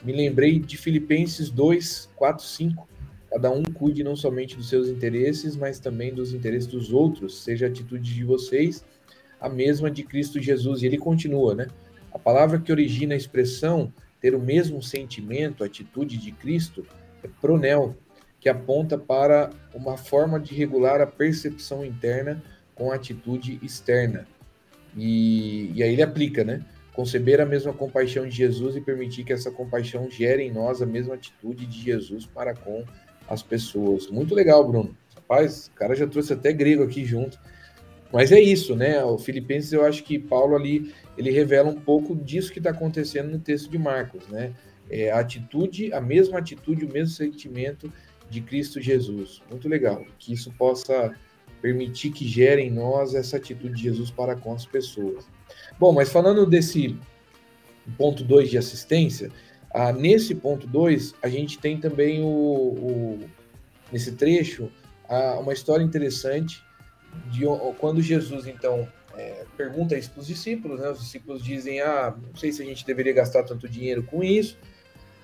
me 0.04 0.12
lembrei 0.12 0.58
de 0.58 0.76
Filipenses 0.76 1.50
2, 1.50 2.10
4, 2.16 2.44
5. 2.44 2.88
Cada 3.30 3.50
um 3.50 3.62
cuide 3.62 4.04
não 4.04 4.16
somente 4.16 4.56
dos 4.56 4.68
seus 4.68 4.88
interesses, 4.88 5.56
mas 5.56 5.78
também 5.78 6.12
dos 6.12 6.34
interesses 6.34 6.66
dos 6.66 6.92
outros, 6.92 7.42
seja 7.42 7.66
a 7.66 7.68
atitude 7.68 8.14
de 8.14 8.24
vocês 8.24 8.84
a 9.40 9.48
mesma 9.48 9.90
de 9.90 10.04
Cristo 10.04 10.40
Jesus. 10.40 10.82
E 10.82 10.86
ele 10.86 10.96
continua, 10.96 11.54
né? 11.54 11.66
A 12.12 12.18
palavra 12.18 12.60
que 12.60 12.70
origina 12.70 13.14
a 13.14 13.16
expressão 13.16 13.92
ter 14.20 14.34
o 14.36 14.40
mesmo 14.40 14.80
sentimento, 14.80 15.64
atitude 15.64 16.16
de 16.16 16.30
Cristo, 16.30 16.86
é 17.24 17.28
pronel, 17.40 17.96
que 18.38 18.48
aponta 18.48 18.96
para 18.96 19.50
uma 19.74 19.96
forma 19.96 20.38
de 20.38 20.54
regular 20.54 21.00
a 21.00 21.06
percepção 21.06 21.84
interna 21.84 22.42
com 22.74 22.92
a 22.92 22.94
atitude 22.94 23.58
externa. 23.62 24.26
E, 24.96 25.72
e 25.74 25.82
aí 25.82 25.92
ele 25.92 26.02
aplica, 26.02 26.44
né? 26.44 26.64
Conceber 26.92 27.40
a 27.40 27.46
mesma 27.46 27.72
compaixão 27.72 28.26
de 28.26 28.36
Jesus 28.36 28.76
e 28.76 28.80
permitir 28.80 29.24
que 29.24 29.32
essa 29.32 29.50
compaixão 29.50 30.10
gere 30.10 30.42
em 30.42 30.52
nós 30.52 30.82
a 30.82 30.86
mesma 30.86 31.14
atitude 31.14 31.66
de 31.66 31.80
Jesus 31.80 32.26
para 32.26 32.54
com 32.54 32.84
as 33.28 33.42
pessoas. 33.42 34.08
Muito 34.08 34.34
legal, 34.34 34.66
Bruno. 34.66 34.96
Rapaz, 35.14 35.68
o 35.68 35.70
cara 35.72 35.94
já 35.94 36.06
trouxe 36.06 36.32
até 36.32 36.52
grego 36.52 36.82
aqui 36.82 37.04
junto. 37.04 37.38
Mas 38.12 38.30
é 38.30 38.38
isso, 38.38 38.76
né? 38.76 39.02
O 39.02 39.16
Filipenses, 39.16 39.72
eu 39.72 39.86
acho 39.86 40.04
que 40.04 40.18
Paulo 40.18 40.54
ali, 40.54 40.92
ele 41.16 41.30
revela 41.30 41.70
um 41.70 41.80
pouco 41.80 42.14
disso 42.14 42.52
que 42.52 42.58
está 42.58 42.70
acontecendo 42.70 43.30
no 43.30 43.38
texto 43.38 43.70
de 43.70 43.78
Marcos, 43.78 44.28
né? 44.28 44.52
É 44.90 45.10
a 45.10 45.20
atitude, 45.20 45.90
a 45.94 46.00
mesma 46.00 46.38
atitude, 46.38 46.84
o 46.84 46.92
mesmo 46.92 47.14
sentimento 47.14 47.90
de 48.28 48.42
Cristo 48.42 48.80
Jesus. 48.80 49.40
Muito 49.50 49.66
legal. 49.66 50.04
Que 50.18 50.34
isso 50.34 50.52
possa 50.58 51.14
permitir 51.62 52.10
que 52.10 52.28
gere 52.28 52.60
em 52.60 52.70
nós 52.70 53.14
essa 53.14 53.38
atitude 53.38 53.76
de 53.76 53.82
Jesus 53.84 54.10
para 54.10 54.36
com 54.36 54.52
as 54.52 54.66
pessoas. 54.66 55.26
Bom, 55.78 55.92
mas 55.92 56.10
falando 56.10 56.46
desse 56.46 56.96
ponto 57.96 58.22
2 58.22 58.50
de 58.50 58.58
assistência, 58.58 59.30
ah, 59.70 59.92
nesse 59.92 60.34
ponto 60.34 60.66
2, 60.66 61.14
a 61.22 61.28
gente 61.28 61.58
tem 61.58 61.78
também 61.80 62.22
o, 62.22 62.26
o 62.26 63.20
nesse 63.90 64.12
trecho 64.12 64.70
ah, 65.08 65.38
uma 65.40 65.52
história 65.52 65.82
interessante 65.82 66.62
de 67.30 67.44
quando 67.78 68.00
Jesus, 68.00 68.46
então, 68.46 68.88
é, 69.16 69.44
pergunta 69.56 69.96
isso 69.96 70.10
para 70.10 70.20
os 70.20 70.26
discípulos, 70.26 70.80
né? 70.80 70.90
Os 70.90 71.00
discípulos 71.00 71.42
dizem, 71.42 71.80
ah, 71.80 72.14
não 72.26 72.36
sei 72.36 72.52
se 72.52 72.62
a 72.62 72.64
gente 72.64 72.86
deveria 72.86 73.12
gastar 73.12 73.42
tanto 73.42 73.68
dinheiro 73.68 74.02
com 74.02 74.22
isso. 74.22 74.56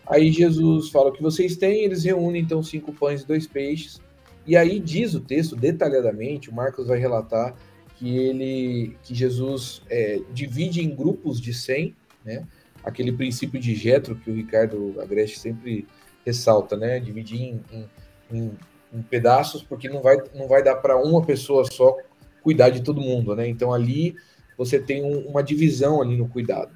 Aí 0.07 0.33
Jesus 0.33 0.91
fala 0.91 1.11
o 1.11 1.13
que 1.13 1.23
vocês 1.23 1.57
têm, 1.57 1.85
eles 1.85 2.05
reúnem 2.05 2.43
então 2.43 2.63
cinco 2.63 2.93
pães 2.93 3.23
e 3.23 3.27
dois 3.27 3.47
peixes. 3.47 4.01
E 4.47 4.57
aí 4.57 4.81
diz 4.81 5.15
o 5.15 5.21
texto 5.21 5.55
detalhadamente, 5.55 6.49
o 6.49 6.55
Marcos 6.55 6.89
vai 6.89 6.99
relatar 6.99 7.55
que 7.99 8.17
ele 8.17 8.97
que 9.03 9.15
Jesus 9.15 9.83
é, 9.91 10.21
divide 10.33 10.81
em 10.81 10.95
grupos 10.95 11.41
de 11.41 11.53
100, 11.53 11.95
né? 12.25 12.47
Aquele 12.85 13.13
princípio 13.13 13.61
de 13.61 13.75
Jetro 13.75 14.15
que 14.17 14.31
o 14.31 14.35
Ricardo 14.35 14.95
Agreste 15.01 15.39
sempre 15.39 15.87
ressalta, 16.25 16.77
né? 16.77 17.01
Dividir 17.01 17.43
em, 17.43 17.61
em, 17.73 17.89
em, 18.31 18.53
em 18.93 19.03
pedaços 19.03 19.63
porque 19.63 19.89
não 19.89 20.01
vai 20.01 20.17
não 20.35 20.47
vai 20.47 20.63
dar 20.63 20.77
para 20.77 20.97
uma 20.97 21.25
pessoa 21.25 21.65
só 21.65 21.97
cuidar 22.43 22.71
de 22.71 22.83
todo 22.83 23.01
mundo, 23.01 23.35
né? 23.35 23.49
Então 23.49 23.73
ali 23.73 24.15
você 24.57 24.79
tem 24.79 25.03
um, 25.03 25.29
uma 25.29 25.43
divisão 25.43 26.01
ali 26.01 26.17
no 26.17 26.29
cuidado. 26.29 26.71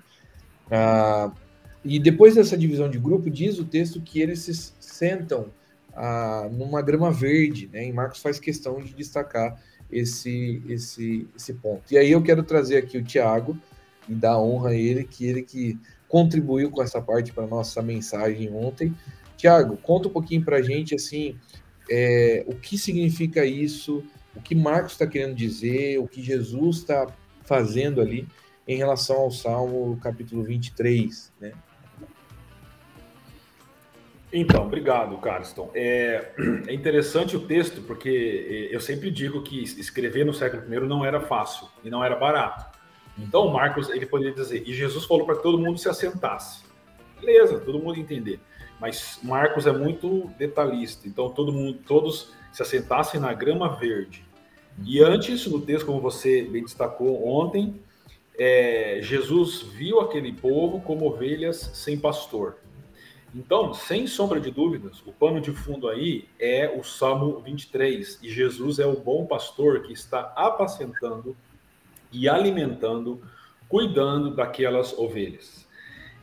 Ah, 0.71 1.33
e 1.85 1.99
depois 1.99 2.35
dessa 2.35 2.57
divisão 2.57 2.89
de 2.89 2.99
grupo, 2.99 3.31
diz 3.31 3.59
o 3.59 3.65
texto 3.65 4.01
que 4.01 4.21
eles 4.21 4.41
se 4.41 4.73
sentam 4.81 5.47
ah, 5.95 6.49
numa 6.51 6.83
grama 6.83 7.11
verde, 7.11 7.69
né? 7.73 7.87
E 7.87 7.93
Marcos 7.93 8.21
faz 8.21 8.41
questão 8.41 8.81
de 8.81 8.93
destacar 8.95 9.61
esse, 9.93 10.63
esse, 10.69 11.29
esse 11.37 11.55
ponto. 11.55 11.83
E 11.93 11.99
aí 11.99 12.11
eu 12.11 12.23
quero 12.23 12.43
trazer 12.43 12.79
aqui 12.79 12.99
o 12.99 13.05
Tiago 13.05 13.57
e 14.09 14.15
dar 14.15 14.39
honra 14.41 14.71
a 14.71 14.75
ele, 14.75 15.05
que 15.05 15.27
ele 15.27 15.43
que 15.43 15.79
contribuiu 16.09 16.71
com 16.71 16.83
essa 16.83 17.01
parte 17.01 17.33
para 17.33 17.47
nossa 17.47 17.81
mensagem 17.83 18.53
ontem. 18.53 18.95
Tiago, 19.37 19.77
conta 19.77 20.09
um 20.09 20.13
pouquinho 20.13 20.45
para 20.45 20.57
a 20.57 20.63
gente 20.63 20.95
assim 20.95 21.37
é, 21.91 22.45
o 22.47 22.55
que 22.55 22.79
significa 22.79 23.45
isso, 23.45 24.03
o 24.35 24.41
que 24.41 24.55
Marcos 24.55 24.93
está 24.93 25.07
querendo 25.07 25.35
dizer, 25.35 25.99
o 25.99 26.09
que 26.09 26.23
Jesus 26.23 26.79
está 26.79 27.07
fazendo 27.45 28.01
ali 28.01 28.27
em 28.67 28.77
relação 28.77 29.17
ao 29.17 29.31
Salmo 29.31 29.99
capítulo 30.01 30.43
23, 30.43 31.33
né? 31.41 31.53
Então, 34.33 34.65
obrigado, 34.65 35.17
Carston. 35.19 35.71
É, 35.75 36.33
é, 36.67 36.73
interessante 36.73 37.37
o 37.37 37.41
texto, 37.41 37.83
porque 37.83 38.69
eu 38.71 38.81
sempre 38.81 39.11
digo 39.11 39.43
que 39.43 39.63
escrever 39.63 40.25
no 40.25 40.33
século 40.33 40.63
I 40.73 40.81
não 40.81 41.05
era 41.05 41.21
fácil 41.21 41.69
e 41.85 41.91
não 41.91 42.03
era 42.03 42.17
barato. 42.17 42.79
Então, 43.19 43.49
Marcos, 43.49 43.91
ele 43.91 44.07
poderia 44.07 44.33
dizer, 44.33 44.63
e 44.67 44.73
Jesus 44.73 45.05
falou 45.05 45.27
para 45.27 45.37
todo 45.37 45.59
mundo 45.59 45.79
se 45.79 45.89
assentasse. 45.89 46.65
Beleza, 47.21 47.61
todo 47.61 47.79
mundo 47.79 47.99
entender. 47.99 48.41
Mas 48.81 49.21
Marcos 49.23 49.67
é 49.67 49.73
muito 49.73 50.31
detalhista, 50.39 51.07
então 51.07 51.29
todo 51.31 51.53
mundo, 51.53 51.79
todos 51.87 52.33
se 52.51 52.63
assentassem 52.63 53.21
na 53.21 53.33
grama 53.33 53.69
verde. 53.69 54.25
E 54.85 55.01
antes, 55.01 55.47
no 55.47 55.61
texto, 55.61 55.87
como 55.87 56.01
você 56.01 56.43
bem 56.43 56.65
destacou 56.65 57.29
ontem, 57.29 57.81
é, 58.37 58.99
Jesus 59.03 59.63
viu 59.63 60.01
aquele 60.01 60.33
povo 60.33 60.81
como 60.81 61.07
ovelhas 61.07 61.71
sem 61.75 61.99
pastor. 61.99 62.57
Então, 63.35 63.73
sem 63.73 64.07
sombra 64.07 64.39
de 64.39 64.51
dúvidas, 64.51 65.03
o 65.07 65.13
pano 65.13 65.41
de 65.41 65.53
fundo 65.53 65.89
aí 65.89 66.29
é 66.39 66.75
o 66.79 66.83
Salmo 66.83 67.41
23. 67.41 68.19
E 68.23 68.29
Jesus 68.29 68.79
é 68.79 68.87
o 68.87 69.01
bom 69.01 69.25
pastor 69.25 69.83
que 69.83 69.93
está 69.93 70.33
apacentando 70.37 71.35
e 72.13 72.29
alimentando, 72.29 73.23
cuidando 73.69 74.35
daquelas 74.35 74.97
ovelhas. 74.99 75.67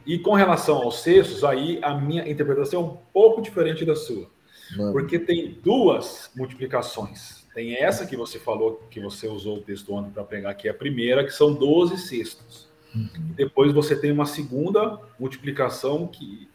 E 0.05 0.20
com 0.20 0.34
relação 0.34 0.78
aos 0.78 1.01
cestos, 1.01 1.43
aí 1.43 1.80
a 1.82 1.95
minha 1.95 2.30
interpretação 2.30 2.82
é 2.82 2.84
um 2.86 2.97
pouco 3.12 3.41
diferente 3.41 3.84
da 3.84 3.95
sua. 3.95 4.30
Mano. 4.78 4.91
Porque 4.91 5.18
tem 5.18 5.57
duas 5.64 6.32
multiplicações. 6.36 7.47
Tem 7.55 7.76
essa 7.76 8.05
que 8.05 8.16
você 8.16 8.38
falou, 8.38 8.84
que 8.89 8.99
você 8.99 9.28
usou 9.28 9.57
o 9.57 9.62
texto 9.62 9.91
ontem 9.93 10.12
para 10.12 10.24
pegar, 10.24 10.53
que 10.53 10.68
é 10.68 10.72
a 10.72 10.76
primeira, 10.76 11.24
que 11.24 11.32
são 11.32 11.53
12 11.53 11.97
cestos. 11.97 12.70
Uhum. 12.95 13.10
Depois 13.36 13.74
você 13.74 13.95
tem 13.95 14.12
uma 14.12 14.26
segunda 14.26 14.99
multiplicação 15.20 16.07
que 16.07 16.47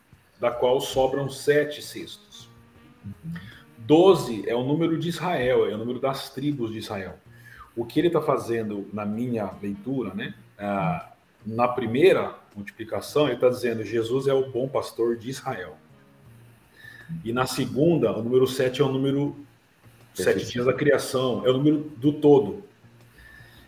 da 0.44 0.50
qual 0.50 0.78
sobram 0.78 1.26
sete 1.26 1.80
cestos. 1.80 2.50
Doze 3.78 4.44
é 4.46 4.54
o 4.54 4.62
número 4.62 4.98
de 4.98 5.08
Israel, 5.08 5.64
é 5.64 5.74
o 5.74 5.78
número 5.78 5.98
das 5.98 6.28
tribos 6.28 6.70
de 6.70 6.80
Israel. 6.80 7.14
O 7.74 7.82
que 7.82 7.98
ele 7.98 8.08
está 8.08 8.20
fazendo 8.20 8.86
na 8.92 9.06
minha 9.06 9.50
leitura, 9.62 10.12
né? 10.12 10.34
Ah, 10.58 11.12
na 11.46 11.66
primeira 11.66 12.34
multiplicação, 12.54 13.24
ele 13.24 13.36
está 13.36 13.48
dizendo 13.48 13.82
Jesus 13.82 14.26
é 14.26 14.34
o 14.34 14.50
bom 14.50 14.68
pastor 14.68 15.16
de 15.16 15.30
Israel. 15.30 15.78
E 17.24 17.32
na 17.32 17.46
segunda, 17.46 18.12
o 18.12 18.22
número 18.22 18.46
sete 18.46 18.82
é 18.82 18.84
o 18.84 18.92
número 18.92 19.34
sete 20.12 20.44
dias 20.44 20.66
da 20.66 20.74
criação, 20.74 21.42
é 21.46 21.48
o 21.48 21.54
número 21.54 21.90
do 21.96 22.12
todo. 22.12 22.62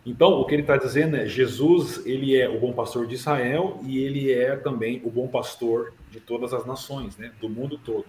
Então, 0.05 0.33
o 0.41 0.45
que 0.45 0.55
ele 0.55 0.63
está 0.63 0.77
dizendo 0.77 1.17
é 1.17 1.27
Jesus, 1.27 2.05
ele 2.05 2.39
é 2.39 2.47
o 2.51 2.61
bom 2.61 2.75
pastor 2.75 3.07
de 3.07 3.15
Israel 3.15 3.81
e 3.83 3.99
ele 3.99 4.31
é 4.31 4.57
também 4.57 5.01
o 5.03 5.11
bom 5.11 5.27
pastor 5.27 5.95
de 6.11 6.21
todas 6.21 6.53
as 6.53 6.67
nações, 6.67 7.17
né? 7.17 7.33
Do 7.41 7.49
mundo 7.49 7.79
todo. 7.79 8.07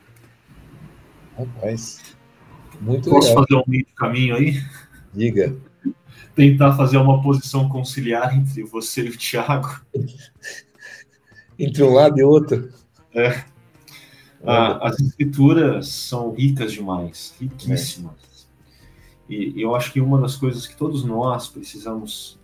Rapaz, 1.37 2.15
muito 2.81 3.09
Posso 3.09 3.29
legal. 3.29 3.43
fazer 3.43 3.61
um 3.61 3.63
meio 3.67 3.85
de 3.85 3.93
caminho 3.93 4.35
aí? 4.35 4.63
Diga. 5.13 5.55
Tentar 6.35 6.75
fazer 6.75 6.97
uma 6.97 7.21
posição 7.21 7.69
conciliar 7.69 8.35
entre 8.35 8.63
você 8.63 9.03
e 9.03 9.09
o 9.09 9.17
Tiago. 9.17 9.81
entre 11.57 11.83
um 11.83 11.93
lado 11.93 12.19
e 12.19 12.23
outro. 12.23 12.71
É. 13.13 13.43
Ah, 14.43 14.87
as 14.87 14.99
escrituras 14.99 15.89
são 15.89 16.33
ricas 16.33 16.71
demais, 16.71 17.35
riquíssimas. 17.39 18.47
E 19.27 19.61
eu 19.61 19.75
acho 19.75 19.91
que 19.91 19.99
uma 19.99 20.21
das 20.21 20.35
coisas 20.35 20.65
que 20.65 20.75
todos 20.75 21.03
nós 21.03 21.47
precisamos 21.47 22.39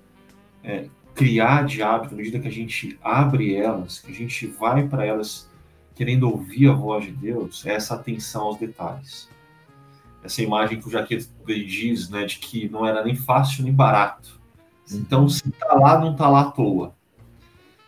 é, 0.64 0.90
criar 1.14 1.66
de 1.66 1.82
hábito, 1.82 2.14
à 2.14 2.18
medida 2.18 2.40
que 2.40 2.48
a 2.48 2.52
gente 2.52 2.98
abre 3.04 3.56
elas, 3.56 4.00
que 4.00 4.12
a 4.12 4.16
gente 4.16 4.48
vai 4.48 4.88
para 4.88 5.06
elas 5.06 5.50
querendo 5.96 6.24
ouvir 6.30 6.70
a 6.70 6.74
voz 6.74 7.06
de 7.06 7.12
Deus, 7.12 7.66
é 7.66 7.76
essa 7.76 7.96
atenção 7.96 8.44
aos 8.44 8.58
detalhes. 8.58 9.30
Essa 10.24 10.42
imagem 10.42 10.80
que 10.80 10.88
o 10.88 10.92
Jaquet 10.92 11.28
diz, 11.46 12.10
né, 12.10 12.26
de 12.26 12.40
que 12.40 12.68
não 12.70 12.86
era 12.86 13.04
nem 13.04 13.16
fácil 13.16 13.64
nem 13.64 13.74
barato. 13.74 14.42
Então, 14.92 15.28
se 15.30 15.48
está 15.48 15.74
lá, 15.76 16.00
não 16.00 16.14
está 16.14 16.30
lá 16.30 16.42
à 16.42 16.52
toa. 16.52 16.96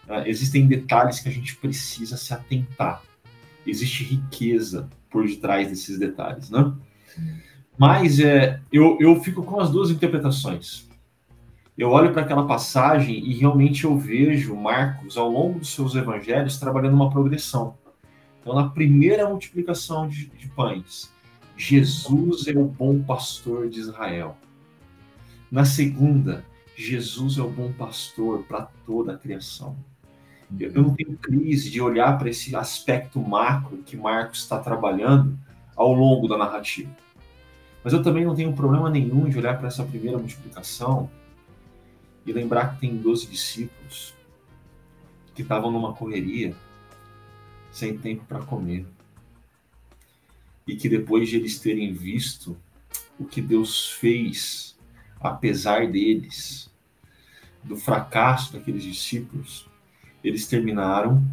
É, 0.07 0.29
existem 0.29 0.67
detalhes 0.67 1.19
que 1.19 1.29
a 1.29 1.31
gente 1.31 1.55
precisa 1.55 2.17
se 2.17 2.33
atentar. 2.33 3.01
Existe 3.65 4.03
riqueza 4.03 4.87
por 5.09 5.25
detrás 5.25 5.67
desses 5.67 5.97
detalhes, 5.97 6.49
né? 6.49 6.73
Mas 7.77 8.19
é, 8.19 8.61
eu, 8.71 8.97
eu 8.99 9.19
fico 9.21 9.43
com 9.43 9.59
as 9.59 9.71
duas 9.71 9.89
interpretações. 9.89 10.87
Eu 11.77 11.89
olho 11.89 12.13
para 12.13 12.21
aquela 12.21 12.47
passagem 12.47 13.19
e 13.19 13.33
realmente 13.33 13.83
eu 13.83 13.97
vejo 13.97 14.55
Marcos, 14.55 15.17
ao 15.17 15.29
longo 15.29 15.59
dos 15.59 15.73
seus 15.73 15.93
evangelhos, 15.93 16.57
trabalhando 16.57 16.93
uma 16.93 17.09
progressão. 17.09 17.75
Então, 18.39 18.55
na 18.55 18.69
primeira 18.69 19.27
multiplicação 19.27 20.07
de, 20.07 20.27
de 20.27 20.47
pães, 20.47 21.11
Jesus 21.57 22.47
é 22.47 22.57
o 22.57 22.63
bom 22.63 23.01
pastor 23.03 23.69
de 23.69 23.81
Israel. 23.81 24.37
Na 25.51 25.65
segunda, 25.65 26.45
Jesus 26.77 27.37
é 27.37 27.41
o 27.41 27.49
bom 27.49 27.73
pastor 27.73 28.43
para 28.43 28.69
toda 28.85 29.13
a 29.13 29.17
criação. 29.17 29.75
Eu, 30.57 30.71
eu 30.71 30.81
não 30.81 30.95
tenho 30.95 31.17
crise 31.17 31.69
de 31.69 31.81
olhar 31.81 32.17
para 32.17 32.29
esse 32.29 32.55
aspecto 32.55 33.19
macro 33.19 33.79
que 33.85 33.97
Marcos 33.97 34.39
está 34.39 34.59
trabalhando 34.59 35.37
ao 35.75 35.91
longo 35.91 36.25
da 36.25 36.37
narrativa. 36.37 36.89
Mas 37.83 37.91
eu 37.91 38.01
também 38.01 38.23
não 38.23 38.33
tenho 38.33 38.53
problema 38.53 38.89
nenhum 38.89 39.27
de 39.27 39.37
olhar 39.37 39.57
para 39.57 39.67
essa 39.67 39.83
primeira 39.83 40.17
multiplicação 40.17 41.09
e 42.25 42.33
lembrar 42.33 42.73
que 42.73 42.81
tem 42.81 42.97
12 42.97 43.27
discípulos 43.27 44.13
que 45.33 45.41
estavam 45.41 45.69
numa 45.69 45.93
correria, 45.93 46.55
sem 47.71 47.97
tempo 47.97 48.23
para 48.25 48.39
comer. 48.39 48.85
E 50.65 50.75
que 50.75 50.89
depois 50.89 51.29
de 51.29 51.35
eles 51.35 51.59
terem 51.59 51.93
visto 51.93 52.57
o 53.19 53.25
que 53.25 53.41
Deus 53.41 53.91
fez, 53.91 54.75
apesar 55.19 55.91
deles, 55.91 56.71
do 57.63 57.75
fracasso 57.75 58.53
daqueles 58.53 58.83
discípulos, 58.83 59.67
eles 60.23 60.47
terminaram 60.47 61.23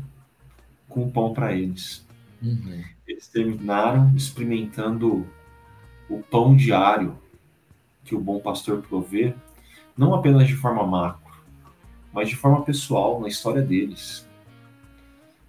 com 0.88 1.10
pão 1.10 1.32
para 1.32 1.54
eles. 1.54 2.04
Uhum. 2.42 2.82
Eles 3.06 3.28
terminaram 3.28 4.14
experimentando 4.16 5.26
o 6.08 6.22
pão 6.22 6.56
diário 6.56 7.16
que 8.04 8.14
o 8.14 8.20
bom 8.20 8.40
pastor 8.40 8.82
provê, 8.82 9.34
não 9.96 10.14
apenas 10.14 10.46
de 10.46 10.54
forma 10.54 10.86
macro, 10.86 11.32
mas 12.12 12.28
de 12.28 12.36
forma 12.36 12.62
pessoal, 12.62 13.20
na 13.20 13.28
história 13.28 13.62
deles. 13.62 14.26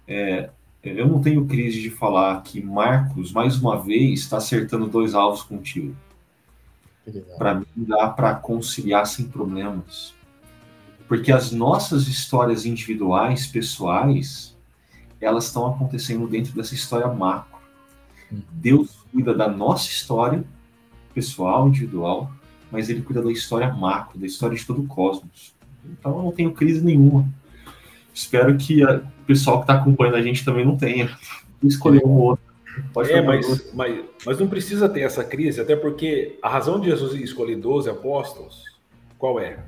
É, 0.06 0.50
eu 0.82 1.08
não 1.08 1.20
tenho 1.20 1.46
crise 1.46 1.80
de 1.80 1.90
falar 1.90 2.42
que 2.42 2.62
Marcos, 2.62 3.32
mais 3.32 3.58
uma 3.58 3.80
vez, 3.80 4.20
está 4.20 4.36
acertando 4.36 4.86
dois 4.86 5.14
alvos 5.14 5.42
contigo. 5.42 5.96
Para 7.38 7.54
mim, 7.54 7.66
dá 7.76 8.08
para 8.08 8.34
conciliar 8.34 9.06
sem 9.06 9.26
problemas. 9.26 10.14
Porque 11.06 11.30
as 11.30 11.52
nossas 11.52 12.06
histórias 12.08 12.64
individuais, 12.64 13.46
pessoais, 13.46 14.56
elas 15.20 15.46
estão 15.46 15.66
acontecendo 15.66 16.26
dentro 16.26 16.54
dessa 16.54 16.74
história 16.74 17.08
macro. 17.08 17.58
Uhum. 18.30 18.42
Deus 18.52 19.04
cuida 19.12 19.34
da 19.34 19.48
nossa 19.48 19.88
história 19.88 20.44
pessoal, 21.14 21.68
individual, 21.68 22.30
mas 22.74 22.90
ele 22.90 23.02
cuida 23.02 23.22
da 23.22 23.30
história 23.30 23.72
macro, 23.72 24.18
da 24.18 24.26
história 24.26 24.56
de 24.56 24.66
todo 24.66 24.82
o 24.82 24.86
cosmos. 24.86 25.54
Então 25.84 26.16
eu 26.16 26.24
não 26.24 26.32
tenho 26.32 26.52
crise 26.52 26.84
nenhuma. 26.84 27.24
Espero 28.12 28.56
que 28.56 28.84
o 28.84 29.02
pessoal 29.24 29.58
que 29.58 29.62
está 29.62 29.74
acompanhando 29.74 30.16
a 30.16 30.22
gente 30.22 30.44
também 30.44 30.66
não 30.66 30.76
tenha. 30.76 31.16
Escolher 31.62 32.04
um 32.04 32.10
ou 32.10 32.22
outro. 32.30 32.44
Pode 32.92 33.12
é, 33.12 33.22
mas, 33.22 33.72
mas, 33.72 34.04
mas 34.26 34.38
não 34.40 34.48
precisa 34.48 34.88
ter 34.88 35.02
essa 35.02 35.22
crise, 35.22 35.60
até 35.60 35.76
porque 35.76 36.36
a 36.42 36.48
razão 36.48 36.80
de 36.80 36.90
Jesus 36.90 37.14
escolher 37.14 37.54
12 37.54 37.88
apóstolos, 37.88 38.64
qual 39.16 39.38
é? 39.38 39.60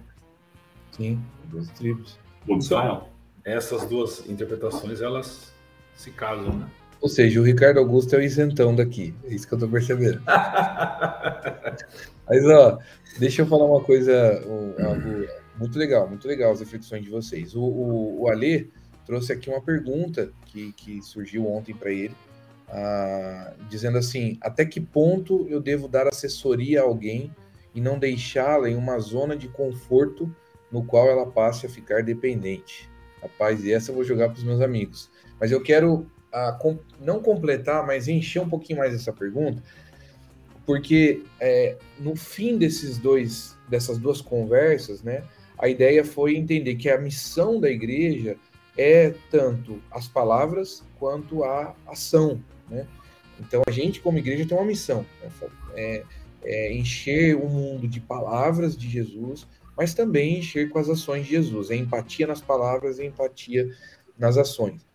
Sim, 0.90 1.20
12 1.44 1.72
tribos. 1.74 2.18
Então, 2.48 3.06
essas 3.44 3.86
duas 3.86 4.28
interpretações, 4.28 5.00
elas 5.00 5.54
se 5.94 6.10
casam, 6.10 6.52
né? 6.56 6.66
Ou 7.00 7.08
seja, 7.08 7.40
o 7.40 7.44
Ricardo 7.44 7.78
Augusto 7.78 8.16
é 8.16 8.18
o 8.18 8.22
isentão 8.22 8.74
daqui. 8.74 9.14
É 9.24 9.34
isso 9.34 9.46
que 9.46 9.54
eu 9.54 9.58
tô 9.60 9.68
percebendo. 9.68 10.20
Mas, 12.28 12.44
ó, 12.46 12.78
deixa 13.18 13.42
eu 13.42 13.46
falar 13.46 13.64
uma 13.64 13.82
coisa, 13.82 14.42
algo 14.78 15.26
muito 15.58 15.78
legal, 15.78 16.08
muito 16.08 16.26
legal 16.26 16.52
as 16.52 16.60
reflexões 16.60 17.02
de 17.02 17.10
vocês. 17.10 17.54
O, 17.54 17.62
o, 17.62 18.22
o 18.22 18.28
Alê 18.28 18.66
trouxe 19.06 19.32
aqui 19.32 19.48
uma 19.48 19.62
pergunta 19.62 20.30
que, 20.46 20.72
que 20.72 21.00
surgiu 21.02 21.46
ontem 21.46 21.74
para 21.74 21.90
ele, 21.90 22.14
ah, 22.68 23.54
dizendo 23.68 23.98
assim: 23.98 24.36
até 24.40 24.64
que 24.64 24.80
ponto 24.80 25.46
eu 25.48 25.60
devo 25.60 25.88
dar 25.88 26.08
assessoria 26.08 26.80
a 26.80 26.84
alguém 26.84 27.30
e 27.74 27.80
não 27.80 27.98
deixá-la 27.98 28.68
em 28.68 28.74
uma 28.74 28.98
zona 28.98 29.36
de 29.36 29.48
conforto 29.48 30.34
no 30.70 30.84
qual 30.84 31.08
ela 31.08 31.26
passe 31.26 31.66
a 31.66 31.68
ficar 31.68 32.02
dependente? 32.02 32.90
Rapaz, 33.22 33.64
e 33.64 33.72
essa 33.72 33.90
eu 33.90 33.94
vou 33.94 34.04
jogar 34.04 34.28
para 34.28 34.38
os 34.38 34.44
meus 34.44 34.60
amigos. 34.60 35.10
Mas 35.40 35.52
eu 35.52 35.62
quero 35.62 36.10
a, 36.32 36.52
com, 36.52 36.78
não 37.00 37.22
completar, 37.22 37.86
mas 37.86 38.08
encher 38.08 38.40
um 38.40 38.48
pouquinho 38.48 38.78
mais 38.78 38.94
essa 38.94 39.12
pergunta, 39.12 39.62
porque 40.66 41.22
é, 41.40 41.76
no 41.98 42.16
fim 42.16 42.58
desses 42.58 42.98
dois, 42.98 43.56
dessas 43.68 43.98
duas 43.98 44.20
conversas, 44.20 45.02
né, 45.02 45.22
a 45.56 45.68
ideia 45.68 46.04
foi 46.04 46.36
entender 46.36 46.74
que 46.74 46.90
a 46.90 46.98
missão 46.98 47.60
da 47.60 47.70
igreja 47.70 48.36
é 48.76 49.14
tanto 49.30 49.80
as 49.90 50.06
palavras 50.08 50.84
quanto 50.98 51.44
a 51.44 51.74
ação, 51.86 52.42
né? 52.68 52.86
Então 53.40 53.62
a 53.66 53.70
gente 53.70 54.00
como 54.00 54.18
igreja 54.18 54.46
tem 54.46 54.56
uma 54.56 54.66
missão, 54.66 55.06
né? 55.22 55.30
é, 55.74 56.02
é 56.42 56.74
encher 56.74 57.36
o 57.36 57.48
mundo 57.48 57.86
de 57.86 58.00
palavras 58.00 58.76
de 58.76 58.88
Jesus, 58.88 59.46
mas 59.76 59.94
também 59.94 60.38
encher 60.38 60.68
com 60.68 60.78
as 60.78 60.88
ações 60.88 61.24
de 61.24 61.30
Jesus, 61.30 61.70
é 61.70 61.76
empatia 61.76 62.26
nas 62.26 62.40
palavras 62.40 62.98
e 62.98 63.04
empatia 63.04 63.70
nas 64.18 64.36
ações. 64.36 64.86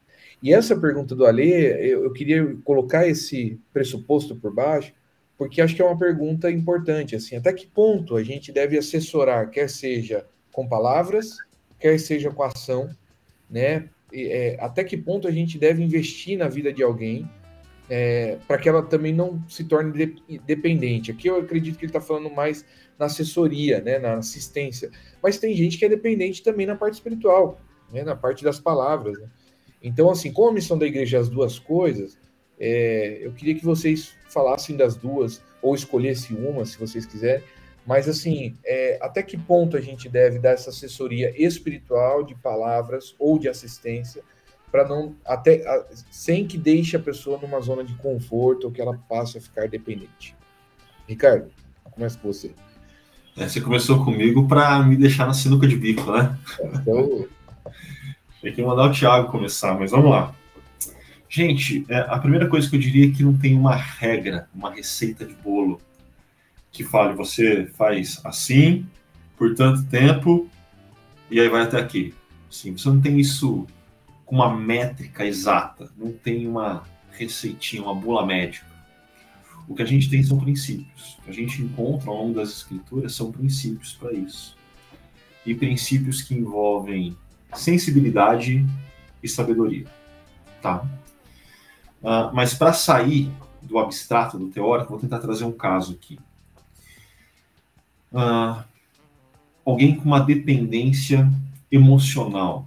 E 0.42 0.54
essa 0.54 0.76
pergunta 0.76 1.16
do 1.16 1.26
Alê, 1.26 1.92
eu, 1.92 2.04
eu 2.04 2.14
queria 2.14 2.56
colocar 2.64 3.08
esse 3.08 3.60
pressuposto 3.72 4.36
por 4.36 4.52
baixo, 4.52 4.92
porque 5.42 5.60
acho 5.60 5.76
que 5.76 5.82
é 5.82 5.86
uma 5.86 5.98
pergunta 5.98 6.52
importante, 6.52 7.16
assim, 7.16 7.36
até 7.36 7.52
que 7.52 7.66
ponto 7.66 8.16
a 8.16 8.24
gente 8.24 8.52
deve 8.52 8.78
assessorar, 8.78 9.50
quer 9.50 9.68
seja 9.68 10.24
com 10.52 10.68
palavras, 10.68 11.36
quer 11.80 12.00
seja 12.00 12.30
com 12.30 12.44
ação, 12.44 12.92
né, 13.50 13.90
é, 14.14 14.56
até 14.60 14.84
que 14.84 14.96
ponto 14.96 15.28
a 15.28 15.32
gente 15.32 15.58
deve 15.58 15.84
investir 15.84 16.38
na 16.38 16.48
vida 16.48 16.72
de 16.72 16.84
alguém 16.84 17.28
é, 17.90 18.38
para 18.48 18.60
que 18.60 18.70
ela 18.70 18.84
também 18.84 19.16
não 19.16 19.44
se 19.50 19.64
torne 19.64 19.92
de, 19.92 20.38
dependente. 20.46 21.10
Aqui 21.10 21.28
eu 21.28 21.38
acredito 21.38 21.80
que 21.80 21.86
ele 21.86 21.90
está 21.90 22.00
falando 22.00 22.30
mais 22.30 22.64
na 23.00 23.08
assessoria, 23.08 23.82
né, 23.82 23.98
na 23.98 24.18
assistência. 24.18 24.92
Mas 25.24 25.40
tem 25.40 25.56
gente 25.56 25.76
que 25.76 25.86
é 25.86 25.90
dependente 25.90 26.44
também 26.44 26.68
na 26.68 26.76
parte 26.76 26.94
espiritual, 26.94 27.60
né, 27.92 28.04
na 28.04 28.16
parte 28.16 28.44
das 28.44 28.60
palavras. 28.60 29.18
Né? 29.18 29.28
Então, 29.82 30.12
assim, 30.12 30.32
como 30.32 30.52
a 30.52 30.54
missão 30.54 30.78
da 30.78 30.86
igreja 30.86 31.18
é 31.18 31.20
as 31.20 31.30
duas 31.30 31.58
coisas, 31.58 32.16
é, 32.60 33.22
eu 33.24 33.34
queria 33.34 33.56
que 33.56 33.66
vocês 33.66 34.21
falassem 34.32 34.76
das 34.76 34.96
duas, 34.96 35.42
ou 35.62 35.76
escolhessem 35.76 36.38
uma, 36.38 36.66
se 36.66 36.78
vocês 36.78 37.06
quiserem. 37.06 37.44
Mas, 37.86 38.08
assim, 38.08 38.56
é, 38.64 39.00
até 39.02 39.24
que 39.24 39.38
ponto 39.38 39.76
a 39.76 39.82
gente 39.82 40.08
deve 40.08 40.40
dar 40.40 40.52
essa 40.52 40.70
assessoria 40.70 41.34
espiritual 41.36 42.24
de 42.24 42.36
palavras 42.36 43.16
ou 43.18 43.40
de 43.40 43.50
assistência 43.50 44.24
para 44.72 44.88
não 44.88 45.16
até 45.26 45.68
a, 45.68 45.86
sem 46.10 46.48
que 46.48 46.58
deixe 46.58 46.96
a 46.96 47.00
pessoa 47.00 47.38
numa 47.38 47.60
zona 47.60 47.84
de 47.84 47.94
conforto 47.96 48.66
ou 48.66 48.72
que 48.72 48.80
ela 48.80 48.98
passe 49.10 49.38
a 49.38 49.42
ficar 49.42 49.68
dependente. 49.68 50.36
Ricardo, 51.08 51.52
começa 51.92 52.18
com 52.18 52.32
você. 52.32 52.52
É, 53.36 53.48
você 53.48 53.60
começou 53.60 54.04
comigo 54.04 54.48
para 54.48 54.82
me 54.84 54.96
deixar 54.96 55.26
na 55.26 55.34
sinuca 55.34 55.68
de 55.68 55.76
bico, 55.76 56.12
né? 56.12 56.38
Então... 56.64 57.28
Tem 58.42 58.52
que 58.52 58.64
mandar 58.64 58.90
o 58.90 58.92
Thiago 58.92 59.32
começar, 59.32 59.78
mas 59.78 59.92
vamos 59.92 60.10
lá. 60.10 60.34
Gente, 61.34 61.86
é, 61.88 62.00
a 62.00 62.20
primeira 62.20 62.46
coisa 62.46 62.70
que 62.70 62.76
eu 62.76 62.80
diria 62.82 63.08
é 63.08 63.10
que 63.10 63.24
não 63.24 63.38
tem 63.38 63.58
uma 63.58 63.74
regra, 63.74 64.50
uma 64.54 64.70
receita 64.70 65.26
de 65.26 65.34
bolo 65.34 65.80
que 66.70 66.84
fale 66.84 67.16
você 67.16 67.68
faz 67.68 68.20
assim 68.26 68.86
por 69.38 69.56
tanto 69.56 69.86
tempo 69.86 70.50
e 71.30 71.40
aí 71.40 71.48
vai 71.48 71.62
até 71.62 71.80
aqui. 71.80 72.14
Sim, 72.50 72.74
você 72.74 72.90
não 72.90 73.00
tem 73.00 73.18
isso 73.18 73.66
com 74.26 74.36
uma 74.36 74.54
métrica 74.54 75.26
exata, 75.26 75.90
não 75.98 76.12
tem 76.12 76.46
uma 76.46 76.84
receitinha, 77.14 77.82
uma 77.82 77.96
bula 77.96 78.26
médica. 78.26 78.68
O 79.70 79.74
que 79.74 79.84
a 79.84 79.88
gente 79.88 80.10
tem 80.10 80.22
são 80.22 80.38
princípios. 80.38 81.18
O 81.20 81.22
que 81.22 81.30
a 81.30 81.34
gente 81.34 81.62
encontra 81.62 82.10
ao 82.10 82.18
longo 82.18 82.34
das 82.34 82.50
escrituras 82.50 83.16
são 83.16 83.32
princípios 83.32 83.94
para 83.94 84.12
isso. 84.12 84.58
E 85.46 85.56
princípios 85.56 86.22
que 86.22 86.36
envolvem 86.36 87.16
sensibilidade 87.54 88.66
e 89.24 89.30
sabedoria. 89.30 89.86
Tá? 90.62 90.86
Uh, 92.02 92.34
mas 92.34 92.54
para 92.54 92.74
sair 92.74 93.32
do 93.62 93.78
abstrato, 93.78 94.38
do 94.38 94.48
teórico, 94.48 94.90
vou 94.90 95.00
tentar 95.00 95.20
trazer 95.20 95.46
um 95.46 95.52
caso 95.52 95.94
aqui. 95.94 96.20
Uh, 98.12 98.64
alguém 99.66 99.96
com 99.96 100.06
uma 100.06 100.20
dependência 100.20 101.32
emocional 101.72 102.66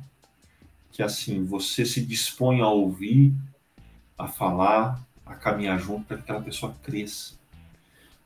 que 0.95 1.03
assim 1.03 1.45
você 1.45 1.85
se 1.85 2.01
dispõe 2.01 2.61
a 2.61 2.69
ouvir, 2.69 3.35
a 4.17 4.29
falar, 4.29 5.05
a 5.27 5.35
caminhar 5.35 5.79
junto 5.79 6.05
para 6.05 6.17
que 6.17 6.23
aquela 6.23 6.41
pessoa 6.41 6.73
cresça. 6.83 7.35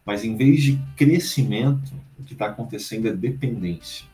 Mas 0.05 0.23
em 0.23 0.37
vez 0.37 0.63
de 0.63 0.79
crescimento, 0.95 1.93
o 2.19 2.23
que 2.23 2.35
está 2.35 2.47
acontecendo 2.47 3.09
é 3.09 3.13
dependência. 3.13 4.07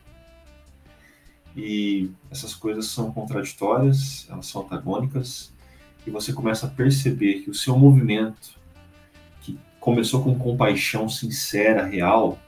E 1.55 2.09
essas 2.31 2.53
coisas 2.53 2.87
são 2.87 3.11
contraditórias, 3.11 4.25
elas 4.29 4.45
são 4.47 4.61
antagônicas, 4.61 5.53
e 6.05 6.11
você 6.11 6.31
começa 6.31 6.67
a 6.67 6.69
perceber 6.69 7.41
que 7.41 7.49
o 7.49 7.53
seu 7.53 7.77
movimento, 7.77 8.59
que 9.41 9.59
começou 9.79 10.23
com 10.23 10.37
compaixão 10.37 11.09
sincera, 11.09 11.85
real, 11.85 12.39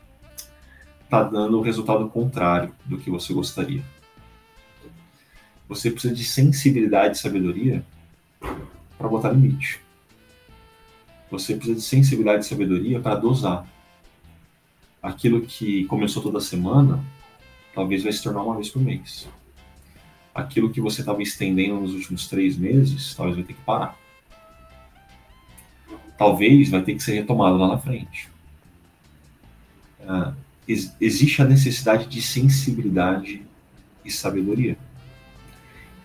está 1.03 1.23
dando 1.23 1.57
o 1.57 1.61
resultado 1.61 2.07
contrário 2.09 2.73
do 2.85 2.97
que 2.97 3.09
você 3.09 3.33
gostaria. 3.33 3.83
Você 5.67 5.89
precisa 5.89 6.13
de 6.13 6.23
sensibilidade 6.23 7.17
e 7.17 7.19
sabedoria 7.19 7.83
para 8.97 9.07
botar 9.07 9.31
limite. 9.31 9.81
Você 11.29 11.55
precisa 11.55 11.75
de 11.75 11.81
sensibilidade 11.81 12.45
e 12.45 12.47
sabedoria 12.47 12.99
para 12.99 13.15
dosar. 13.15 13.67
Aquilo 15.01 15.41
que 15.41 15.85
começou 15.85 16.23
toda 16.23 16.39
semana, 16.39 17.03
talvez 17.73 18.03
vai 18.03 18.11
se 18.11 18.23
tornar 18.23 18.43
uma 18.43 18.55
vez 18.55 18.69
por 18.69 18.81
mês. 18.81 19.27
Aquilo 20.37 20.69
que 20.69 20.79
você 20.79 21.01
estava 21.01 21.23
estendendo 21.23 21.81
nos 21.81 21.95
últimos 21.95 22.27
três 22.27 22.55
meses, 22.55 23.15
talvez 23.15 23.37
vai 23.37 23.45
ter 23.45 23.53
que 23.53 23.61
parar. 23.61 23.97
Talvez 26.15 26.69
vai 26.69 26.83
ter 26.83 26.93
que 26.93 27.01
ser 27.01 27.15
retomado 27.15 27.57
lá 27.57 27.67
na 27.69 27.79
frente. 27.79 28.29
Uh, 30.01 30.31
ex 30.67 30.95
existe 31.01 31.41
a 31.41 31.45
necessidade 31.45 32.05
de 32.05 32.21
sensibilidade 32.21 33.41
e 34.05 34.11
sabedoria 34.11 34.77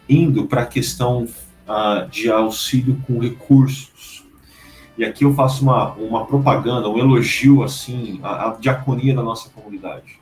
indo 0.08 0.46
para 0.46 0.62
a 0.62 0.66
questão 0.66 1.24
uh, 1.68 2.08
de 2.10 2.30
auxílio 2.30 3.02
com 3.06 3.18
recursos. 3.18 4.24
E 4.96 5.04
aqui 5.04 5.24
eu 5.24 5.34
faço 5.34 5.62
uma, 5.62 5.92
uma 5.92 6.24
propaganda, 6.24 6.88
um 6.88 6.98
elogio 6.98 7.62
assim 7.62 8.18
à, 8.22 8.48
à 8.48 8.56
diaconia 8.56 9.14
da 9.14 9.22
nossa 9.22 9.50
comunidade. 9.50 10.21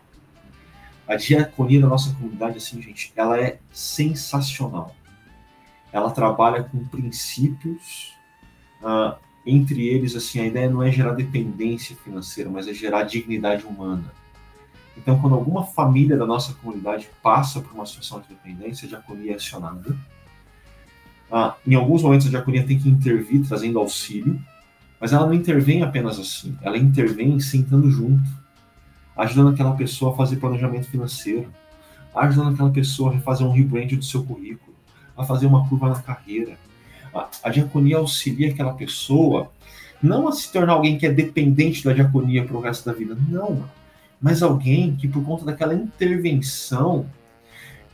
A 1.11 1.17
diaconia 1.17 1.81
da 1.81 1.89
nossa 1.89 2.15
comunidade, 2.15 2.59
assim, 2.59 2.81
gente, 2.81 3.13
ela 3.17 3.37
é 3.37 3.59
sensacional. 3.73 4.95
Ela 5.93 6.13
trabalha 6.13 6.63
com 6.63 6.85
princípios, 6.85 8.15
uh, 8.81 9.19
entre 9.45 9.89
eles, 9.89 10.15
assim, 10.15 10.39
a 10.39 10.47
ideia 10.47 10.71
não 10.71 10.85
é 10.85 10.93
gerar 10.93 11.15
dependência 11.15 11.97
financeira, 11.97 12.49
mas 12.49 12.69
é 12.69 12.73
gerar 12.73 13.03
dignidade 13.03 13.67
humana. 13.67 14.05
Então, 14.97 15.21
quando 15.21 15.35
alguma 15.35 15.67
família 15.67 16.17
da 16.17 16.25
nossa 16.25 16.55
comunidade 16.55 17.11
passa 17.21 17.61
por 17.61 17.73
uma 17.73 17.87
situação 17.87 18.21
de 18.21 18.29
dependência, 18.29 18.87
a 18.87 18.91
diaconia 18.91 19.33
é 19.33 19.35
acionada. 19.35 19.97
Ah, 21.29 21.57
em 21.67 21.75
alguns 21.75 22.05
momentos, 22.05 22.29
a 22.29 22.31
diaconia 22.31 22.65
tem 22.65 22.79
que 22.79 22.89
intervir 22.89 23.45
trazendo 23.49 23.81
auxílio, 23.81 24.41
mas 25.01 25.13
ela 25.13 25.27
não 25.27 25.35
intervém 25.35 25.83
apenas 25.83 26.21
assim, 26.21 26.57
ela 26.63 26.79
intervém 26.79 27.41
sentando 27.41 27.91
junto, 27.91 28.40
ajudando 29.23 29.53
aquela 29.55 29.73
pessoa 29.75 30.13
a 30.13 30.17
fazer 30.17 30.37
planejamento 30.37 30.87
financeiro, 30.87 31.49
ajudando 32.15 32.55
aquela 32.55 32.71
pessoa 32.71 33.15
a 33.15 33.21
fazer 33.21 33.45
um 33.45 33.53
rebrand 33.53 33.89
do 33.89 34.05
seu 34.05 34.23
currículo, 34.25 34.75
a 35.17 35.25
fazer 35.25 35.47
uma 35.47 35.69
curva 35.69 35.89
na 35.89 36.03
carreira. 36.03 36.57
A, 37.15 37.29
a 37.45 37.51
diaconia 37.51 37.99
auxilia 37.99 38.51
aquela 38.51 38.73
pessoa 38.73 39.51
não 40.03 40.29
a 40.29 40.33
se 40.33 40.51
tornar 40.51 40.73
alguém 40.73 40.97
que 40.97 41.07
é 41.07 41.13
dependente 41.13 41.85
da 41.85 41.93
diaconia 41.93 42.45
para 42.45 42.57
o 42.57 42.61
resto 42.61 42.87
da 42.87 42.93
vida, 42.93 43.17
não 43.29 43.69
mas 44.21 44.43
alguém 44.43 44.95
que, 44.95 45.09
por 45.09 45.25
conta 45.25 45.45
daquela 45.47 45.75
intervenção, 45.75 47.07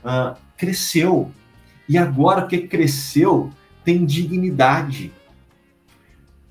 uh, 0.04 0.36
cresceu. 0.56 1.30
E 1.88 1.96
agora 1.96 2.46
que 2.46 2.66
cresceu, 2.66 3.52
tem 3.84 4.04
dignidade. 4.04 5.12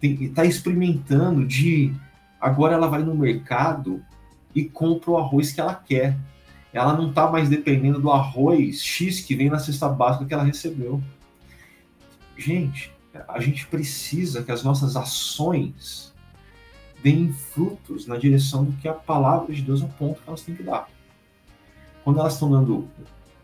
Está 0.02 0.46
experimentando 0.46 1.46
de. 1.46 1.94
Agora 2.40 2.76
ela 2.76 2.88
vai 2.88 3.04
no 3.04 3.16
mercado 3.16 4.02
e 4.56 4.64
compra 4.64 5.12
o 5.12 5.18
arroz 5.18 5.52
que 5.52 5.60
ela 5.60 5.76
quer. 5.76 6.18
Ela 6.72 6.96
não 6.96 7.10
está 7.10 7.30
mais 7.30 7.50
dependendo 7.50 8.00
do 8.00 8.10
arroz 8.10 8.82
X 8.82 9.20
que 9.20 9.36
vem 9.36 9.50
na 9.50 9.60
cesta 9.60 9.88
básica 9.90 10.26
que 10.26 10.34
ela 10.34 10.44
recebeu. 10.44 11.04
Gente, 12.38 12.92
a 13.28 13.40
gente 13.40 13.68
precisa 13.68 14.44
que 14.44 14.52
as 14.52 14.64
nossas 14.64 14.96
ações 14.96 16.14
deem 17.04 17.32
frutos 17.32 18.08
na 18.08 18.18
direção 18.18 18.66
do 18.66 18.72
que 18.74 18.88
a 18.88 18.94
palavra 18.94 19.54
de 19.54 19.62
Deus 19.62 19.84
aponta 19.84 20.22
que 20.22 20.28
elas 20.28 20.42
têm 20.42 20.56
que 20.56 20.64
dar. 20.64 20.90
Quando 22.04 22.20
elas 22.20 22.34
estão 22.34 22.50
dando 22.50 22.88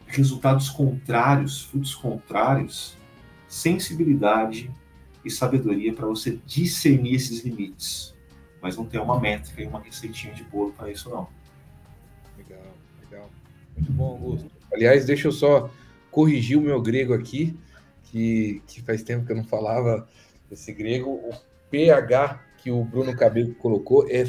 resultados 0.07 0.69
contrários, 0.69 1.63
frutos 1.63 1.95
contrários, 1.95 2.97
sensibilidade 3.47 4.71
e 5.23 5.29
sabedoria 5.29 5.93
para 5.93 6.07
você 6.07 6.39
discernir 6.45 7.15
esses 7.15 7.43
limites. 7.45 8.13
Mas 8.61 8.77
não 8.77 8.85
tem 8.85 8.99
uma 8.99 9.19
métrica 9.19 9.61
e 9.61 9.65
uma 9.65 9.79
receitinha 9.79 10.33
de 10.33 10.43
bolo 10.43 10.71
para 10.73 10.91
isso, 10.91 11.09
não. 11.09 11.27
Legal, 12.37 12.73
legal. 13.01 13.29
Muito 13.75 13.91
bom, 13.91 14.11
Augusto. 14.11 14.51
Aliás, 14.71 15.05
deixa 15.05 15.27
eu 15.27 15.31
só 15.31 15.69
corrigir 16.11 16.57
o 16.57 16.61
meu 16.61 16.81
grego 16.81 17.13
aqui, 17.13 17.57
que, 18.03 18.61
que 18.67 18.81
faz 18.81 19.01
tempo 19.01 19.25
que 19.25 19.31
eu 19.31 19.37
não 19.37 19.43
falava 19.43 20.07
esse 20.51 20.71
grego. 20.71 21.09
O 21.11 21.31
PH 21.69 22.51
que 22.61 22.69
o 22.69 22.83
Bruno 22.83 23.15
Cabelo 23.15 23.55
colocou 23.55 24.07
é, 24.07 24.23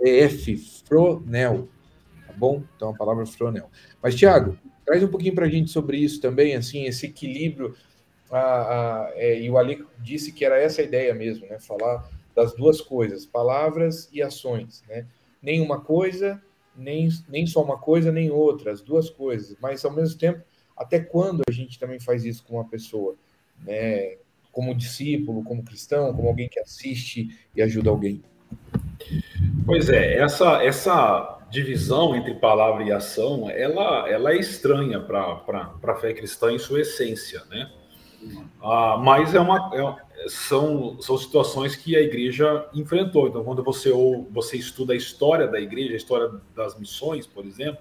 é 0.00 0.18
F, 0.24 0.56
fronel, 0.86 1.68
tá 2.26 2.32
bom? 2.34 2.62
Então 2.76 2.90
a 2.90 2.94
palavra 2.94 3.24
fronel. 3.24 3.70
Mas, 4.02 4.14
Tiago, 4.14 4.58
traz 4.84 5.02
um 5.02 5.08
pouquinho 5.08 5.34
para 5.34 5.46
a 5.46 5.48
gente 5.48 5.70
sobre 5.70 5.96
isso 5.96 6.20
também, 6.20 6.54
assim, 6.54 6.84
esse 6.84 7.06
equilíbrio. 7.06 7.74
A, 8.30 8.38
a, 8.38 9.10
é, 9.14 9.40
e 9.40 9.50
o 9.50 9.56
Ali 9.56 9.84
disse 9.98 10.30
que 10.32 10.44
era 10.44 10.60
essa 10.60 10.82
a 10.82 10.84
ideia 10.84 11.14
mesmo, 11.14 11.46
né? 11.46 11.58
Falar 11.58 12.08
das 12.34 12.54
duas 12.54 12.80
coisas, 12.80 13.26
palavras 13.26 14.08
e 14.12 14.22
ações, 14.22 14.82
né? 14.88 15.06
Nem 15.42 15.60
uma 15.60 15.80
coisa, 15.80 16.42
nem, 16.76 17.08
nem 17.28 17.46
só 17.46 17.62
uma 17.62 17.78
coisa, 17.78 18.12
nem 18.12 18.30
outra, 18.30 18.72
as 18.72 18.82
duas 18.82 19.08
coisas. 19.08 19.56
Mas, 19.60 19.84
ao 19.84 19.92
mesmo 19.92 20.18
tempo, 20.18 20.42
até 20.76 21.00
quando 21.00 21.42
a 21.48 21.52
gente 21.52 21.78
também 21.78 21.98
faz 21.98 22.24
isso 22.24 22.44
com 22.44 22.56
uma 22.56 22.68
pessoa? 22.68 23.16
Né? 23.64 24.16
como 24.52 24.74
discípulo, 24.74 25.44
como 25.44 25.62
cristão, 25.62 26.14
como 26.14 26.28
alguém 26.28 26.48
que 26.48 26.60
assiste 26.60 27.28
e 27.54 27.62
ajuda 27.62 27.90
alguém? 27.90 28.22
Pois 29.64 29.88
é, 29.88 30.18
essa, 30.18 30.62
essa 30.62 31.38
divisão 31.50 32.14
entre 32.14 32.34
palavra 32.34 32.82
e 32.82 32.92
ação, 32.92 33.48
ela, 33.50 34.08
ela 34.08 34.32
é 34.32 34.36
estranha 34.36 35.00
para 35.00 35.72
a 35.82 35.94
fé 35.96 36.12
cristã 36.12 36.52
em 36.52 36.58
sua 36.58 36.80
essência, 36.80 37.42
né? 37.48 37.70
Ah, 38.62 39.00
mas 39.02 39.34
é 39.34 39.40
uma, 39.40 39.70
é, 39.74 40.09
são, 40.26 41.00
são 41.00 41.16
situações 41.16 41.76
que 41.76 41.96
a 41.96 42.00
igreja 42.00 42.66
enfrentou. 42.74 43.28
Então, 43.28 43.44
quando 43.44 43.62
você, 43.62 43.90
ou, 43.90 44.28
você 44.30 44.56
estuda 44.56 44.92
a 44.92 44.96
história 44.96 45.46
da 45.46 45.60
igreja, 45.60 45.94
a 45.94 45.96
história 45.96 46.30
das 46.54 46.78
missões, 46.78 47.26
por 47.26 47.44
exemplo, 47.44 47.80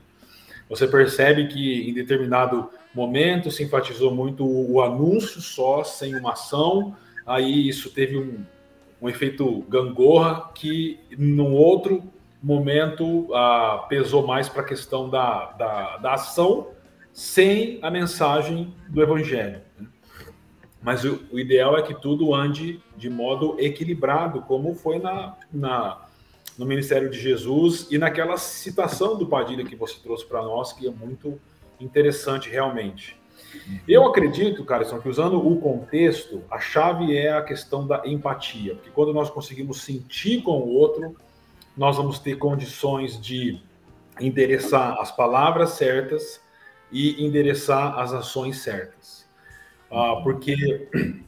você 0.70 0.88
percebe 0.88 1.48
que 1.48 1.90
em 1.90 1.94
determinado 1.94 2.70
momento 2.94 3.52
se 3.52 3.64
enfatizou 3.64 4.14
muito 4.14 4.46
o, 4.46 4.82
anúncio 4.82 5.42
só, 5.42 5.84
sem 5.84 6.16
uma 6.16 6.34
ação, 6.34 6.96
aí 7.26 7.68
isso 7.68 7.90
teve 7.90 8.18
um, 8.18 8.44
um 9.02 9.10
efeito 9.10 9.62
gangorra 9.68 10.52
que, 10.54 11.00
num 11.18 11.54
outro 11.54 12.04
momento, 12.42 13.34
ah, 13.34 13.86
pesou 13.90 14.26
mais 14.26 14.48
para 14.48 14.62
a 14.62 14.66
questão 14.66 15.10
da, 15.10 15.52
da, 15.52 15.98
da 15.98 16.14
ação 16.14 16.68
sem 17.12 17.80
a 17.82 17.92
mensagem 17.92 18.74
do 18.88 19.02
evangelho. 19.02 19.62
Né? 19.78 19.88
Mas 20.82 21.04
o, 21.04 21.20
o, 21.32 21.40
ideal 21.40 21.78
é 21.78 21.82
que 21.82 21.94
tudo 21.94 22.34
ande 22.34 22.82
de 22.96 23.10
modo 23.10 23.56
equilibrado, 23.60 24.42
como 24.44 24.74
foi 24.74 24.98
na, 24.98 25.36
na, 25.52 26.06
no 26.58 26.66
ministério 26.66 27.10
de 27.10 27.20
Jesus 27.20 27.88
e 27.92 27.98
naquela 27.98 28.38
citação 28.38 29.18
do 29.18 29.28
Padilha 29.28 29.66
que 29.66 29.76
você 29.76 29.96
trouxe 30.02 30.26
para 30.26 30.42
nós, 30.42 30.72
que 30.72 30.88
é 30.88 30.92
muito 30.92 31.40
interessante 31.80 32.50
realmente. 32.50 33.20
Eu 33.88 34.06
acredito, 34.06 34.64
Carson, 34.64 35.00
que 35.00 35.10
usando 35.10 35.46
o 35.46 35.60
contexto, 35.60 36.44
a 36.52 36.60
chave 36.60 37.16
é 37.16 37.32
a 37.32 37.42
questão 37.42 37.86
da 37.86 38.04
empatia, 38.06 38.76
porque 38.76 38.90
quando 38.92 39.14
nós 39.14 39.30
conseguimos 39.30 39.82
sentir 39.82 40.42
com 40.44 40.60
o 40.60 40.70
outro, 40.70 41.16
nós 41.76 41.98
vamos 41.98 42.20
ter 42.20 42.38
condições 42.38 43.20
de 43.20 43.62
endereçar 44.20 45.00
as 45.00 45.12
palavras 45.12 45.72
certas 45.72 46.42
e 46.92 47.24
endereçar 47.24 47.98
as 47.98 48.14
ações 48.14 48.58
certas. 48.58 49.19
Ah, 49.92 50.22
porque 50.24 50.88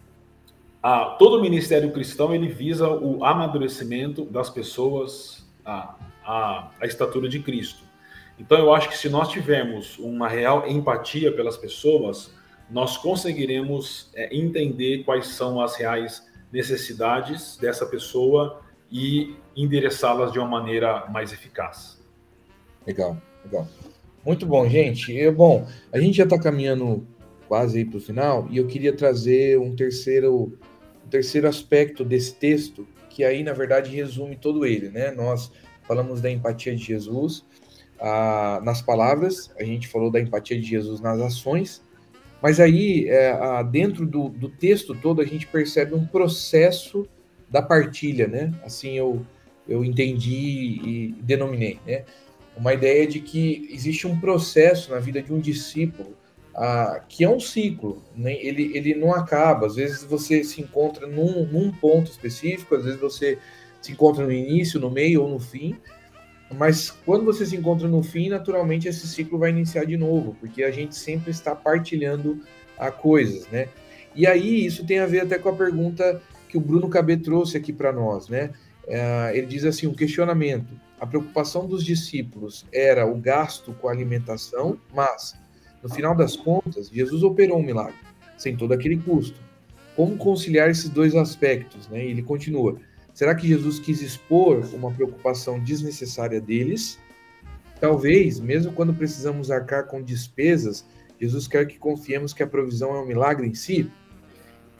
ah, 0.81 1.15
todo 1.17 1.41
ministério 1.41 1.91
cristão 1.91 2.33
ele 2.33 2.47
visa 2.47 2.89
o 2.89 3.23
amadurecimento 3.23 4.25
das 4.25 4.49
pessoas 4.49 5.45
à, 5.65 5.95
à, 6.23 6.71
à 6.79 6.85
estatura 6.85 7.27
de 7.27 7.39
Cristo. 7.39 7.83
Então, 8.39 8.57
eu 8.57 8.73
acho 8.73 8.89
que 8.89 8.97
se 8.97 9.07
nós 9.07 9.29
tivermos 9.29 9.99
uma 9.99 10.27
real 10.27 10.67
empatia 10.67 11.31
pelas 11.31 11.57
pessoas, 11.57 12.33
nós 12.71 12.97
conseguiremos 12.97 14.09
é, 14.15 14.35
entender 14.35 15.03
quais 15.03 15.27
são 15.27 15.61
as 15.61 15.75
reais 15.75 16.27
necessidades 16.51 17.57
dessa 17.57 17.85
pessoa 17.85 18.61
e 18.91 19.35
endereçá-las 19.55 20.31
de 20.31 20.39
uma 20.39 20.47
maneira 20.47 21.05
mais 21.07 21.31
eficaz. 21.31 22.01
Legal, 22.85 23.15
legal. 23.45 23.67
Muito 24.25 24.45
bom, 24.45 24.67
gente. 24.67 25.17
É 25.17 25.31
bom, 25.31 25.67
a 25.91 25.99
gente 25.99 26.17
já 26.17 26.23
está 26.23 26.39
caminhando 26.39 27.05
quase 27.51 27.79
aí 27.79 27.83
para 27.83 27.97
o 27.97 27.99
final, 27.99 28.47
e 28.49 28.55
eu 28.55 28.65
queria 28.65 28.95
trazer 28.95 29.59
um 29.59 29.75
terceiro, 29.75 30.57
um 31.05 31.09
terceiro 31.09 31.49
aspecto 31.49 32.05
desse 32.05 32.33
texto, 32.33 32.87
que 33.09 33.25
aí, 33.25 33.43
na 33.43 33.51
verdade, 33.51 33.93
resume 33.93 34.37
todo 34.37 34.65
ele, 34.65 34.87
né? 34.87 35.11
Nós 35.11 35.51
falamos 35.85 36.21
da 36.21 36.31
empatia 36.31 36.73
de 36.73 36.81
Jesus 36.81 37.43
ah, 37.99 38.61
nas 38.63 38.81
palavras, 38.81 39.51
a 39.59 39.65
gente 39.65 39.89
falou 39.89 40.09
da 40.09 40.21
empatia 40.21 40.57
de 40.57 40.65
Jesus 40.65 41.01
nas 41.01 41.19
ações, 41.19 41.83
mas 42.41 42.57
aí, 42.57 43.09
é, 43.09 43.31
ah, 43.31 43.61
dentro 43.61 44.05
do, 44.05 44.29
do 44.29 44.47
texto 44.47 44.95
todo, 44.95 45.19
a 45.19 45.25
gente 45.25 45.45
percebe 45.45 45.93
um 45.93 46.05
processo 46.05 47.05
da 47.49 47.61
partilha, 47.61 48.29
né? 48.29 48.53
Assim 48.63 48.97
eu, 48.97 49.25
eu 49.67 49.83
entendi 49.83 50.79
e 50.85 51.15
denominei, 51.21 51.81
né? 51.85 52.05
Uma 52.55 52.73
ideia 52.73 53.05
de 53.05 53.19
que 53.19 53.67
existe 53.69 54.07
um 54.07 54.17
processo 54.17 54.91
na 54.91 54.99
vida 54.99 55.21
de 55.21 55.33
um 55.33 55.39
discípulo 55.41 56.20
ah, 56.55 57.01
que 57.07 57.23
é 57.23 57.29
um 57.29 57.39
ciclo, 57.39 58.03
né? 58.15 58.33
ele, 58.33 58.75
ele 58.75 58.95
não 58.95 59.13
acaba. 59.13 59.67
Às 59.67 59.75
vezes 59.75 60.03
você 60.03 60.43
se 60.43 60.61
encontra 60.61 61.07
num, 61.07 61.45
num 61.45 61.71
ponto 61.71 62.11
específico, 62.11 62.75
às 62.75 62.85
vezes 62.85 62.99
você 62.99 63.37
se 63.81 63.91
encontra 63.91 64.25
no 64.25 64.31
início, 64.31 64.79
no 64.79 64.89
meio 64.89 65.23
ou 65.23 65.29
no 65.29 65.39
fim, 65.39 65.75
mas 66.53 66.91
quando 66.91 67.25
você 67.25 67.45
se 67.45 67.55
encontra 67.55 67.87
no 67.87 68.03
fim, 68.03 68.29
naturalmente 68.29 68.87
esse 68.87 69.07
ciclo 69.07 69.39
vai 69.39 69.49
iniciar 69.49 69.85
de 69.85 69.97
novo, 69.97 70.35
porque 70.39 70.63
a 70.63 70.71
gente 70.71 70.95
sempre 70.95 71.31
está 71.31 71.55
partilhando 71.55 72.41
a 72.77 72.91
coisas, 72.91 73.47
né? 73.47 73.69
E 74.13 74.27
aí 74.27 74.65
isso 74.65 74.85
tem 74.85 74.99
a 74.99 75.05
ver 75.05 75.21
até 75.21 75.37
com 75.37 75.49
a 75.49 75.53
pergunta 75.53 76.21
que 76.49 76.57
o 76.57 76.61
Bruno 76.61 76.89
Cabê 76.89 77.15
trouxe 77.15 77.55
aqui 77.55 77.71
para 77.71 77.93
nós, 77.93 78.27
né? 78.27 78.51
É, 78.87 79.31
ele 79.33 79.47
diz 79.47 79.63
assim, 79.63 79.87
um 79.87 79.93
questionamento. 79.93 80.73
A 80.99 81.07
preocupação 81.07 81.65
dos 81.65 81.83
discípulos 81.83 82.65
era 82.71 83.05
o 83.05 83.15
gasto 83.15 83.73
com 83.73 83.87
a 83.87 83.91
alimentação, 83.91 84.77
mas 84.93 85.35
no 85.83 85.89
final 85.89 86.15
das 86.15 86.35
contas, 86.35 86.89
Jesus 86.89 87.23
operou 87.23 87.59
um 87.59 87.63
milagre, 87.63 87.95
sem 88.37 88.55
todo 88.55 88.73
aquele 88.73 88.97
custo. 88.97 89.39
Como 89.95 90.17
conciliar 90.17 90.69
esses 90.69 90.89
dois 90.89 91.15
aspectos? 91.15 91.87
Né? 91.87 92.05
Ele 92.05 92.21
continua. 92.21 92.77
Será 93.13 93.35
que 93.35 93.47
Jesus 93.47 93.79
quis 93.79 94.01
expor 94.01 94.63
uma 94.73 94.91
preocupação 94.91 95.59
desnecessária 95.59 96.39
deles? 96.39 96.97
Talvez, 97.79 98.39
mesmo 98.39 98.71
quando 98.71 98.93
precisamos 98.93 99.51
arcar 99.51 99.87
com 99.87 100.01
despesas, 100.01 100.85
Jesus 101.19 101.47
quer 101.47 101.65
que 101.67 101.77
confiemos 101.77 102.33
que 102.33 102.43
a 102.43 102.47
provisão 102.47 102.95
é 102.95 103.01
um 103.01 103.05
milagre 103.05 103.47
em 103.47 103.53
si? 103.53 103.89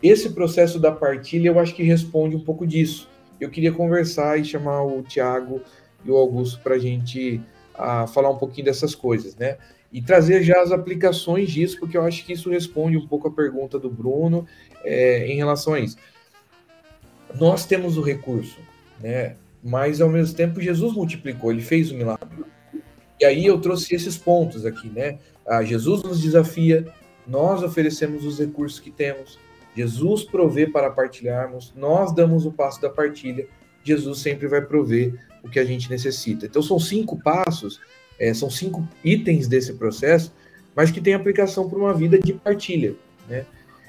Esse 0.02 0.32
processo 0.32 0.80
da 0.80 0.92
partilha, 0.92 1.50
eu 1.50 1.60
acho 1.60 1.76
que 1.76 1.84
responde 1.84 2.36
um 2.36 2.44
pouco 2.44 2.66
disso. 2.66 3.10
Eu 3.40 3.50
queria 3.50 3.72
conversar 3.72 4.40
e 4.40 4.46
chamar 4.46 4.84
o 4.84 5.02
Tiago 5.04 5.62
e 6.06 6.10
o 6.10 6.16
Augusto 6.16 6.60
para 6.62 6.76
a 6.76 6.80
gente 6.80 7.42
uh, 7.76 8.08
falar 8.08 8.30
um 8.30 8.38
pouquinho 8.38 8.66
dessas 8.66 8.96
coisas, 8.96 9.36
né? 9.36 9.58
E 9.92 10.02
trazer 10.02 10.44
já 10.44 10.62
as 10.62 10.72
aplicações 10.72 11.52
disso, 11.52 11.80
porque 11.80 11.98
eu 11.98 12.04
acho 12.04 12.26
que 12.26 12.34
isso 12.34 12.50
responde 12.50 12.98
um 12.98 13.08
pouco 13.08 13.28
a 13.28 13.32
pergunta 13.32 13.78
do 13.78 13.90
Bruno 13.90 14.48
é, 14.84 15.28
em 15.28 15.36
relação 15.36 15.74
a 15.74 15.80
isso. 15.80 15.98
Nós 17.40 17.66
temos 17.66 17.98
o 17.98 18.02
recurso, 18.02 18.58
né? 19.00 19.36
Mas 19.64 20.02
ao 20.02 20.10
mesmo 20.10 20.36
tempo 20.36 20.60
Jesus 20.60 20.94
multiplicou, 20.94 21.52
ele 21.52 21.62
fez 21.62 21.92
o 21.92 21.96
milagre. 21.96 22.44
E 23.20 23.26
aí 23.26 23.46
eu 23.46 23.60
trouxe 23.60 23.94
esses 23.94 24.18
pontos 24.18 24.66
aqui, 24.66 24.88
né? 24.90 25.20
Ah, 25.46 25.64
Jesus 25.64 26.02
nos 26.04 26.22
desafia, 26.22 26.88
nós 27.28 27.62
oferecemos 27.62 28.26
os 28.26 28.40
recursos 28.40 28.80
que 28.80 28.90
temos, 28.90 29.38
Jesus 29.76 30.24
provê 30.24 30.68
para 30.68 30.90
partilharmos, 30.90 31.74
nós 31.76 32.14
damos 32.14 32.46
o 32.46 32.52
passo 32.52 32.82
da 32.82 32.90
partilha, 32.90 33.48
Jesus 33.84 34.20
sempre 34.20 34.48
vai 34.48 34.62
prover 34.62 35.14
o 35.44 35.50
que 35.50 35.60
a 35.60 35.66
gente 35.66 35.90
necessita. 35.90 36.46
Então 36.46 36.62
são 36.62 36.80
cinco 36.80 37.18
passos 37.22 37.80
é, 38.22 38.32
são 38.36 38.52
cinco 38.52 38.88
itens 39.04 39.48
desse 39.48 39.74
processo, 39.74 40.32
mas 40.76 40.92
que 40.92 41.02
tem 41.02 41.16
aplicação 41.16 41.68
para 41.68 41.80
uma 41.80 41.92
vida 41.92 42.20
de 42.20 42.34
partilha. 42.34 42.94
Né? 43.28 43.48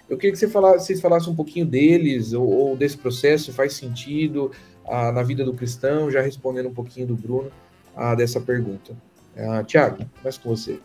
Eu 0.08 0.16
queria 0.16 0.32
que 0.32 0.38
você 0.38 0.48
falasse, 0.48 0.86
vocês 0.86 1.02
falassem 1.02 1.30
um 1.30 1.36
pouquinho 1.36 1.66
deles, 1.66 2.32
ou, 2.32 2.48
ou 2.48 2.76
desse 2.76 2.96
processo, 2.96 3.52
faz 3.52 3.74
sentido 3.74 4.50
ah, 4.88 5.12
na 5.12 5.22
vida 5.22 5.44
do 5.44 5.52
cristão, 5.52 6.10
já 6.10 6.22
respondendo 6.22 6.70
um 6.70 6.74
pouquinho 6.74 7.06
do 7.06 7.14
Bruno 7.14 7.52
ah, 7.94 8.14
dessa 8.14 8.40
pergunta. 8.40 8.96
Ah, 9.36 9.62
Tiago, 9.62 10.02
começa 10.16 10.40
com 10.40 10.48
você. 10.48 10.80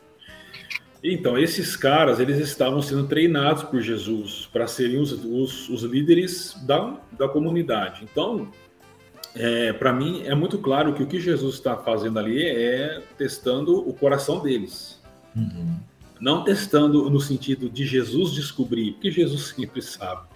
Então, 1.02 1.38
esses 1.38 1.78
caras, 1.78 2.20
eles 2.20 2.38
estavam 2.40 2.82
sendo 2.82 3.08
treinados 3.08 3.64
por 3.64 3.80
Jesus 3.80 4.50
para 4.52 4.68
serem 4.68 5.00
os, 5.00 5.14
os, 5.14 5.70
os 5.70 5.84
líderes 5.84 6.54
da, 6.66 7.00
da 7.18 7.30
comunidade. 7.30 8.06
Então, 8.12 8.52
é, 9.38 9.74
para 9.74 9.94
mim 9.94 10.24
é 10.26 10.34
muito 10.34 10.58
claro 10.58 10.94
que 10.94 11.04
o 11.04 11.08
que 11.08 11.20
Jesus 11.20 11.56
está 11.56 11.76
fazendo 11.76 12.20
ali 12.20 12.44
é 12.44 13.02
testando 13.18 13.88
o 13.88 13.94
coração 13.94 14.40
deles. 14.40 15.02
Uhum. 15.36 15.78
Não 16.20 16.44
testando 16.44 17.10
no 17.10 17.20
sentido 17.20 17.70
de 17.70 17.86
Jesus 17.86 18.34
descobrir, 18.34 18.94
porque 18.94 19.12
Jesus 19.12 19.54
sempre 19.56 19.82
sabe, 19.82 20.28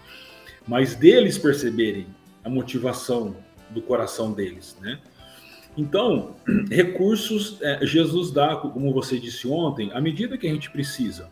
mas 0.68 0.95
deles 0.95 1.38
perceberem 1.38 2.08
a 2.43 2.49
motivação 2.49 3.36
do 3.70 3.82
coração 3.82 4.32
deles, 4.32 4.78
né? 4.82 4.99
Então, 5.78 6.36
recursos 6.70 7.58
é, 7.62 7.86
Jesus 7.86 8.32
dá, 8.32 8.56
como 8.56 8.93
você 8.93 9.18
disse 9.18 9.47
ontem, 9.47 9.91
à 9.93 10.02
medida 10.02 10.38
que 10.38 10.47
a 10.47 10.52
gente 10.52 10.70
precisa. 10.70 11.30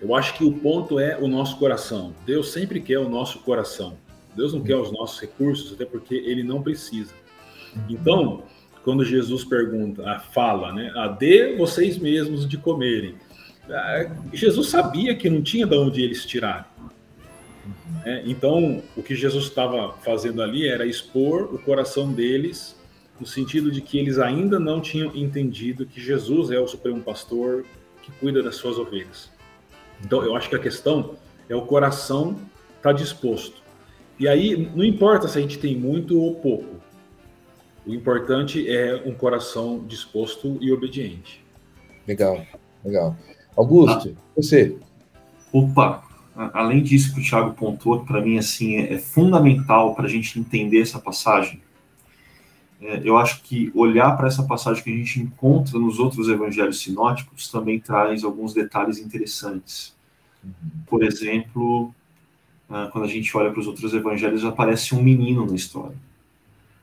Eu 0.00 0.14
acho 0.14 0.34
que 0.34 0.44
o 0.44 0.52
ponto 0.52 0.98
é 0.98 1.16
o 1.16 1.26
nosso 1.26 1.56
coração. 1.56 2.12
Deus 2.26 2.50
sempre 2.52 2.80
quer 2.80 2.98
o 2.98 3.08
nosso 3.08 3.38
coração. 3.38 3.96
Deus 4.36 4.52
não 4.52 4.62
quer 4.62 4.76
os 4.76 4.92
nossos 4.92 5.20
recursos, 5.20 5.72
até 5.72 5.84
porque 5.84 6.14
ele 6.14 6.42
não 6.42 6.62
precisa. 6.62 7.12
Então, 7.88 8.42
quando 8.82 9.04
Jesus 9.04 9.44
pergunta, 9.44 10.18
fala, 10.32 10.72
né, 10.72 10.92
a 10.94 11.08
dê 11.08 11.56
vocês 11.56 11.96
mesmos 11.96 12.46
de 12.48 12.58
comerem. 12.58 13.14
Jesus 14.32 14.68
sabia 14.68 15.14
que 15.14 15.30
não 15.30 15.42
tinha 15.42 15.66
de 15.66 15.76
onde 15.76 16.02
eles 16.02 16.26
tirarem. 16.26 16.66
É, 18.04 18.22
então, 18.26 18.82
o 18.94 19.02
que 19.02 19.14
Jesus 19.14 19.44
estava 19.44 19.94
fazendo 20.04 20.42
ali 20.42 20.68
era 20.68 20.84
expor 20.84 21.54
o 21.54 21.58
coração 21.58 22.12
deles, 22.12 22.78
no 23.18 23.26
sentido 23.26 23.70
de 23.70 23.80
que 23.80 23.98
eles 23.98 24.18
ainda 24.18 24.60
não 24.60 24.80
tinham 24.80 25.16
entendido 25.16 25.86
que 25.86 26.00
Jesus 26.00 26.50
é 26.50 26.60
o 26.60 26.66
supremo 26.66 27.00
pastor 27.00 27.64
que 28.02 28.12
cuida 28.12 28.42
das 28.42 28.56
suas 28.56 28.76
ovelhas. 28.76 29.30
Então, 30.04 30.22
eu 30.22 30.36
acho 30.36 30.50
que 30.50 30.56
a 30.56 30.58
questão 30.58 31.16
é 31.48 31.56
o 31.56 31.62
coração 31.62 32.32
estar 32.76 32.90
tá 32.90 32.92
disposto. 32.92 33.63
E 34.18 34.28
aí, 34.28 34.70
não 34.74 34.84
importa 34.84 35.26
se 35.26 35.38
a 35.38 35.40
gente 35.40 35.58
tem 35.58 35.76
muito 35.76 36.20
ou 36.20 36.34
pouco. 36.36 36.76
O 37.86 37.92
importante 37.92 38.68
é 38.68 39.02
um 39.04 39.12
coração 39.12 39.84
disposto 39.86 40.56
e 40.60 40.72
obediente. 40.72 41.44
Legal, 42.06 42.44
legal. 42.84 43.16
Augusto, 43.56 44.16
ah, 44.16 44.22
você. 44.36 44.76
Opa, 45.52 46.02
além 46.34 46.82
disso 46.82 47.14
que 47.14 47.20
o 47.20 47.24
Thiago 47.24 47.54
pontuou, 47.54 48.00
que 48.00 48.06
para 48.06 48.20
mim 48.20 48.38
assim 48.38 48.76
é, 48.76 48.94
é 48.94 48.98
fundamental 48.98 49.94
para 49.94 50.06
a 50.06 50.08
gente 50.08 50.38
entender 50.38 50.80
essa 50.80 50.98
passagem, 50.98 51.62
é, 52.80 53.00
eu 53.04 53.16
acho 53.16 53.42
que 53.42 53.70
olhar 53.74 54.16
para 54.16 54.28
essa 54.28 54.42
passagem 54.42 54.82
que 54.82 54.90
a 54.90 54.96
gente 54.96 55.20
encontra 55.20 55.78
nos 55.78 55.98
outros 55.98 56.28
evangelhos 56.28 56.80
sinóticos 56.80 57.48
também 57.48 57.78
traz 57.78 58.24
alguns 58.24 58.52
detalhes 58.52 58.98
interessantes. 58.98 59.94
Uhum. 60.42 60.52
Por 60.86 61.02
exemplo, 61.02 61.94
quando 62.68 63.04
a 63.04 63.08
gente 63.08 63.36
olha 63.36 63.50
para 63.50 63.60
os 63.60 63.66
outros 63.66 63.94
evangelhos, 63.94 64.44
aparece 64.44 64.94
um 64.94 65.02
menino 65.02 65.46
na 65.46 65.54
história. 65.54 65.96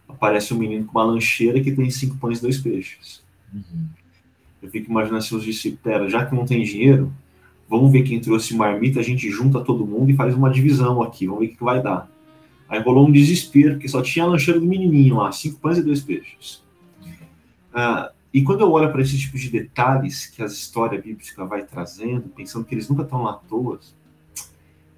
Aparece 0.07 0.53
um 0.53 0.57
menino 0.57 0.85
com 0.85 0.97
uma 0.97 1.05
lancheira 1.05 1.61
que 1.61 1.71
tem 1.71 1.89
cinco 1.89 2.17
pães 2.17 2.39
e 2.39 2.41
dois 2.41 2.57
peixes. 2.57 3.23
Uhum. 3.53 3.85
Eu 4.61 4.69
fico 4.69 4.91
imaginando 4.91 5.17
assim 5.17 5.35
os 5.35 5.43
discípulos, 5.43 5.81
pera, 5.81 6.09
já 6.09 6.25
que 6.25 6.35
não 6.35 6.45
tem 6.45 6.63
dinheiro, 6.63 7.11
vamos 7.67 7.91
ver 7.91 8.03
quem 8.03 8.19
trouxe 8.19 8.55
marmita, 8.55 8.99
a 8.99 9.03
gente 9.03 9.29
junta 9.29 9.61
todo 9.61 9.87
mundo 9.87 10.11
e 10.11 10.15
faz 10.15 10.35
uma 10.35 10.49
divisão 10.49 11.01
aqui, 11.01 11.25
vamos 11.25 11.39
ver 11.39 11.45
o 11.47 11.49
que, 11.49 11.55
que 11.55 11.63
vai 11.63 11.81
dar. 11.81 12.09
Aí 12.69 12.79
rolou 12.79 13.07
um 13.07 13.11
desespero, 13.11 13.73
porque 13.73 13.87
só 13.87 14.01
tinha 14.01 14.23
a 14.23 14.27
lancheira 14.27 14.59
do 14.59 14.65
menininho 14.65 15.15
lá, 15.15 15.31
cinco 15.31 15.59
pães 15.59 15.77
e 15.77 15.83
dois 15.83 16.01
peixes. 16.01 16.63
Ah, 17.73 18.11
e 18.33 18.41
quando 18.43 18.61
eu 18.61 18.71
olho 18.71 18.91
para 18.91 19.01
esse 19.01 19.17
tipo 19.17 19.37
de 19.37 19.49
detalhes 19.49 20.27
que 20.27 20.41
a 20.41 20.45
história 20.45 21.01
bíblica 21.01 21.43
vai 21.45 21.63
trazendo, 21.63 22.29
pensando 22.29 22.63
que 22.63 22.73
eles 22.73 22.87
nunca 22.87 23.03
estão 23.03 23.23
lá 23.23 23.31
à 23.31 23.33
toa, 23.33 23.79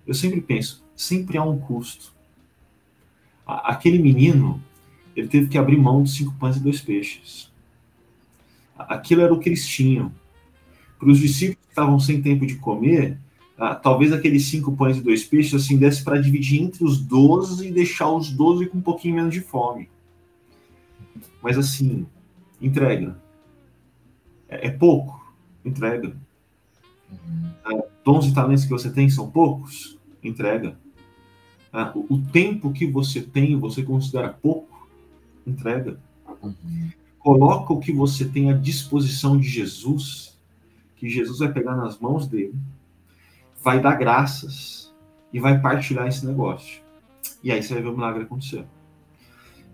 eu 0.05 0.13
sempre 0.13 0.41
penso, 0.41 0.83
sempre 0.95 1.37
há 1.37 1.43
um 1.43 1.57
custo. 1.57 2.13
Aquele 3.45 3.99
menino, 3.99 4.61
ele 5.15 5.27
teve 5.27 5.47
que 5.47 5.57
abrir 5.57 5.77
mão 5.77 6.01
dos 6.01 6.15
cinco 6.15 6.33
pães 6.35 6.57
e 6.57 6.59
dois 6.59 6.81
peixes. 6.81 7.51
Aquilo 8.77 9.21
era 9.21 9.33
o 9.33 9.39
que 9.39 9.49
eles 9.49 9.67
tinham. 9.67 10.11
Para 10.97 11.09
os 11.09 11.19
discípulos 11.19 11.59
que 11.65 11.71
estavam 11.71 11.99
sem 11.99 12.21
tempo 12.21 12.45
de 12.45 12.55
comer, 12.55 13.19
ah, 13.57 13.75
talvez 13.75 14.11
aqueles 14.11 14.45
cinco 14.45 14.75
pães 14.75 14.97
e 14.97 15.01
dois 15.01 15.23
peixes 15.23 15.53
assim 15.53 15.77
desse 15.77 16.03
para 16.03 16.21
dividir 16.21 16.61
entre 16.61 16.83
os 16.83 16.99
doze 16.99 17.67
e 17.67 17.71
deixar 17.71 18.09
os 18.09 18.31
doze 18.31 18.65
com 18.65 18.77
um 18.77 18.81
pouquinho 18.81 19.15
menos 19.15 19.33
de 19.33 19.41
fome. 19.41 19.89
Mas 21.41 21.57
assim, 21.57 22.05
entrega. 22.61 23.17
É, 24.47 24.67
é 24.67 24.71
pouco, 24.71 25.33
entrega. 25.63 26.15
Uhum. 27.11 27.51
Ah, 27.65 27.83
dons 28.03 28.27
e 28.27 28.33
talentos 28.33 28.65
que 28.65 28.71
você 28.71 28.91
tem 28.91 29.09
são 29.09 29.29
poucos, 29.29 29.97
entrega. 30.23 30.77
Ah, 31.71 31.91
o, 31.95 32.19
tempo 32.19 32.71
que 32.71 32.85
você 32.85 33.21
tem, 33.21 33.57
você 33.59 33.81
considera 33.81 34.29
pouco, 34.29 34.87
entrega. 35.45 35.99
Coloca 37.19 37.73
o 37.73 37.79
que 37.79 37.91
você 37.91 38.25
tem 38.25 38.51
à 38.51 38.53
disposição 38.53 39.39
de 39.39 39.47
Jesus, 39.47 40.37
que 40.95 41.09
Jesus 41.09 41.39
vai 41.39 41.51
pegar 41.51 41.75
nas 41.75 41.97
mãos 41.97 42.27
dele 42.27 42.53
vai 43.63 43.79
dar 43.79 43.95
graças 43.95 44.93
e 45.31 45.39
vai 45.39 45.59
partilhar 45.59 46.07
esse 46.07 46.25
negócio. 46.25 46.83
E 47.41 47.51
aí 47.51 47.63
você 47.63 47.73
vai 47.73 47.81
ver 47.81 47.89
o 47.89 47.95
milagre 47.95 48.23
acontecer. 48.23 48.65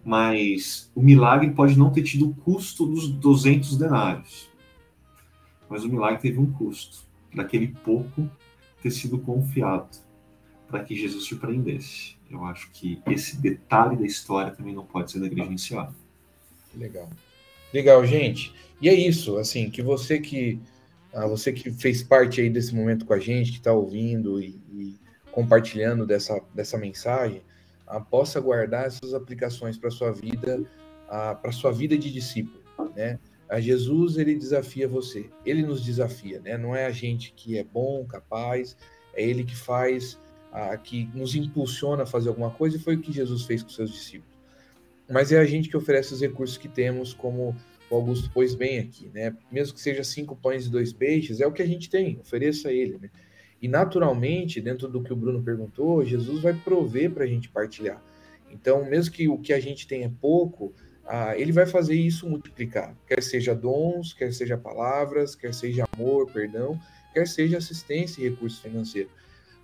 Mas 0.05 0.89
o 0.95 1.01
milagre 1.01 1.49
pode 1.51 1.77
não 1.77 1.89
ter 1.89 2.03
tido 2.03 2.29
o 2.29 2.35
custo 2.35 2.85
dos 2.85 3.09
200 3.09 3.75
denários. 3.77 4.47
Mas 5.67 5.83
o 5.83 5.89
milagre 5.89 6.21
teve 6.21 6.39
um 6.39 6.51
custo. 6.51 7.08
Daquele 7.33 7.67
pouco 7.67 8.29
ter 8.81 8.91
sido 8.91 9.19
confiado 9.19 9.89
para 10.67 10.83
que 10.83 10.95
Jesus 10.95 11.25
surpreendesse. 11.25 12.15
Eu 12.29 12.45
acho 12.45 12.69
que 12.71 13.01
esse 13.07 13.37
detalhe 13.37 13.97
da 13.97 14.05
história 14.05 14.51
também 14.51 14.73
não 14.73 14.85
pode 14.85 15.11
ser 15.11 15.19
negligenciado. 15.19 15.95
Legal. 16.75 17.09
Legal, 17.73 18.05
gente. 18.05 18.53
E 18.81 18.87
é 18.87 18.93
isso, 18.93 19.37
assim, 19.37 19.69
que 19.69 19.81
você 19.81 20.19
que 20.19 20.59
a 21.13 21.25
você 21.25 21.51
que 21.51 21.71
fez 21.71 22.03
parte 22.03 22.39
aí 22.39 22.49
desse 22.49 22.73
momento 22.73 23.05
com 23.05 23.13
a 23.13 23.19
gente, 23.19 23.51
que 23.51 23.57
está 23.57 23.73
ouvindo 23.73 24.41
e, 24.41 24.61
e, 24.71 24.95
compartilhando 25.31 26.05
dessa, 26.05 26.39
dessa 26.53 26.77
mensagem, 26.77 27.41
a, 27.87 27.99
possa 27.99 28.39
guardar 28.39 28.85
essas 28.85 29.13
aplicações 29.13 29.77
para 29.77 29.89
sua 29.89 30.11
vida, 30.11 30.63
para 31.41 31.51
sua 31.51 31.71
vida 31.71 31.97
de 31.97 32.11
discípulo, 32.11 32.61
né? 32.95 33.19
A 33.49 33.59
Jesus 33.59 34.17
ele 34.17 34.35
desafia 34.35 34.87
você, 34.87 35.29
ele 35.43 35.63
nos 35.63 35.83
desafia, 35.83 36.39
né? 36.39 36.57
Não 36.57 36.75
é 36.75 36.85
a 36.85 36.91
gente 36.91 37.33
que 37.35 37.57
é 37.57 37.63
bom, 37.63 38.05
capaz, 38.05 38.77
é 39.13 39.23
ele 39.23 39.43
que 39.43 39.55
faz, 39.55 40.19
a, 40.51 40.77
que 40.77 41.09
nos 41.15 41.33
impulsiona 41.35 42.03
a 42.03 42.05
fazer 42.05 42.29
alguma 42.29 42.51
coisa 42.51 42.77
e 42.77 42.79
foi 42.79 42.95
o 42.95 42.99
que 42.99 43.11
Jesus 43.11 43.43
fez 43.43 43.63
com 43.63 43.69
seus 43.69 43.91
discípulos. 43.91 44.37
Mas 45.09 45.31
é 45.31 45.39
a 45.39 45.45
gente 45.45 45.67
que 45.67 45.75
oferece 45.75 46.13
os 46.13 46.21
recursos 46.21 46.57
que 46.57 46.67
temos 46.67 47.13
como 47.13 47.55
o 47.89 47.95
Augusto 47.95 48.29
pôs 48.29 48.53
bem 48.53 48.77
aqui, 48.77 49.09
né? 49.11 49.35
Mesmo 49.51 49.73
que 49.73 49.81
seja 49.81 50.03
cinco 50.03 50.35
pães 50.35 50.67
e 50.67 50.69
dois 50.69 50.93
peixes, 50.93 51.41
é 51.41 51.47
o 51.47 51.51
que 51.51 51.63
a 51.63 51.67
gente 51.67 51.89
tem, 51.89 52.19
ofereça 52.19 52.69
a 52.69 52.71
ele, 52.71 52.99
né? 53.01 53.09
E 53.61 53.67
naturalmente, 53.67 54.61
dentro 54.61 54.87
do 54.87 55.01
que 55.01 55.11
o 55.11 55.15
Bruno 55.15 55.41
perguntou, 55.41 56.05
Jesus 56.05 56.41
vai 56.41 56.53
prover 56.53 57.11
para 57.11 57.23
a 57.23 57.27
gente 57.27 57.49
partilhar. 57.49 58.01
Então, 58.51 58.85
mesmo 58.85 59.13
que 59.13 59.27
o 59.27 59.37
que 59.37 59.51
a 59.51 59.59
gente 59.59 59.87
tem 59.87 60.03
é 60.03 60.11
pouco, 60.21 60.73
ah, 61.11 61.35
ele 61.35 61.51
vai 61.51 61.65
fazer 61.65 61.95
isso 61.95 62.29
multiplicar. 62.29 62.95
Quer 63.07 63.23
seja 63.23 63.55
dons, 63.55 64.13
quer 64.13 64.31
seja 64.31 64.55
palavras, 64.55 65.33
quer 65.33 65.51
seja 65.55 65.83
amor, 65.91 66.31
perdão, 66.31 66.79
quer 67.11 67.27
seja 67.27 67.57
assistência 67.57 68.21
e 68.21 68.29
recurso 68.29 68.61
financeiro. 68.61 69.09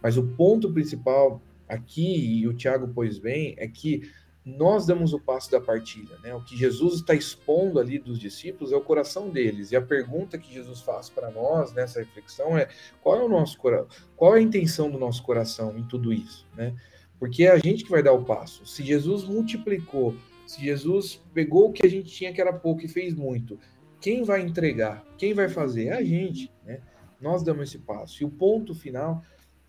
Mas 0.02 0.18
o 0.18 0.24
ponto 0.24 0.74
principal 0.74 1.40
aqui, 1.70 2.40
e 2.40 2.48
o 2.48 2.54
Tiago 2.54 2.88
pôs 2.88 3.20
bem, 3.20 3.54
é 3.60 3.68
que 3.68 4.12
nós 4.44 4.88
damos 4.88 5.14
o 5.14 5.20
passo 5.20 5.52
da 5.52 5.62
partilha. 5.62 6.18
Né? 6.24 6.34
O 6.34 6.44
que 6.44 6.58
Jesus 6.58 6.96
está 6.96 7.14
expondo 7.14 7.80
ali 7.80 8.00
dos 8.00 8.18
discípulos 8.18 8.72
é 8.72 8.76
o 8.76 8.82
coração 8.82 9.30
deles. 9.30 9.72
E 9.72 9.76
a 9.76 9.82
pergunta 9.82 10.40
que 10.40 10.52
Jesus 10.52 10.82
faz 10.82 11.12
para 11.12 11.30
nós 11.30 11.72
nessa 11.74 12.00
reflexão 12.00 12.58
é: 12.58 12.70
qual 13.04 13.20
é 13.20 13.24
o 13.24 13.30
nosso 13.30 13.56
coração? 13.60 13.88
Qual 14.16 14.36
é 14.36 14.40
a 14.40 14.42
intenção 14.42 14.90
do 14.90 14.98
nosso 14.98 15.22
coração 15.22 15.78
em 15.78 15.84
tudo 15.84 16.12
isso? 16.12 16.48
Né? 16.58 16.76
Porque 17.20 17.44
é 17.44 17.52
a 17.52 17.58
gente 17.60 17.84
que 17.84 17.92
vai 17.92 18.02
dar 18.02 18.14
o 18.14 18.26
passo. 18.26 18.66
Se 18.66 18.84
Jesus 18.84 19.24
multiplicou, 19.24 20.16
se 20.46 20.62
Jesus 20.62 21.22
pegou 21.34 21.70
o 21.70 21.74
que 21.74 21.86
a 21.86 21.90
gente 21.90 22.10
tinha 22.12 22.34
que 22.34 22.42
era 22.42 22.54
pouco 22.54 22.86
e 22.86 22.88
fez 22.88 23.14
muito, 23.14 23.60
quem 24.00 24.24
vai 24.24 24.42
entregar? 24.42 25.04
Quem 25.18 25.34
vai 25.34 25.50
fazer? 25.50 25.88
É 25.88 25.94
a 25.94 26.04
gente. 26.04 26.52
Né? 26.64 26.82
Nós 27.20 27.44
damos 27.44 27.70
esse 27.70 27.80
passo. 27.80 28.22
E 28.22 28.26
o 28.26 28.30
ponto 28.30 28.76
final 28.76 29.24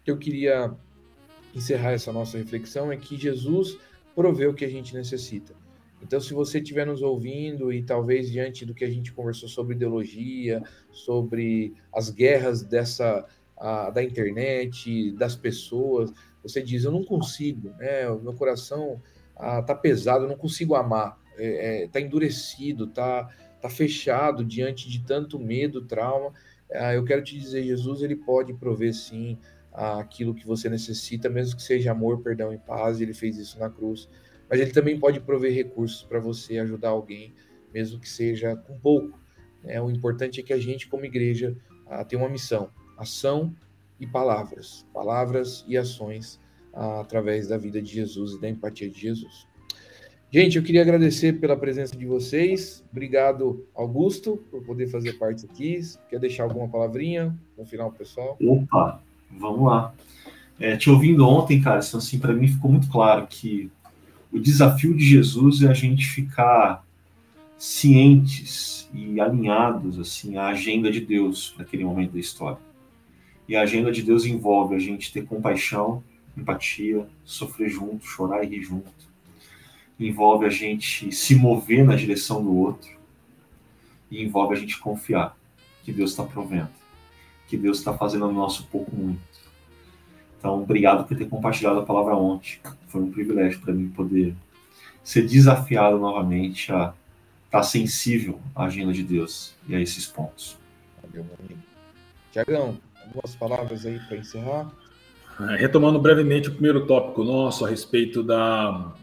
que 0.05 0.11
eu 0.11 0.19
queria 0.19 0.75
encerrar 1.55 1.93
essa 1.93 2.13
nossa 2.13 2.37
reflexão 2.37 2.93
é 2.93 2.97
que 2.97 3.17
Jesus 3.17 3.79
prover 4.15 4.51
o 4.51 4.55
que 4.55 4.65
a 4.65 4.69
gente 4.69 4.95
necessita. 4.95 5.55
Então, 6.03 6.21
se 6.21 6.35
você 6.35 6.59
estiver 6.59 6.87
nos 6.87 7.03
ouvindo 7.03 7.73
e 7.73 7.83
talvez 7.83 8.31
diante 8.31 8.67
do 8.67 8.75
que 8.75 8.85
a 8.85 8.91
gente 8.91 9.13
conversou 9.13 9.49
sobre 9.49 9.75
ideologia, 9.75 10.63
sobre 10.93 11.75
as 11.93 12.11
guerras 12.11 12.63
dessa 12.63 13.27
a, 13.57 13.91
da 13.91 14.03
internet, 14.03 15.13
das 15.13 15.35
pessoas, 15.35 16.13
você 16.43 16.63
diz: 16.63 16.85
eu 16.85 16.93
não 16.93 17.03
consigo, 17.03 17.71
né? 17.79 18.09
O 18.11 18.21
meu 18.21 18.35
coração 18.35 19.01
está 19.37 19.75
pesado, 19.75 20.25
eu 20.25 20.29
não 20.29 20.37
consigo 20.37 20.75
amar, 20.75 21.19
é, 21.37 21.85
é, 21.85 21.89
tá 21.89 22.01
endurecido, 22.01 22.85
está 22.85 23.29
tá 23.61 23.69
fechado 23.69 24.45
diante 24.45 24.89
de 24.89 25.05
tanto 25.05 25.39
medo, 25.39 25.83
trauma. 25.83 26.33
Ah, 26.73 26.95
eu 26.95 27.05
quero 27.05 27.23
te 27.23 27.39
dizer, 27.39 27.63
Jesus 27.63 28.03
ele 28.03 28.17
pode 28.17 28.53
prover 28.55 28.95
sim 28.95 29.39
aquilo 29.73 30.35
que 30.35 30.47
você 30.47 30.71
necessita, 30.71 31.29
mesmo 31.29 31.57
que 31.57 31.63
seja 31.63 31.93
amor, 31.93 32.23
perdão 32.23 32.53
e 32.53 32.59
paz, 32.59 33.01
ele 33.01 33.13
fez 33.13 33.37
isso 33.37 33.59
na 33.59 33.69
cruz. 33.69 34.09
Mas 34.49 34.61
ele 34.61 34.71
também 34.71 34.99
pode 34.99 35.21
prover 35.21 35.53
recursos 35.53 36.03
para 36.03 36.19
você 36.19 36.59
ajudar 36.59 36.91
alguém, 36.91 37.35
mesmo 37.75 38.01
que 38.01 38.09
seja 38.09 38.57
com 38.57 38.79
pouco. 38.79 39.19
É, 39.65 39.81
o 39.81 39.91
importante 39.91 40.41
é 40.41 40.43
que 40.43 40.53
a 40.53 40.59
gente, 40.59 40.89
como 40.89 41.05
igreja, 41.05 41.55
uh, 41.87 42.05
tem 42.07 42.19
uma 42.19 42.29
missão: 42.29 42.71
ação 42.97 43.55
e 44.01 44.07
palavras, 44.07 44.87
palavras 44.95 45.65
e 45.69 45.77
ações 45.77 46.41
através 46.77 47.49
da 47.49 47.57
vida 47.57 47.81
de 47.81 47.93
Jesus 47.93 48.35
e 48.35 48.41
da 48.41 48.49
empatia 48.49 48.89
de 48.89 49.01
Jesus. 49.01 49.47
Gente, 50.31 50.59
eu 50.59 50.63
queria 50.63 50.83
agradecer 50.83 51.41
pela 51.41 51.57
presença 51.57 51.97
de 51.97 52.05
vocês. 52.05 52.85
Obrigado, 52.91 53.67
Augusto, 53.75 54.45
por 54.51 54.63
poder 54.63 54.89
fazer 54.89 55.15
parte 55.15 55.47
aqui. 55.47 55.81
Quer 56.11 56.21
deixar 56.21 56.45
alguma 56.45 56.69
palavrinha 56.69 57.35
no 57.57 57.65
final, 57.65 57.91
pessoal? 57.93 58.37
Opa, 58.41 59.01
Vamos 59.31 59.67
lá. 59.67 59.95
É, 60.59 60.77
te 60.77 60.89
ouvindo 60.89 61.27
ontem, 61.27 61.61
cara, 61.61 61.79
assim, 61.79 62.19
para 62.19 62.33
mim 62.33 62.49
ficou 62.49 62.71
muito 62.71 62.89
claro 62.89 63.27
que 63.27 63.71
o 64.33 64.39
desafio 64.39 64.95
de 64.95 65.05
Jesus 65.05 65.63
é 65.63 65.69
a 65.69 65.75
gente 65.75 66.07
ficar 66.07 66.85
cientes 67.59 68.89
e 68.93 69.21
alinhados 69.21 69.99
assim 69.99 70.37
à 70.37 70.49
agenda 70.49 70.91
de 70.91 71.01
Deus 71.01 71.55
naquele 71.59 71.85
momento 71.85 72.13
da 72.13 72.19
história. 72.19 72.59
E 73.49 73.55
a 73.55 73.63
agenda 73.63 73.93
de 73.93 74.03
Deus 74.03 74.25
envolve 74.25 74.75
a 74.75 74.79
gente 74.79 75.13
ter 75.13 75.25
compaixão, 75.25 76.03
empatia, 76.37 77.07
sofrer 77.25 77.69
junto, 77.69 78.07
chorar 78.07 78.45
e 78.45 78.49
rir 78.49 78.63
junto. 78.63 78.93
Envolve 79.99 80.47
a 80.47 80.51
gente 80.51 81.11
se 81.13 81.35
mover 81.35 81.85
na 81.85 81.97
direção 81.97 82.43
do 82.43 82.55
outro. 82.55 82.97
E 84.11 84.23
envolve 84.23 84.55
a 84.55 84.59
gente 84.59 84.79
confiar 84.79 85.37
que 85.83 85.93
Deus 85.93 86.11
está 86.11 86.23
provendo 86.23 86.71
que 87.47 87.57
Deus 87.57 87.79
está 87.79 87.97
fazendo 87.97 88.27
no 88.27 88.33
nosso 88.33 88.67
pouco 88.67 88.95
muito. 88.95 89.21
Então, 90.39 90.63
obrigado 90.63 91.07
por 91.07 91.17
ter 91.17 91.29
compartilhado 91.29 91.81
a 91.81 91.85
palavra 91.85 92.15
ontem. 92.15 92.59
Foi 92.89 93.03
um 93.03 93.11
privilégio 93.11 93.61
para 93.61 93.73
mim 93.73 93.89
poder 93.89 94.35
ser 95.03 95.27
desafiado 95.27 95.99
novamente 95.99 96.73
a 96.73 96.93
estar 97.47 97.59
tá 97.59 97.63
sensível 97.63 98.41
à 98.55 98.65
agenda 98.65 98.93
de 98.93 99.03
Deus 99.03 99.55
e 99.69 99.75
a 99.75 99.81
esses 99.81 100.07
pontos. 100.07 100.59
Valeu, 101.03 101.25
meu 101.25 101.37
amigo. 101.39 101.61
Tiagão, 102.33 102.79
algumas 103.05 103.35
palavras 103.37 103.87
aí 103.87 103.99
para 104.01 104.17
encerrar? 104.17 104.71
É, 105.39 105.57
retomando 105.57 105.99
brevemente 105.99 106.49
o 106.49 106.53
primeiro 106.53 106.87
tópico 106.87 107.23
nosso 107.23 107.65
a 107.65 107.69
respeito 107.69 108.23
da, 108.23 108.95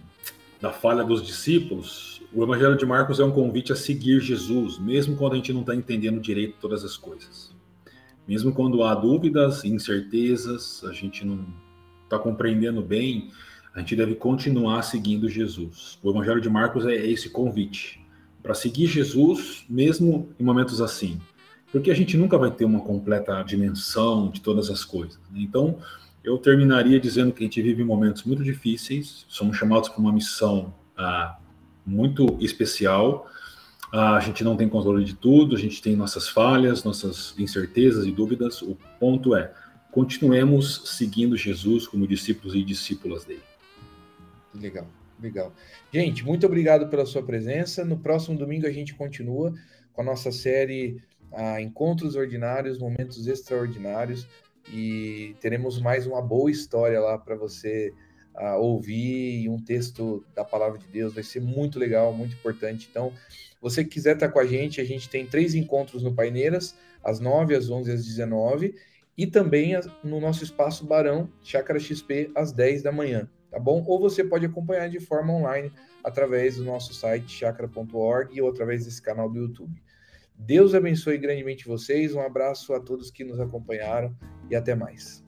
da 0.60 0.72
falha 0.72 1.04
dos 1.04 1.26
discípulos, 1.26 2.22
o 2.34 2.44
Evangelho 2.44 2.76
de 2.76 2.86
Marcos 2.86 3.20
é 3.20 3.24
um 3.24 3.32
convite 3.32 3.72
a 3.72 3.76
seguir 3.76 4.20
Jesus, 4.20 4.80
mesmo 4.80 5.16
quando 5.16 5.34
a 5.34 5.36
gente 5.36 5.54
não 5.54 5.62
está 5.62 5.76
entendendo 5.76 6.20
direito 6.20 6.56
todas 6.60 6.84
as 6.84 6.98
coisas. 6.98 7.54
Mesmo 8.28 8.52
quando 8.52 8.84
há 8.84 8.96
dúvidas, 8.96 9.64
incertezas, 9.64 10.84
a 10.86 10.94
gente 10.94 11.24
não 11.24 11.46
está 12.04 12.18
compreendendo 12.18 12.82
bem, 12.82 13.30
a 13.76 13.80
gente 13.80 13.96
deve 13.96 14.16
continuar 14.16 14.82
seguindo 14.82 15.30
Jesus. 15.30 16.00
O 16.02 16.10
Evangelho 16.10 16.42
de 16.42 16.50
Marcos 16.50 16.86
é 16.86 16.96
esse 16.96 17.30
convite 17.30 18.04
para 18.42 18.56
seguir 18.56 18.88
Jesus, 18.88 19.64
mesmo 19.70 20.30
em 20.40 20.44
momentos 20.44 20.82
assim, 20.82 21.20
porque 21.72 21.92
a 21.92 21.96
gente 21.96 22.18
nunca 22.18 22.38
vai 22.38 22.50
ter 22.50 22.66
uma 22.66 22.82
completa 22.82 23.42
dimensão 23.44 24.30
de 24.30 24.42
todas 24.42 24.70
as 24.70 24.84
coisas. 24.84 25.20
Né? 25.32 25.42
Então, 25.42 25.78
eu 26.24 26.38
terminaria 26.38 27.00
dizendo 27.00 27.34
que 27.34 27.44
a 27.44 27.46
gente 27.46 27.62
vive 27.62 27.84
momentos 27.84 28.24
muito 28.24 28.44
difíceis, 28.44 29.26
somos 29.28 29.58
chamados 29.58 29.90
para 29.90 30.00
uma 30.00 30.14
missão 30.14 30.74
ah, 30.98 31.38
muito 31.86 32.38
especial. 32.40 33.28
A 33.92 34.20
gente 34.22 34.44
não 34.44 34.56
tem 34.56 34.68
controle 34.68 35.04
de 35.04 35.14
tudo, 35.14 35.56
a 35.56 35.60
gente 35.60 35.82
tem 35.82 35.96
nossas 35.96 36.28
falhas, 36.28 36.84
nossas 36.84 37.36
incertezas 37.38 38.06
e 38.06 38.12
dúvidas. 38.12 38.62
O 38.62 38.76
ponto 39.00 39.36
é, 39.36 39.54
continuemos 39.92 40.96
seguindo 40.98 41.38
Jesus 41.38 41.88
como 41.88 42.08
discípulos 42.08 42.56
e 42.56 42.64
discípulas 42.64 43.26
dele. 43.26 43.44
Legal, 44.56 44.88
legal. 45.22 45.54
Gente, 45.94 46.26
muito 46.26 46.46
obrigado 46.46 46.90
pela 46.90 47.06
sua 47.06 47.22
presença. 47.22 47.84
No 47.86 48.00
próximo 48.00 48.38
domingo 48.38 48.66
a 48.66 48.72
gente 48.72 48.96
continua 48.96 49.54
com 49.92 50.02
a 50.02 50.06
nossa 50.06 50.32
série 50.32 51.00
ah, 51.34 51.62
Encontros 51.62 52.16
Ordinários, 52.16 52.80
Momentos 52.80 53.28
Extraordinários 53.28 54.28
e 54.72 55.36
teremos 55.40 55.80
mais 55.80 56.06
uma 56.08 56.22
boa 56.22 56.50
história 56.50 57.00
lá 57.00 57.18
para 57.18 57.36
você 57.36 57.94
uh, 58.36 58.58
ouvir 58.60 59.50
um 59.50 59.60
texto 59.60 60.26
da 60.36 60.44
palavra 60.44 60.78
de 60.78 60.88
Deus. 60.88 61.14
Vai 61.14 61.24
ser 61.24 61.42
muito 61.42 61.80
legal, 61.80 62.14
muito 62.14 62.36
importante. 62.36 62.88
Então, 62.90 63.12
você 63.62 63.84
que 63.84 63.92
quiser 63.92 64.16
estar 64.16 64.28
tá 64.28 64.34
com 64.34 64.40
a 64.40 64.46
gente, 64.46 64.82
a 64.82 64.86
gente 64.86 65.10
tem 65.10 65.26
três 65.26 65.56
encontros 65.56 66.04
no 66.04 66.14
Paineiras, 66.14 66.76
às 67.04 67.20
9, 67.20 67.56
às 67.56 67.70
11 67.70 67.92
às 67.92 68.06
19 68.06 68.76
e 69.18 69.28
também 69.28 69.74
no 70.04 70.20
nosso 70.20 70.44
espaço 70.44 70.86
Barão, 70.86 71.30
Chácara 71.44 71.80
XP, 71.80 72.32
às 72.36 72.52
10 72.52 72.82
da 72.82 72.92
manhã, 72.92 73.30
tá 73.52 73.60
bom? 73.60 73.84
Ou 73.86 74.00
você 74.00 74.24
pode 74.24 74.46
acompanhar 74.46 74.90
de 74.90 75.00
forma 75.00 75.34
online 75.34 75.72
através 76.04 76.58
do 76.58 76.64
nosso 76.64 76.94
site 76.94 77.32
chakra.org 77.32 78.42
ou 78.42 78.50
através 78.50 78.86
desse 78.86 79.02
canal 79.02 79.30
do 79.30 79.40
YouTube. 79.40 79.82
Deus 80.46 80.76
abençoe 80.76 81.18
grandemente 81.18 81.66
vocês. 81.66 82.14
Um 82.14 82.22
abraço 82.22 82.74
a 82.74 82.80
todos 82.80 83.10
que 83.10 83.24
nos 83.24 83.40
acompanharam 83.40 84.14
e 84.50 84.56
até 84.56 84.76
mais. 84.76 85.24